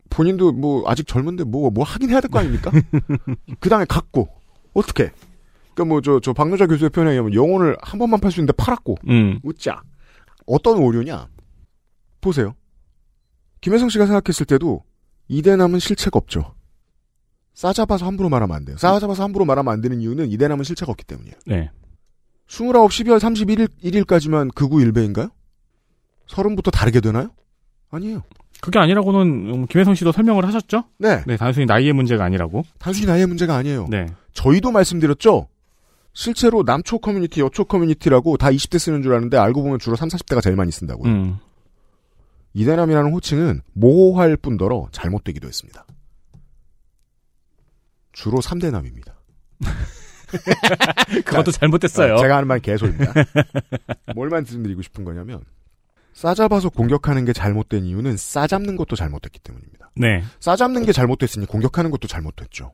[0.10, 2.72] 본인도 뭐, 아직 젊은데 뭐, 뭐 하긴 해야 될 거 아닙니까?
[3.60, 4.28] 그 다음에 갖고.
[4.74, 5.12] 어떻게?
[5.74, 8.98] 그러니까 뭐 저 저 박노자 교수의 표현에 의하면 영혼을 한 번만 팔 수 있는데 팔았고
[9.08, 9.40] 음.
[9.44, 9.82] 웃자.
[10.46, 11.28] 어떤 오류냐?
[12.22, 12.54] 보세요.
[13.62, 14.84] 김혜성 씨가 생각했을 때도
[15.30, 16.54] 이대남은 실체가 없죠.
[17.54, 18.78] 싸잡아서 함부로 말하면 안 돼요.
[18.78, 21.36] 싸잡아서 함부로 말하면 안 되는 이유는 이대남은 실체가 없기 때문이에요.
[21.46, 21.72] 네.
[22.48, 25.30] 29 12월 31일 1일까지만 극우 일배인가요?
[26.28, 27.30] 서른부터 다르게 되나요?
[27.90, 28.24] 아니에요.
[28.62, 30.84] 그게 아니라고는 음, 김혜성 씨도 설명을 하셨죠?
[30.98, 31.24] 네.
[31.26, 32.64] 네, 단순히 나이의 문제가 아니라고.
[32.78, 33.88] 단순히 나이의 문제가 아니에요.
[33.90, 34.08] 네.
[34.34, 35.48] 저희도 말씀드렸죠.
[36.14, 40.42] 실제로 남초 커뮤니티, 여초 커뮤니티라고 다 20대 쓰는 줄 아는데 알고 보면 주로 3, 40대가
[40.42, 41.10] 제일 많이 쓴다고요.
[41.12, 41.38] 음.
[42.54, 45.86] 이대남이라는 호칭은 모호할 뿐더러 잘못되기도 했습니다.
[48.12, 49.14] 주로 3대남입니다.
[51.26, 52.18] 그것도 잘못됐어요.
[52.18, 53.14] 제가 하는 말 개소리입니다.
[54.16, 55.44] 뭘 말씀드리고 싶은 거냐면
[56.14, 59.92] 싸잡아서 공격하는 게 잘못된 이유는 싸잡는 것도 잘못됐기 때문입니다.
[59.96, 60.24] 네.
[60.40, 62.74] 싸잡는 게 잘못됐으니 공격하는 것도 잘못됐죠.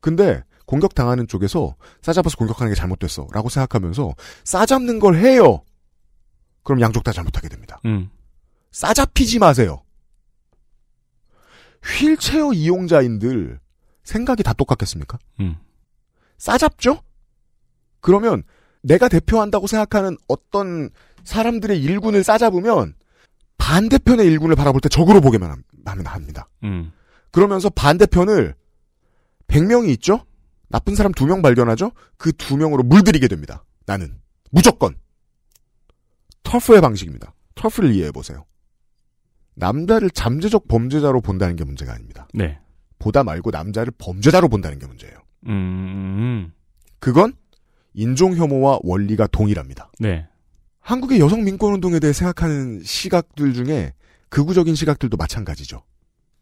[0.00, 4.14] 근데 공격당하는 쪽에서 싸잡아서 공격하는 게 잘못됐어 라고 생각하면서
[4.44, 5.62] 싸잡는 걸 해요.
[6.64, 7.80] 그럼 양쪽 다 잘못하게 됩니다.
[7.86, 8.10] 음.
[8.72, 9.82] 싸잡히지 마세요.
[11.84, 13.60] 휠체어 이용자인들
[14.04, 15.18] 생각이 다 똑같겠습니까?
[15.40, 15.56] 음.
[16.38, 17.02] 싸잡죠?
[18.00, 18.42] 그러면
[18.82, 20.90] 내가 대표한다고 생각하는 어떤
[21.24, 22.94] 사람들의 일군을 싸잡으면
[23.58, 26.48] 반대편의 일군을 바라볼 때 적으로 보게만 하면 합니다.
[26.64, 26.92] 음.
[27.30, 28.54] 그러면서 반대편을
[29.46, 30.26] 100명이 있죠?
[30.68, 31.92] 나쁜 사람 2명 발견하죠?
[32.16, 33.64] 그 2명으로 물들이게 됩니다.
[33.86, 34.18] 나는.
[34.50, 34.96] 무조건.
[36.42, 37.34] 터프의 방식입니다.
[37.54, 38.44] 터프를 이해해보세요.
[39.54, 42.26] 남자를 잠재적 범죄자로 본다는 게 문제가 아닙니다.
[42.34, 42.58] 네.
[42.98, 45.16] 보다 말고 남자를 범죄자로 본다는 게 문제예요.
[45.48, 46.52] 음.
[46.98, 47.32] 그건
[47.94, 49.90] 인종 혐오와 원리가 동일합니다.
[49.98, 50.26] 네.
[50.80, 53.92] 한국의 여성 민권 운동에 대해 생각하는 시각들 중에
[54.30, 55.82] 극우적인 시각들도 마찬가지죠.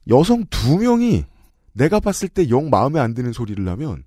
[0.09, 1.24] 여성 두 명이
[1.73, 4.05] 내가 봤을 때 영 마음에 안 드는 소리를 하면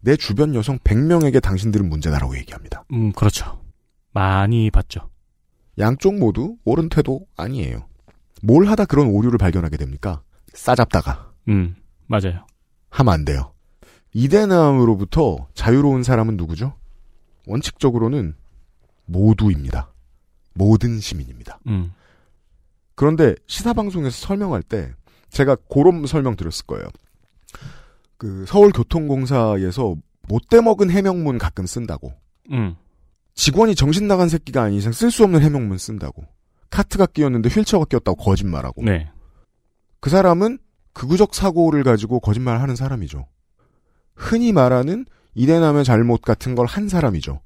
[0.00, 2.84] 내 주변 여성 100명에게 당신들은 문제다라고 얘기합니다.
[2.92, 3.62] 음, 그렇죠.
[4.12, 5.08] 많이 봤죠.
[5.78, 7.86] 양쪽 모두 옳은 태도 아니에요.
[8.42, 10.22] 뭘 하다 그런 오류를 발견하게 됩니까?
[10.54, 11.32] 싸잡다가.
[11.48, 11.76] 음,
[12.06, 12.46] 맞아요.
[12.90, 13.52] 하면 안 돼요.
[14.12, 16.74] 이대남으로부터 자유로운 사람은 누구죠?
[17.46, 18.34] 원칙적으로는
[19.06, 19.92] 모두입니다.
[20.54, 21.60] 모든 시민입니다.
[21.68, 21.92] 음.
[22.94, 24.92] 그런데 시사방송에서 설명할 때
[25.30, 26.86] 제가 그런 설명 드렸을 거예요.
[28.16, 29.96] 그 서울교통공사에서
[30.28, 32.12] 못돼 먹은 해명문 가끔 쓴다고.
[32.50, 32.76] 음.
[33.34, 36.24] 직원이 정신 나간 새끼가 아닌 이상 쓸 수 없는 해명문 쓴다고.
[36.70, 38.82] 카트가 끼었는데 휠체어가 끼었다고 거짓말하고.
[38.84, 39.10] 네.
[40.00, 40.58] 그 사람은
[40.92, 43.26] 극우적 사고를 가지고 거짓말하는 사람이죠.
[44.14, 47.40] 흔히 말하는 이대남의 잘못 같은 걸 한 사람이죠.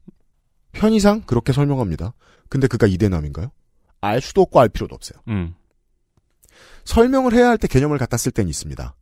[0.72, 2.14] 편의상 그렇게 설명합니다.
[2.48, 3.51] 근데 그가 이대남인가요?
[4.01, 5.18] 알 수도 없고 알 필요도 없어요.
[5.28, 5.55] 음.
[6.84, 8.94] 설명을 해야 할 때 개념을 갖다 쓸 때는 있습니다.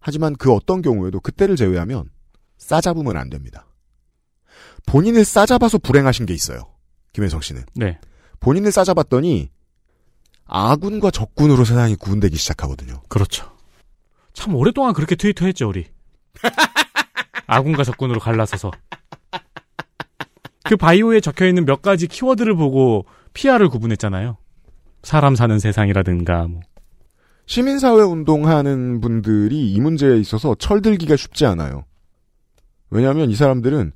[0.00, 2.10] 하지만 그 어떤 경우에도 그때를 제외하면
[2.58, 3.66] 싸잡으면 안 됩니다.
[4.86, 6.60] 본인을 싸잡아서 불행하신 게 있어요.
[7.12, 7.64] 김혜성 씨는.
[7.74, 7.98] 네.
[8.40, 9.50] 본인을 싸잡았더니
[10.46, 13.02] 아군과 적군으로 세상이 구분되기 시작하거든요.
[13.08, 13.50] 그렇죠.
[14.32, 15.86] 참 오랫동안 그렇게 트위터했죠 우리.
[17.46, 18.70] 아군과 적군으로 갈라서서.
[20.64, 24.36] 그 바이오에 적혀 있는 몇 가지 키워드를 보고 PR을 구분했잖아요.
[25.02, 26.60] 사람 사는 세상이라든가 뭐.
[27.46, 31.84] 시민사회 운동하는 분들이 이 문제에 있어서 철들기가 쉽지 않아요.
[32.88, 33.92] 왜냐하면 이 사람들은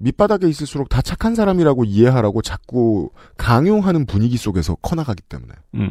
[0.00, 5.52] 밑바닥에 있을수록 다 착한 사람이라고 이해하라고 자꾸 강요하는 분위기 속에서 커나가기 때문에.
[5.74, 5.90] 음.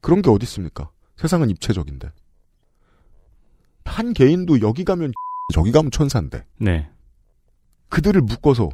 [0.00, 0.90] 그런 게 어디 있습니까?
[1.16, 2.10] 세상은 입체적인데.
[3.84, 5.12] 한 개인도 여기 가면
[5.52, 6.44] 저기 가면 천사인데.
[6.58, 6.88] 네.
[7.90, 8.70] 그들을 묶어서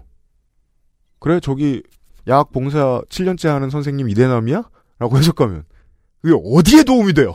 [1.18, 1.82] 그래 저기
[2.28, 4.68] 야학 봉사 7년째 하는 선생님 이대남이야?
[4.98, 5.64] 라고 해석하면
[6.22, 7.34] 그게 어디에 도움이 돼요?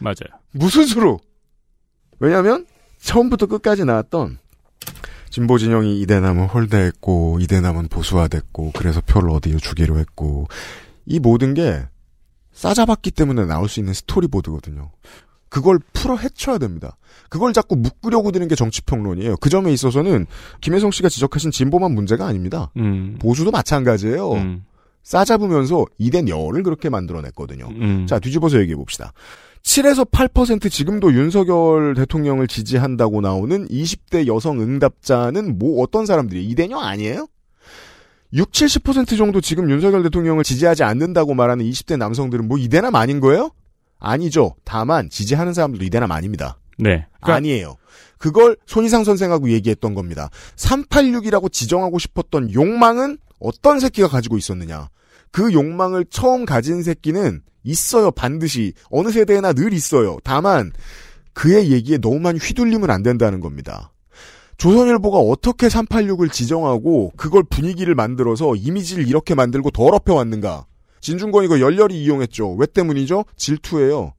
[0.00, 0.40] 맞아요.
[0.52, 1.20] 무슨 수로?
[2.18, 2.66] 왜냐하면
[2.98, 4.39] 처음부터 끝까지 나왔던
[5.30, 10.48] 진보 진영이 이대남은 홀대했고 이대남은 보수화됐고 그래서 표를 어디에 주기로 했고
[11.06, 11.82] 이 모든 게
[12.52, 14.90] 싸잡았기 때문에 나올 수 있는 스토리보드거든요.
[15.48, 16.96] 그걸 풀어 헤쳐야 됩니다.
[17.28, 19.36] 그걸 자꾸 묶으려고 드는 게 정치평론이에요.
[19.36, 20.26] 그 점에 있어서는
[20.60, 22.70] 김혜성 씨가 지적하신 진보만 문제가 아닙니다.
[22.76, 23.16] 음.
[23.20, 24.32] 보수도 마찬가지예요.
[24.32, 24.64] 음.
[25.02, 27.68] 싸잡으면서 이대 열을 그렇게 만들어냈거든요.
[27.68, 28.06] 음.
[28.06, 29.12] 자, 뒤집어서 얘기해 봅시다.
[29.62, 37.26] 7에서 8% 지금도 윤석열 대통령을 지지한다고 나오는 20대 여성 응답자는 뭐 어떤 사람들이 이대녀 아니에요?
[38.32, 43.50] 6, 70% 정도 지금 윤석열 대통령을 지지하지 않는다고 말하는 20대 남성들은 뭐 이대남 아닌 거예요?
[43.98, 44.54] 아니죠.
[44.64, 46.58] 다만 지지하는 사람들도 이대남 아닙니다.
[46.78, 47.06] 네.
[47.20, 47.76] 아니에요.
[48.18, 50.30] 그걸 손희상 선생하고 얘기했던 겁니다.
[50.56, 54.88] 386이라고 지정하고 싶었던 욕망은 어떤 새끼가 가지고 있었느냐.
[55.32, 58.10] 그 욕망을 처음 가진 새끼는 있어요.
[58.10, 58.72] 반드시.
[58.90, 60.18] 어느 세대에나 늘 있어요.
[60.24, 60.72] 다만
[61.32, 63.92] 그의 얘기에 너무 많이 휘둘리면 안 된다는 겁니다.
[64.56, 70.66] 조선일보가 어떻게 386을 지정하고 그걸 분위기를 만들어서 이미지를 이렇게 만들고 더럽혀 왔는가?
[71.00, 72.52] 진중권 이거 열렬히 이용했죠.
[72.54, 73.24] 왜 때문이죠?
[73.36, 74.12] 질투예요.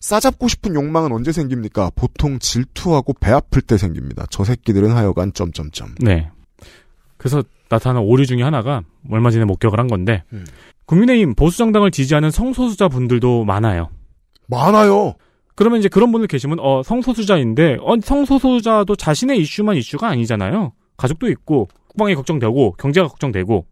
[0.00, 1.90] 싸잡고 싶은 욕망은 언제 생깁니까?
[1.94, 4.26] 보통 질투하고 배 아플 때 생깁니다.
[4.28, 5.94] 저 새끼들은 하여간 점점점.
[5.98, 6.30] 네.
[7.16, 10.44] 그래서 나타난 오류 중에 하나가 얼마 전에 목격을 한 건데 음.
[10.86, 13.90] 국민의힘 보수정당을 지지하는 성소수자 분들도 많아요.
[14.46, 15.14] 많아요.
[15.56, 20.72] 그러면 이제 그런 분들 계시면 어 성소수자인데 어 성소수자도 자신의 이슈만 이슈가 아니잖아요.
[20.96, 23.66] 가족도 있고 국방이 걱정되고 경제가 걱정되고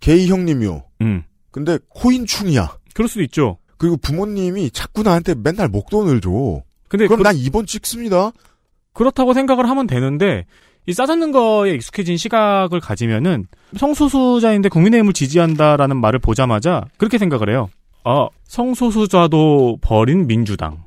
[0.00, 0.82] 게이 형님이요.
[1.00, 1.22] 음.
[1.50, 2.76] 근데 코인충이야.
[2.94, 3.58] 그럴 수도 있죠.
[3.78, 6.62] 그리고 부모님이 자꾸 나한테 맨날 목돈을 줘.
[6.88, 8.32] 근데 그럼 그- 난 2번 찍습니다.
[8.92, 10.44] 그렇다고 생각을 하면 되는데
[10.86, 13.46] 이 싸잡는 거에 익숙해진 시각을 가지면은
[13.76, 17.68] 성소수자인데 국민의힘을 지지한다라는 말을 보자마자 그렇게 생각을 해요.
[18.04, 20.82] 아 성소수자도 버린 민주당.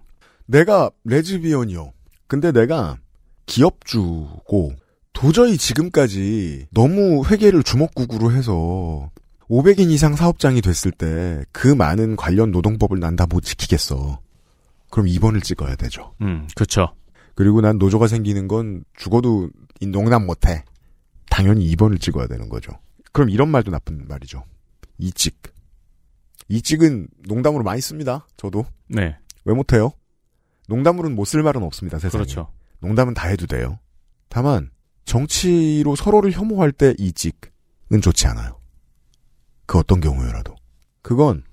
[0.48, 1.92] 내가 레즈비언이요.
[2.28, 2.98] 근데 내가
[3.46, 4.74] 기업주고
[5.14, 9.10] 도저히 지금까지 너무 회계를 주먹구구로 해서
[9.50, 14.20] 500인 이상 사업장이 됐을 때 그 많은 관련 노동법을 난 다 못 지키겠어.
[14.90, 16.12] 그럼 2번을 찍어야 되죠.
[16.22, 16.94] 음 그렇죠.
[17.36, 19.50] 그리고 난 노조가 생기는 건 죽어도
[19.82, 20.64] 이 농담 못해.
[21.30, 22.72] 당연히 2번을 찍어야 되는 거죠.
[23.12, 24.44] 그럼 이런 말도 나쁜 말이죠.
[24.98, 25.42] 이찍.
[26.48, 28.26] 이찍은 농담으로 많이 씁니다.
[28.38, 28.66] 저도.
[28.88, 29.18] 네.
[29.44, 29.92] 왜 못해요?
[30.68, 32.00] 농담으로는 못 쓸 말은 없습니다.
[32.00, 32.24] 세상에.
[32.24, 32.52] 그렇죠.
[32.80, 33.80] 농담은 다 해도 돼요.
[34.30, 34.72] 다만
[35.06, 38.60] 정치로 서로를 혐오할 때 이직은 좋지 않아요.
[39.66, 40.56] 그 어떤 경우여라도.
[41.02, 41.44] 그건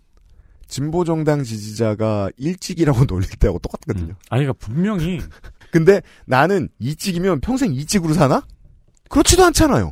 [0.67, 4.15] 진보 정당 지지자가 일찍이라고 놀릴 때하고 똑같거든요.
[4.31, 5.21] 아니 그러니까 분명히
[5.73, 8.47] 근데 나는 이직이면 평생 이직으로 사나?
[9.09, 9.91] 그렇지도 않잖아요.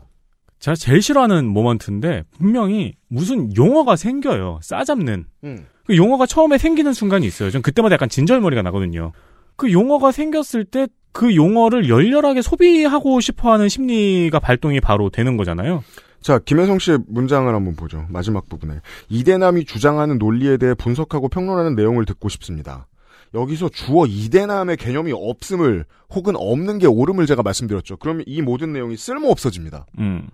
[0.61, 4.61] 제가 제일 싫어하는 모먼트인데 분명히 무슨 용어가 생겨요.
[4.63, 5.25] 싸잡는.
[5.43, 5.67] 음.
[5.87, 7.51] 그 용어가 처음에 생기는 순간이 있어요.
[7.51, 9.11] 전 그때마다 약간 진절머리가 나거든요.
[9.57, 15.83] 그 용어가 생겼을 때 그 용어를 열렬하게 소비하고 싶어하는 심리가 발동이 바로 되는 거잖아요.
[16.21, 18.07] 자, 김혜성 씨의 문장을 한번 보죠.
[18.11, 18.81] 마지막 부분에.
[19.09, 22.87] 이대남이 주장하는 논리에 대해 분석하고 평론하는 내용을 듣고 싶습니다.
[23.35, 27.97] 여기서 주어 이대남의 개념이 없음을 혹은 없는 게 옳음을 제가 말씀드렸죠.
[27.99, 29.87] 그러면 이 모든 내용이 쓸모 없어집니다.
[29.99, 30.29] 음.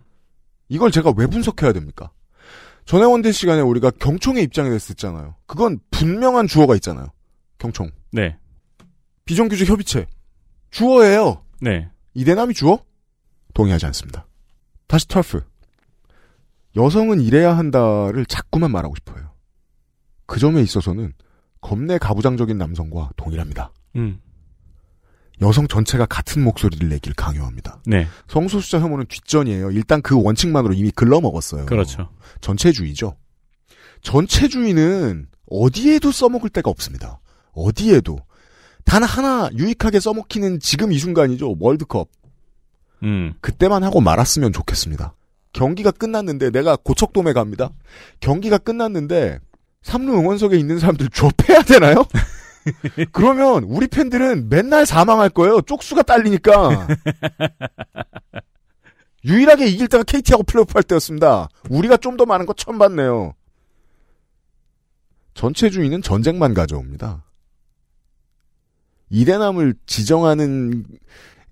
[0.68, 2.10] 이걸 제가 왜 분석해야 됩니까?
[2.86, 5.34] 전해원대 시간에 우리가 경총의 입장에 대해서 듣잖아요.
[5.46, 7.08] 그건 분명한 주어가 있잖아요.
[7.58, 7.90] 경총.
[8.12, 8.38] 네.
[9.24, 10.06] 비정규직 협의체.
[10.70, 11.42] 주어예요.
[11.60, 11.90] 네.
[12.14, 12.78] 이대남이 주어?
[13.54, 14.26] 동의하지 않습니다.
[14.86, 15.42] 다시 터프.
[16.76, 19.32] 여성은 일해야 한다를 자꾸만 말하고 싶어요.
[20.26, 21.12] 그 점에 있어서는
[21.66, 23.72] 겁내 가부장적인 남성과 동일합니다.
[23.96, 24.20] 음.
[25.42, 27.82] 여성 전체가 같은 목소리를 내길 강요합니다.
[27.86, 28.06] 네.
[28.28, 29.72] 성소수자 혐오는 뒷전이에요.
[29.72, 31.66] 일단 그 원칙만으로 이미 글러먹었어요.
[31.66, 32.08] 그렇죠.
[32.40, 33.16] 전체주의죠.
[34.02, 37.18] 전체주의는 어디에도 써먹을 데가 없습니다.
[37.52, 38.20] 어디에도.
[38.84, 41.56] 단 하나 유익하게 써먹히는 지금 이 순간이죠.
[41.58, 42.08] 월드컵.
[43.02, 43.34] 음.
[43.40, 45.16] 그때만 하고 말았으면 좋겠습니다.
[45.52, 47.70] 경기가 끝났는데 내가 고척돔에 갑니다.
[48.20, 49.40] 경기가 끝났는데
[49.82, 52.04] 삼루 응원석에 있는 사람들 좁혀야 되나요?
[53.12, 55.60] 그러면 우리 팬들은 맨날 사망할 거예요.
[55.60, 56.88] 쪽수가 딸리니까.
[59.24, 61.48] 유일하게 이길 때가 KT하고 플레이오프 할 때였습니다.
[61.70, 63.34] 우리가 좀 더 많은 거 처음 봤네요.
[65.34, 67.24] 전체 주의는 전쟁만 가져옵니다.
[69.10, 70.84] 이대남을 지정하는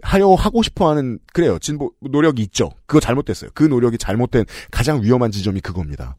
[0.03, 2.71] 하려 하고 싶어하는 그래요 진보 노력이 있죠.
[2.87, 3.51] 그거 잘못됐어요.
[3.55, 6.17] 그 노력이 잘못된 가장 위험한 지점이 그겁니다.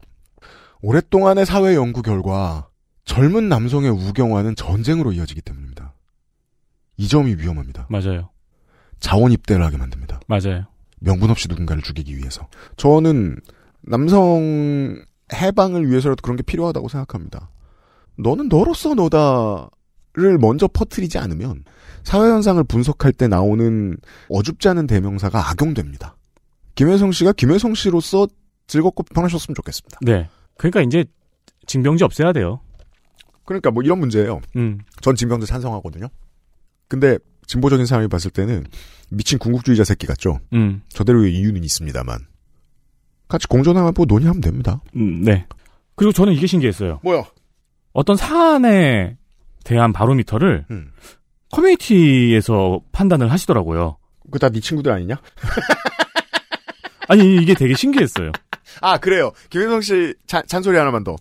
[0.86, 2.68] 오랫동안의 사회 연구 결과
[3.06, 5.94] 젊은 남성의 우경화는 전쟁으로 이어지기 때문입니다.
[6.96, 7.88] 이 점이 위험합니다.
[7.90, 8.30] 맞아요.
[9.00, 10.20] 자원 입대를 하게 만듭니다.
[10.28, 10.66] 맞아요.
[11.00, 12.46] 명분 없이 누군가를 죽이기 위해서.
[12.76, 13.36] 저는
[13.80, 17.50] 남성 해방을 위해서라도 그런 게 필요하다고 생각합니다.
[18.16, 21.64] 너는 너로서 너다를 먼저 퍼뜨리지 않으면
[22.04, 23.96] 사회 현상을 분석할 때 나오는
[24.28, 26.16] 어줍지 않은 대명사가 악용됩니다.
[26.76, 28.28] 김혜성 씨가 김혜성 씨로서
[28.68, 29.98] 즐겁고 편하셨으면 좋겠습니다.
[30.02, 30.28] 네.
[30.58, 31.04] 그러니까 이제
[31.66, 32.60] 징병제 없애야 돼요.
[33.44, 34.40] 그러니까 뭐 이런 문제예요.
[34.56, 34.78] 음.
[35.00, 36.08] 전 징병제 찬성하거든요.
[36.88, 38.64] 근데 진보적인 사람이 봤을 때는
[39.10, 40.40] 미친 궁극주의자 새끼 같죠.
[40.52, 40.82] 음.
[40.88, 42.18] 저대로의 이유는 있습니다만
[43.28, 44.80] 같이 공존하면 뭐 논의하면 됩니다.
[44.96, 45.46] 음, 네.
[45.94, 47.00] 그리고 저는 이게 신기했어요.
[47.02, 47.24] 뭐야?
[47.92, 49.16] 어떤 사안에
[49.64, 50.92] 대한 바로미터를 음.
[51.50, 53.96] 커뮤니티에서 판단을 하시더라고요.
[54.24, 55.16] 그거 다네 친구들 아니냐?
[57.08, 58.32] 아니 이게 되게 신기했어요.
[58.80, 59.32] 아 그래요.
[59.50, 61.16] 김혜성 씨 잔, 잔소리 하나만 더.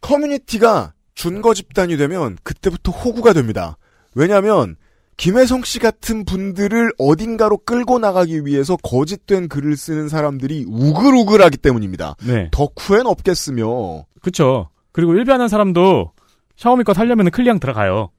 [0.00, 3.76] 커뮤니티가 준거 집단이 되면 그때부터 호구가 됩니다.
[4.14, 4.76] 왜냐하면
[5.16, 12.16] 김혜성 씨 같은 분들을 어딘가로 끌고 나가기 위해서 거짓된 글을 쓰는 사람들이 우글우글하기 때문입니다.
[12.26, 12.48] 네.
[12.52, 14.70] 덕후엔 없겠으며 그쵸.
[14.92, 16.12] 그리고 일비하는 사람도
[16.56, 18.10] 샤오미 거 살려면 클리앙 들어가요.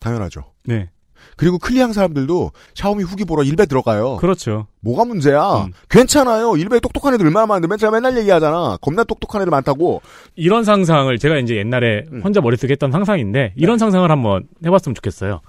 [0.00, 0.52] 당연하죠.
[0.64, 0.90] 네.
[1.36, 4.16] 그리고 클리앙 사람들도 샤오미 후기 보러 일베 들어가요.
[4.16, 4.66] 그렇죠.
[4.80, 5.66] 뭐가 문제야?
[5.88, 6.56] 괜찮아요.
[6.56, 8.78] 일베 똑똑한 애들 얼마나 많은데 맨날 맨날 얘기하잖아.
[8.80, 10.02] 겁나 똑똑한 애들 많다고.
[10.36, 12.20] 이런 상상을 제가 이제 옛날에 음.
[12.22, 15.40] 혼자 머릿속에 했던 상상인데 이런 상상을 한번 해봤으면 좋겠어요.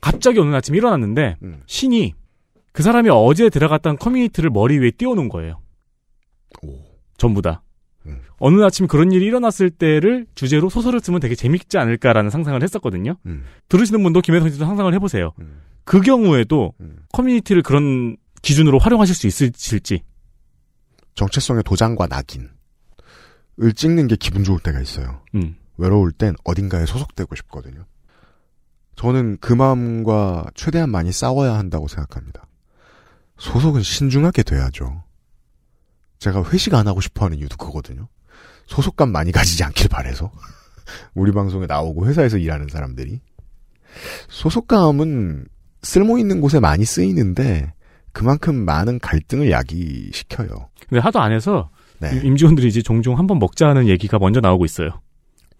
[0.00, 1.62] 갑자기 어느 아침 일어났는데 음.
[1.66, 2.14] 신이
[2.72, 5.60] 그 사람이 어제 들어갔던 커뮤니티를 머리 위에 띄워놓은 거예요.
[7.16, 7.62] 전부 다.
[8.08, 8.20] 음.
[8.38, 13.16] 어느 아침 그런 일이 일어났을 때를 주제로 소설을 쓰면 되게 재밌지 않을까라는 상상을 했었거든요.
[13.26, 13.44] 음.
[13.68, 15.32] 들으시는 분도 김혜성 씨도 상상을 해보세요.
[15.84, 16.74] 그 경우에도
[17.12, 20.02] 커뮤니티를 그런 기준으로 활용하실 수 있을지.
[21.14, 22.48] 정체성의 도장과 낙인을
[23.74, 25.22] 찍는 게 기분 좋을 때가 있어요.
[25.34, 25.56] 음.
[25.76, 27.84] 외로울 땐 어딘가에 소속되고 싶거든요.
[28.96, 32.46] 저는 그 마음과 최대한 많이 싸워야 한다고 생각합니다.
[33.38, 35.04] 소속은 신중하게 돼야죠.
[36.18, 38.08] 제가 회식 안 하고 싶어 하는 이유도 그거거든요.
[38.66, 40.30] 소속감 많이 가지지 않길 바래서.
[41.14, 43.20] 우리 방송에 나오고 회사에서 일하는 사람들이.
[44.28, 45.46] 소속감은
[45.82, 47.72] 쓸모 있는 곳에 많이 쓰이는데
[48.12, 50.48] 그만큼 많은 갈등을 야기시켜요.
[50.88, 51.70] 근데 하도 안 해서
[52.00, 52.10] 네.
[52.16, 55.00] 임- 임직원들이 이제 종종 한번 먹자는 얘기가 먼저 나오고 있어요.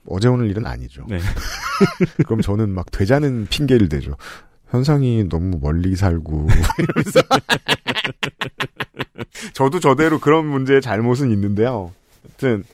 [0.06, 1.05] 어제 오늘 일은 아니죠.
[1.09, 1.18] 네.
[2.26, 4.16] 그럼 저는 막 되자는 핑계를 대죠.
[4.70, 6.47] 현상이 너무 멀리 살고
[6.78, 7.20] 이러면서
[9.55, 11.93] 저도 저대로 그런 문제의 잘못은 있는데요.
[12.23, 12.65] 하여튼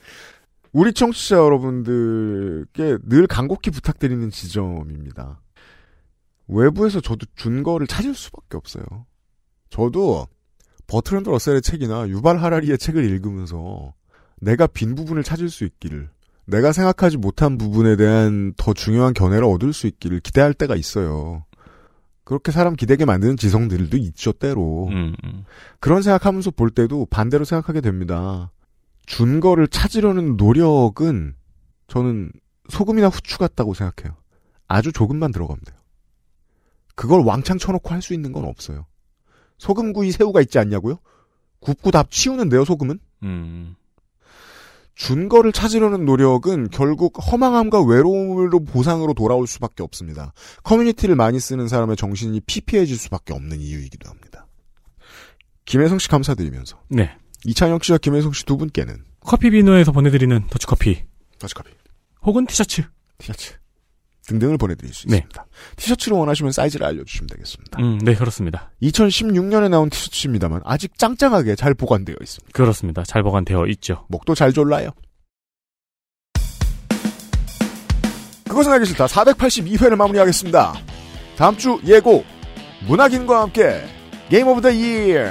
[0.71, 5.41] 우리 청취자 여러분들께 늘 간곡히 부탁드리는 지점입니다.
[6.47, 8.83] 외부에서 저도 준거를 찾을 수밖에 없어요.
[9.69, 10.27] 저도
[10.87, 13.93] 버트랜드 러셀의 책이나 유발 하라리의 책을 읽으면서
[14.41, 16.09] 내가 빈 부분을 찾을 수 있기를
[16.45, 21.43] 내가 생각하지 못한 부분에 대한 더 중요한 견해를 얻을 수 있기를 기대할 때가 있어요.
[22.25, 24.87] 그렇게 사람 기대게 만드는 지성들도 있죠, 때로.
[24.89, 25.15] 음,
[25.79, 28.51] 그런 생각하면서 볼 때도 반대로 생각하게 됩니다.
[29.05, 31.35] 준 거를 찾으려는 노력은
[31.87, 32.31] 저는
[32.69, 34.17] 소금이나 후추 같다고 생각해요.
[34.67, 35.77] 아주 조금만 들어가면 돼요.
[36.95, 38.85] 그걸 왕창 쳐놓고 할 수 있는 건 없어요.
[39.59, 40.97] 소금구이 새우가 있지 않냐고요?
[41.59, 42.99] 굽고 다 치우는데요, 소금은?
[43.23, 43.75] 음.
[44.95, 50.33] 준 거를 찾으려는 노력은 결국 허망함과 외로움으로 보상으로 돌아올 수밖에 없습니다.
[50.63, 54.47] 커뮤니티를 많이 쓰는 사람의 정신이 피폐해질 수밖에 없는 이유이기도 합니다.
[55.65, 57.15] 김혜성 씨 감사드리면서 네.
[57.43, 61.03] 이찬영 씨와 김혜성 씨 두 분께는 커피 비누에서 보내드리는 더치커피.
[61.39, 61.71] 더치커피.
[62.23, 62.83] 혹은 티셔츠.
[63.17, 63.53] 티셔츠.
[64.27, 65.17] 등등을 보내드릴 수 네.
[65.17, 65.45] 있습니다.
[65.75, 67.81] 티셔츠를 원하시면 사이즈를 알려주시면 되겠습니다.
[67.81, 68.71] 음, 네, 그렇습니다.
[68.81, 72.51] 2016년에 나온 티셔츠입니다만 아직 짱짱하게 잘 보관되어 있습니다.
[72.53, 73.03] 그렇습니다.
[73.03, 74.05] 잘 보관되어 있죠.
[74.09, 74.89] 목도 잘 졸라요.
[78.47, 79.07] 그것은 알기 싫다.
[79.07, 80.73] 482회를 마무리하겠습니다.
[81.37, 82.23] 다음 주 예고
[82.87, 83.83] 문학인과 함께
[84.29, 85.25] Game of the Year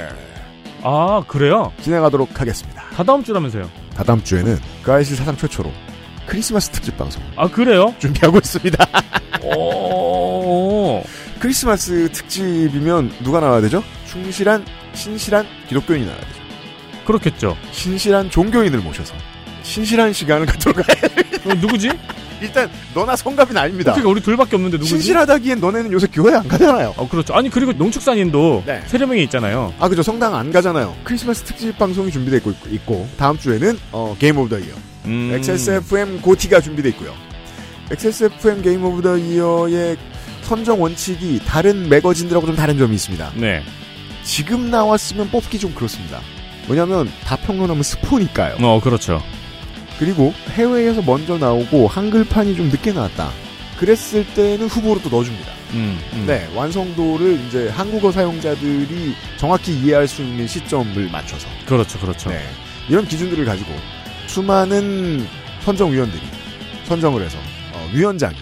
[0.82, 1.72] 아, 그래요?
[1.80, 2.82] 진행하도록 하겠습니다.
[2.90, 3.70] 다 다음 주라면서요.
[3.94, 5.72] 다 다음 주에는 그알싫 사상 최초로
[6.26, 7.94] 크리스마스 특집 방송 아, 그래요?
[7.98, 8.86] 준비하고 있습니다.
[9.56, 11.02] 오.
[11.38, 13.82] 크리스마스 특집이면 누가 나와야 되죠?
[14.06, 14.64] 충실한
[14.94, 16.34] 신실한 기독교인이 나와야 되죠.
[17.04, 17.56] 그렇겠죠.
[17.72, 19.14] 신실한 종교인을 모셔서
[19.62, 21.54] 신실한 시간을 갖도록 해.
[21.60, 21.90] 누구지?
[22.40, 23.92] 일단 너나 성갑은 아닙니다.
[23.92, 24.90] 그러니까 우리 둘밖에 없는데 누구지?
[24.96, 26.94] 신실하다기엔 너네는 요새 교회 안 가잖아요.
[26.96, 27.34] 어, 그렇죠.
[27.34, 28.82] 아니, 그리고 농축산인도 네.
[28.86, 29.72] 세례명이 있잖아요.
[29.78, 30.94] 아 그죠 성당 안 가잖아요.
[31.04, 34.74] 크리스마스 특집 방송이 준비되어 있고, 있고 다음 주에는 어, Game of the Year
[35.06, 35.32] 음.
[35.34, 37.14] XSFM GOTY가 준비되어 있고요.
[37.90, 39.96] XSFM Game of the Year의
[40.42, 43.32] 선정 원칙이 다른 매거진들하고 좀 다른 점이 있습니다.
[43.36, 43.62] 네.
[44.24, 46.20] 지금 나왔으면 뽑기 좀 그렇습니다.
[46.68, 48.56] 왜냐하면 다 평론하면 스포니까요.
[48.60, 49.22] 어, 그렇죠.
[49.98, 53.30] 그리고 해외에서 먼저 나오고 한글판이 좀 늦게 나왔다.
[53.78, 55.52] 그랬을 때는 후보로 또 넣어줍니다.
[55.74, 56.24] 음, 음.
[56.26, 61.46] 네, 완성도를 이제 한국어 사용자들이 정확히 이해할 수 있는 시점을 맞춰서.
[61.66, 62.30] 그렇죠, 그렇죠.
[62.30, 62.40] 네.
[62.88, 63.72] 이런 기준들을 가지고
[64.34, 65.24] 수많은
[65.60, 66.20] 선정위원들이
[66.86, 67.38] 선정을 해서
[67.72, 68.34] 어, 위원장이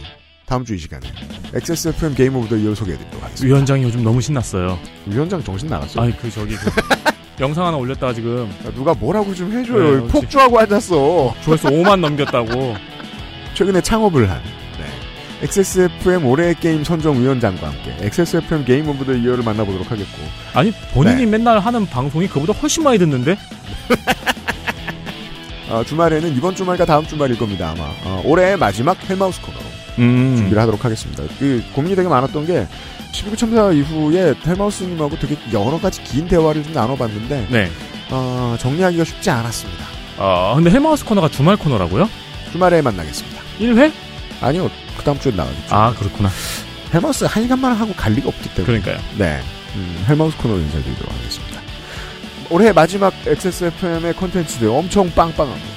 [0.47, 1.07] 다음 주 이 시간에
[1.53, 3.47] XSFM Game of the Year 소개해드리도록 하겠습니다.
[3.47, 4.79] 위원장이 요즘 너무 신났어요.
[5.05, 6.03] 위원장 정신 나갔어요.
[6.03, 6.71] 아니, 그, 저기, 그
[7.41, 10.01] 영상 하나 올렸다가 지금 누가 뭐라고 좀 해줘요.
[10.07, 11.35] 네, 폭주하고 앉았어.
[11.45, 12.75] 조회수 5만 넘겼다고.
[13.53, 14.41] 최근에 창업을 한
[14.79, 14.87] 네.
[15.47, 20.23] XSFM 올해의 게임 선정위원장과 함께 XSFM Game of the Year를 만나보도록 하겠고
[20.55, 21.27] 아니, 본인이 네.
[21.27, 23.37] 맨날 하는 방송이 그보다 훨씬 많이 듣는데?
[25.73, 29.65] 어, 주말에는 이번 주말과 다음 주말일 겁니다 아마 어, 올해의 마지막 헬마우스 코너로
[29.99, 30.35] 음.
[30.37, 31.23] 준비를 하도록 하겠습니다.
[31.39, 32.67] 그 고민이 되게 많았던 게
[33.13, 37.71] 12구 참사 이후에 헬마우스님하고 되게 여러 가지 긴 대화를 좀 나눠봤는데 네.
[38.11, 39.85] 어, 정리하기가 쉽지 않았습니다.
[40.19, 42.09] 아, 근데 헬마우스 코너가 주말 코너라고요?
[42.53, 43.41] 주말에 만나겠습니다.
[43.61, 43.93] 1회?
[44.41, 45.75] 아니요, 그 다음 주에 나가겠죠.
[45.75, 46.29] 아, 그렇구나.
[46.93, 48.81] 헬마우스 한 시간만 하고 갈 리가 없기 때문에.
[48.81, 48.99] 그러니까요.
[49.19, 49.41] 네.
[49.75, 51.52] 음, 헬마우스 코너로 인사드리도록 하겠습니다.
[52.53, 55.69] 올해 마지막 XSFM의 콘텐츠들 엄청 빵빵합니다.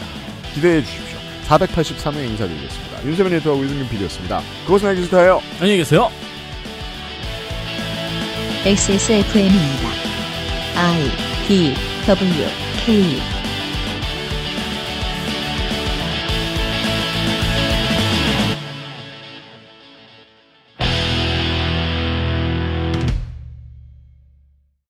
[0.54, 1.18] 기대해 주십시오.
[1.48, 3.06] 483회 인사드리겠습니다.
[3.06, 4.42] 윤세민 에디터하고 유승균 PD였습니다.
[4.66, 5.42] 그것은 알기 싫다예요.
[5.62, 6.12] 안녕히 계세요.
[8.66, 9.90] XSFM입니다.
[10.76, 11.12] I
[11.48, 11.74] D
[12.08, 12.46] W
[12.86, 13.35] K